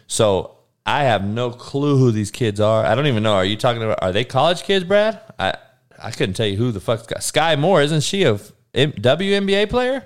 [0.06, 0.55] So
[0.86, 2.86] I have no clue who these kids are.
[2.86, 3.34] I don't even know.
[3.34, 3.98] Are you talking about?
[4.02, 5.20] Are they college kids, Brad?
[5.38, 5.54] I
[5.98, 7.82] I couldn't tell you who the fuck's got Skyy Moore.
[7.82, 8.38] Isn't she a
[8.74, 10.04] WNBA player,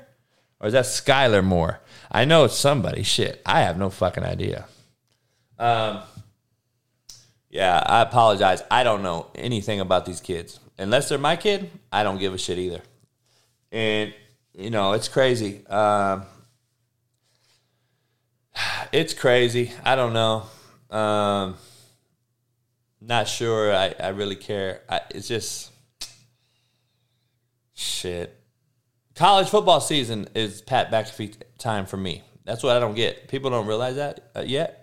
[0.58, 1.80] or is that Skylar Moore?
[2.10, 3.02] I know it's somebody.
[3.02, 4.66] Shit, I have no fucking idea.
[5.58, 6.00] Um.
[7.50, 8.62] Yeah, I apologize.
[8.70, 10.60] I don't know anything about these kids.
[10.78, 12.80] Unless they're my kid, I don't give a shit either.
[13.72, 14.14] And
[14.54, 15.66] you know, it's crazy.
[15.66, 16.24] Um,
[18.92, 19.72] it's crazy.
[19.84, 20.44] I don't know.
[20.90, 21.56] Um,
[23.00, 23.74] not sure.
[23.74, 24.82] I, I really care.
[24.88, 25.70] I, it's just
[27.74, 28.36] shit.
[29.14, 32.22] College football season is Pat McAfee time for me.
[32.44, 33.28] That's what I don't get.
[33.28, 34.79] People don't realize that uh, yet.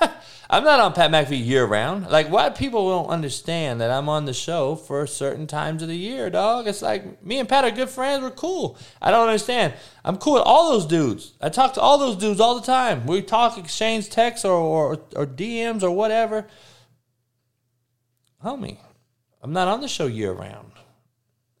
[0.50, 2.08] I'm not on Pat McAfee year round.
[2.08, 5.96] Like, why people don't understand that I'm on the show for certain times of the
[5.96, 6.68] year, dog?
[6.68, 8.22] It's like me and Pat are good friends.
[8.22, 8.78] We're cool.
[9.02, 9.74] I don't understand.
[10.04, 11.32] I'm cool with all those dudes.
[11.40, 13.06] I talk to all those dudes all the time.
[13.06, 16.46] We talk, exchange texts or, or, or DMs or whatever.
[18.44, 18.78] Homie,
[19.42, 20.72] I'm not on the show year round.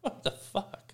[0.00, 0.92] what the fuck?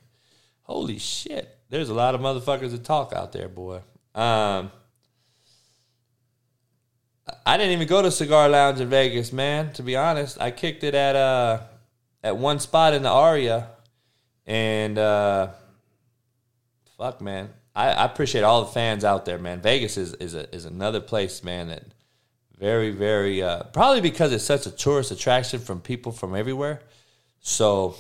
[0.62, 1.58] Holy shit.
[1.68, 3.80] There's a lot of motherfuckers that talk out there, boy.
[4.14, 4.70] Um,
[7.46, 9.72] I didn't even go to Cigar Lounge in Vegas, man.
[9.74, 11.60] To be honest, I kicked it at uh
[12.22, 13.68] at one spot in the Aria,
[14.46, 15.48] and uh,
[16.96, 19.60] fuck, man, I, I appreciate all the fans out there, man.
[19.60, 21.68] Vegas is is a, is another place, man.
[21.68, 21.84] That
[22.58, 26.80] very very uh, probably because it's such a tourist attraction from people from everywhere.
[27.40, 27.96] So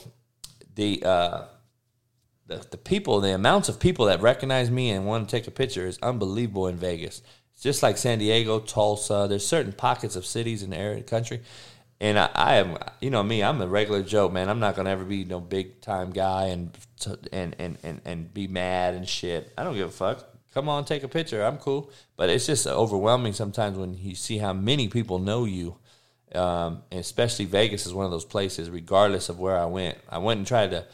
[0.74, 1.42] the uh,
[2.46, 5.50] the the people, the amounts of people that recognize me and want to take a
[5.50, 7.22] picture is unbelievable in Vegas
[7.60, 9.26] just like San Diego, Tulsa.
[9.28, 11.42] There's certain pockets of cities in the area, country,
[12.00, 13.42] and I, I, am, you know, me.
[13.42, 14.48] I'm a regular Joe, man.
[14.48, 16.76] I'm not gonna ever be no big time guy and
[17.32, 19.52] and and and and be mad and shit.
[19.56, 20.24] I don't give a fuck.
[20.52, 21.42] Come on, take a picture.
[21.42, 25.76] I'm cool, but it's just overwhelming sometimes when you see how many people know you.
[26.32, 28.70] Um, and especially Vegas is one of those places.
[28.70, 30.84] Regardless of where I went, I went and tried to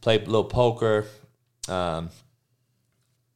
[0.00, 1.06] play a little poker.
[1.68, 2.10] Um,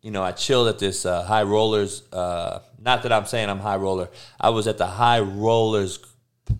[0.09, 2.11] you know, I chilled at this uh, high rollers.
[2.11, 4.09] Uh, not that I'm saying I'm high roller.
[4.41, 5.99] I was at the high rollers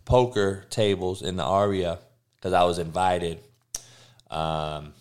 [0.05, 1.99] poker tables in the Aria
[2.37, 3.41] because I was invited.
[4.31, 4.93] Um,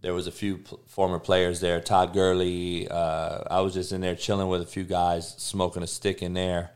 [0.00, 1.80] there was a few p- former players there.
[1.80, 2.88] Todd Gurley.
[2.88, 6.34] Uh, I was just in there chilling with a few guys, smoking a stick in
[6.34, 6.72] there,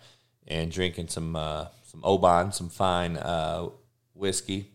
[0.46, 3.66] and drinking some uh, some Oban, some fine uh,
[4.14, 4.70] whiskey.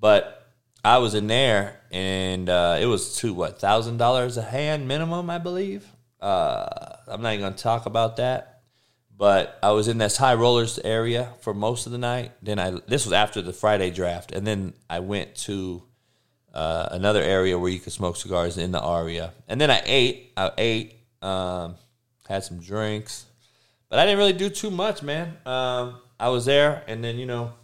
[0.00, 0.43] But
[0.84, 5.30] I was in there, and uh, it was two what thousand dollars a hand minimum,
[5.30, 5.86] I believe.
[6.20, 8.60] Uh, I'm not even gonna talk about that,
[9.16, 12.32] but I was in this high rollers area for most of the night.
[12.42, 15.82] Then I this was after the Friday draft, and then I went to
[16.52, 20.32] uh, another area where you could smoke cigars in the Aria, and then I ate.
[20.36, 21.76] I ate, um,
[22.28, 23.24] had some drinks,
[23.88, 25.38] but I didn't really do too much, man.
[25.46, 27.54] Um, I was there, and then you know,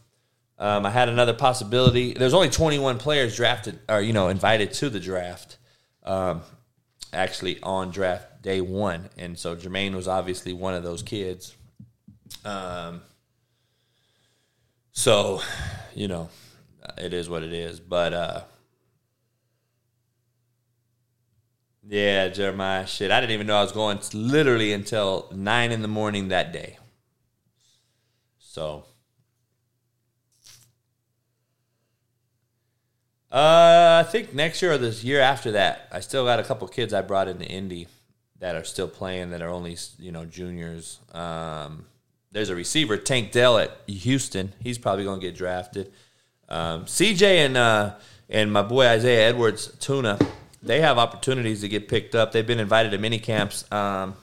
[0.61, 2.13] um, I had another possibility.
[2.13, 5.57] There's only 21 players drafted, or you know, invited to the draft.
[6.05, 6.43] Um,
[7.15, 11.57] actually, on draft day one, and so Jermaine was obviously one of those kids.
[12.45, 13.01] Um,
[14.93, 15.41] so,
[15.95, 16.29] you know,
[16.99, 17.81] it is what it is.
[17.81, 18.41] But uh,
[21.89, 25.89] yeah, Jeremiah, shit, I didn't even know I was going literally until nine in the
[25.89, 26.77] morning that day.
[28.39, 28.85] So.
[33.31, 36.67] Uh, I think next year or this year after that, I still got a couple
[36.67, 37.87] kids I brought into Indy
[38.41, 40.99] that are still playing that are only you know juniors.
[41.13, 41.87] Um,
[42.33, 44.53] there's a receiver Tank Dell at Houston.
[44.61, 45.93] He's probably going to get drafted.
[46.49, 47.95] Um, CJ and uh,
[48.29, 50.19] and my boy Isaiah Edwards Tuna,
[50.63, 52.33] they have opportunities to get picked up.
[52.33, 53.71] They've been invited to mini camps.
[53.71, 54.17] Um,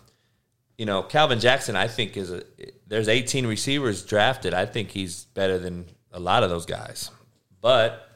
[0.77, 2.43] you know, Calvin Jackson, I think is a.
[2.87, 4.53] There's 18 receivers drafted.
[4.53, 7.11] I think he's better than a lot of those guys.
[7.61, 8.06] But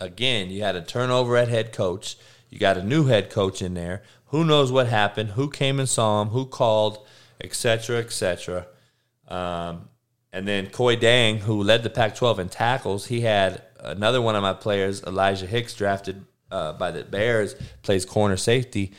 [0.00, 2.16] again, you had a turnover at head coach.
[2.50, 4.02] You got a new head coach in there.
[4.26, 5.30] Who knows what happened?
[5.30, 6.28] Who came and saw him?
[6.28, 7.06] Who called?
[7.40, 7.96] Etc.
[7.98, 8.66] Etc.
[9.28, 9.88] Um,
[10.32, 14.42] and then Kuony Deng, who led the Pac-12 in tackles, he had another one of
[14.42, 18.92] my players, Elijah Hicks, drafted uh, by the Bears, plays corner safety.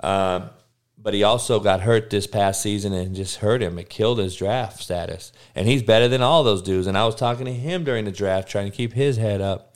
[0.00, 0.50] Um,
[0.98, 3.78] but he also got hurt this past season and just hurt him.
[3.78, 5.32] It killed his draft status.
[5.54, 6.86] And he's better than all those dudes.
[6.86, 9.71] And I was talking to him during the draft, trying to keep his head up.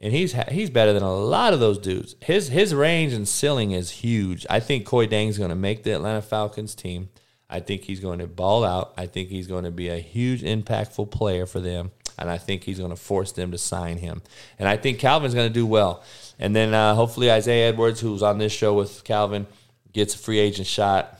[0.00, 2.16] And he's he's better than a lot of those dudes.
[2.22, 4.46] His his range and ceiling is huge.
[4.48, 7.10] I think Kuony Deng's going to make the Atlanta Falcons team.
[7.50, 8.94] I think he's going to ball out.
[8.96, 11.90] I think he's going to be a huge, impactful player for them.
[12.16, 14.22] And I think he's going to force them to sign him.
[14.58, 16.04] And I think Calvin's going to do well.
[16.38, 19.46] And then uh, hopefully Isaiah Edwards, who's on this show with Calvin,
[19.92, 21.18] gets a free agent shot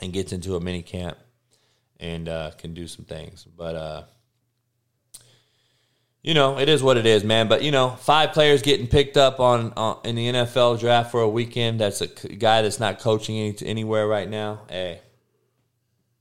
[0.00, 1.18] and gets into a mini camp
[1.98, 3.44] and uh, can do some things.
[3.44, 4.02] But, uh,
[6.22, 7.48] you know, it is what it is, man.
[7.48, 11.20] But, you know, five players getting picked up on, on in the NFL draft for
[11.22, 11.80] a weekend.
[11.80, 14.62] That's a guy that's not coaching any, anywhere right now.
[14.68, 15.00] Hey,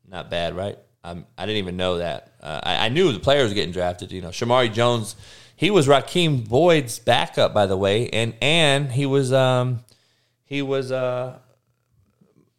[0.07, 0.77] not bad, right?
[1.03, 2.33] I'm, I didn't even know that.
[2.41, 4.11] Uh, I, I, knew the players were getting drafted.
[4.11, 5.15] You know, Shamari Jones,
[5.55, 9.79] he was Rakeem Boyd's backup, by the way, and and he was um
[10.43, 11.39] he was uh,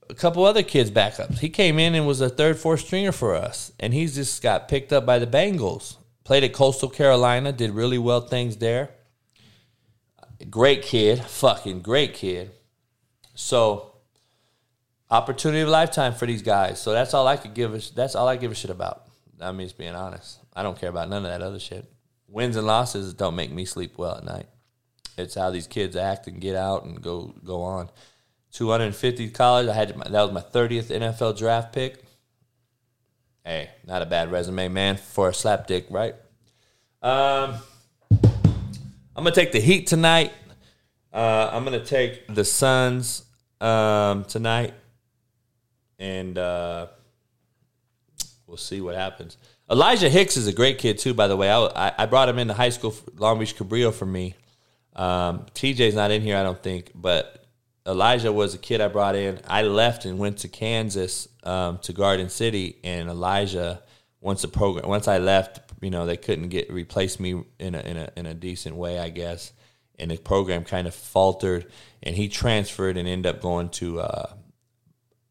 [0.09, 1.39] a couple other kids backups.
[1.39, 4.69] He came in and was a third, fourth stringer for us, and he's just got
[4.69, 5.97] picked up by the Bengals.
[6.25, 8.91] Played at Coastal Carolina, did really well things there.
[10.49, 12.51] Great kid, fucking great kid.
[13.35, 13.95] So
[15.11, 16.81] opportunity of a lifetime for these guys.
[16.81, 19.07] So that's all I could give a, that's all I give a shit about.
[19.41, 20.39] I mean, just being honest.
[20.55, 21.91] I don't care about none of that other shit.
[22.29, 24.47] Wins and losses don't make me sleep well at night.
[25.19, 27.91] It's how these kids act and get out and go go on.
[28.53, 29.69] 250 college.
[29.69, 32.03] I had that was my 30th NFL draft pick.
[33.45, 36.15] Hey, not a bad resume, man, for a slapdick, right?
[37.03, 37.57] Um,
[38.13, 40.33] I'm gonna take the Heat tonight.
[41.13, 43.25] Uh, I'm gonna take the Suns
[43.61, 44.75] um, tonight
[46.01, 46.87] and uh,
[48.47, 49.37] we'll see what happens.
[49.71, 51.51] Elijah Hicks is a great kid too, by the way.
[51.51, 54.35] I, I brought him into high school, Long Beach Cabrillo for me.
[54.97, 57.40] Um, TJ's not in here, I don't think, but
[57.91, 59.41] Elijah was a kid I brought in.
[59.47, 63.83] I left and went to Kansas um, to Garden City, and Elijah
[64.21, 67.81] once the program once I left, you know they couldn't get replace me in a
[67.81, 69.53] in a in a decent way, I guess,
[69.99, 71.67] and the program kind of faltered,
[72.03, 74.33] and he transferred and ended up going to uh,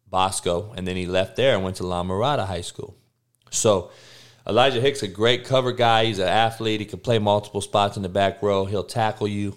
[0.08, 2.98] Bosco, and then he left there and went to La Mirada High School.
[3.52, 3.92] So
[4.48, 6.06] Elijah Hicks, a great cover guy.
[6.06, 6.80] He's an athlete.
[6.80, 8.66] He can play multiple spots in the back row.
[8.66, 9.56] He'll tackle you.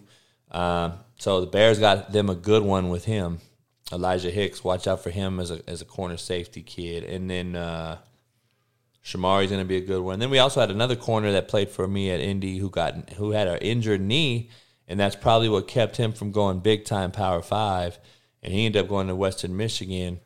[0.50, 3.38] Um, so the Bears got them a good one with him.
[3.92, 7.04] Elijah Hicks, watch out for him as a as a corner safety kid.
[7.04, 7.98] And then uh,
[9.04, 10.14] Shamari's going to be a good one.
[10.14, 13.10] And then we also had another corner that played for me at Indy who got
[13.10, 14.50] who had an injured knee,
[14.88, 17.98] and that's probably what kept him from going big time Power Five
[18.42, 20.20] and he ended up going to Western Michigan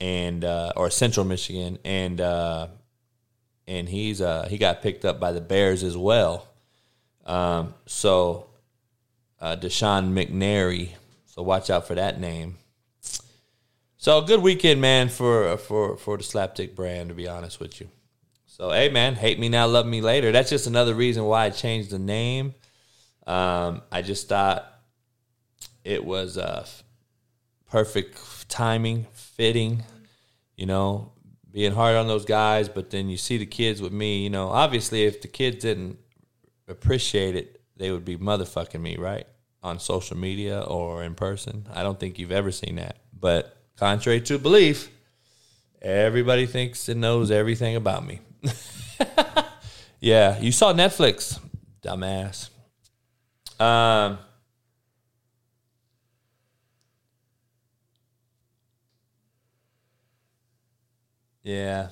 [0.00, 2.68] and uh, or Central Michigan, and uh,
[3.66, 6.46] and he's uh, he got picked up by the Bears as well.
[7.26, 8.47] Um, so
[9.40, 10.90] uh, Dishon McNary.
[11.26, 12.56] So watch out for that name.
[13.96, 17.08] So good weekend, man, for for for the Slapdick brand.
[17.08, 17.88] To be honest with you.
[18.46, 20.32] So hey, man, hate me now, love me later.
[20.32, 22.54] That's just another reason why I changed the name.
[23.26, 24.66] Um, I just thought
[25.84, 26.66] it was uh,
[27.70, 29.84] perfect timing, fitting.
[30.56, 31.12] You know,
[31.52, 34.22] being hard on those guys, but then you see the kids with me.
[34.22, 35.98] You know, obviously, if the kids didn't
[36.66, 39.26] appreciate it, they would be motherfucking me, right?
[39.62, 41.66] On social media or in person.
[41.72, 42.98] I don't think you've ever seen that.
[43.18, 44.90] But contrary to belief,
[45.80, 48.20] everybody thinks and knows everything about me.
[50.00, 51.40] yeah, you saw Netflix,
[51.82, 52.50] dumbass.
[53.60, 54.18] Um,
[61.42, 61.88] yeah.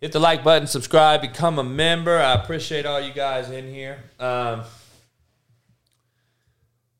[0.00, 2.18] Hit the like button, subscribe, become a member.
[2.18, 4.02] I appreciate all you guys in here.
[4.18, 4.62] Um,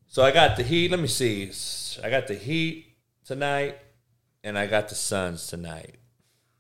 [0.07, 0.91] so I got the Heat.
[0.91, 1.51] Let me see.
[2.05, 2.89] I got the Heat
[3.25, 3.79] tonight,
[4.45, 5.95] and I got the Suns tonight.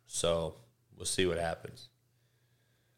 [0.06, 0.54] So
[0.96, 1.88] we'll see what happens.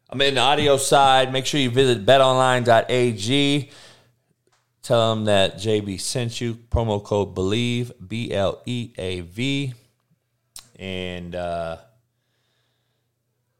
[0.09, 1.33] I'm in the audio side.
[1.33, 3.71] Make sure you visit betonline.ag.
[4.83, 6.53] Tell them that JB sent you.
[6.53, 9.73] Promo code BLEAV, B L E A V.
[10.77, 11.77] And uh,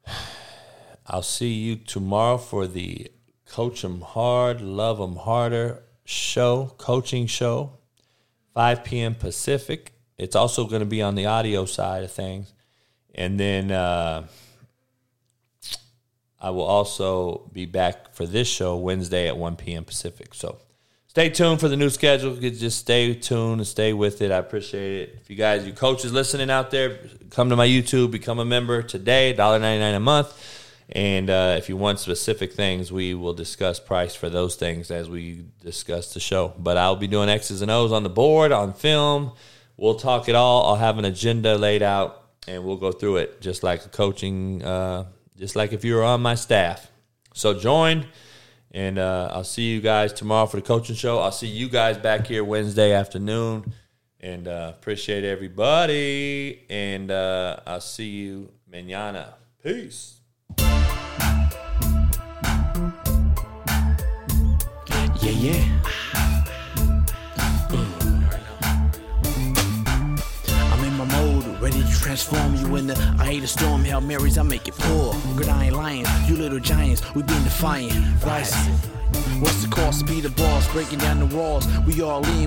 [1.07, 3.11] I'll see you tomorrow for the
[3.45, 7.77] Coach 'em Hard, Love Love 'em Harder show, coaching show,
[8.53, 9.15] 5 p.m.
[9.15, 9.93] Pacific.
[10.17, 12.53] It's also going to be on the audio side of things.
[13.15, 14.27] And then uh,
[16.39, 19.85] I will also be back for this show Wednesday at 1 p.m.
[19.85, 20.33] Pacific.
[20.33, 20.59] So
[21.13, 22.35] stay tuned for the new schedule.
[22.35, 24.31] Just stay tuned and stay with it.
[24.31, 25.17] I appreciate it.
[25.21, 26.97] If you guys, you coaches listening out there,
[27.29, 30.33] come to my YouTube, become a member today, $1.99 a month.
[30.89, 35.07] And uh, if you want specific things, we will discuss price for those things as
[35.07, 36.51] we discuss the show.
[36.57, 39.33] But I'll be doing X's and O's on the board, on film.
[39.77, 40.65] We'll talk it all.
[40.65, 44.63] I'll have an agenda laid out, and we'll go through it just like a coaching,
[44.63, 45.05] uh,
[45.37, 46.89] just like if you were on my staff.
[47.35, 48.07] So join,
[48.73, 51.19] and uh, I'll see you guys tomorrow for the coaching show.
[51.19, 53.73] I'll see you guys back here Wednesday afternoon,
[54.19, 56.65] and uh, appreciate everybody.
[56.69, 59.33] And uh, I'll see you mañana.
[59.63, 60.19] Peace.
[65.21, 65.92] Yeah, yeah.
[72.03, 75.15] Transform you into I hate a storm, Hail Marys, I make it pour.
[75.37, 76.05] Good, I ain't lying.
[76.27, 77.93] You little giants, we been defiant.
[78.21, 78.53] Rise.
[79.39, 80.05] What's the cost?
[80.05, 81.65] Be the boss, breaking down the walls.
[81.87, 82.41] We all in,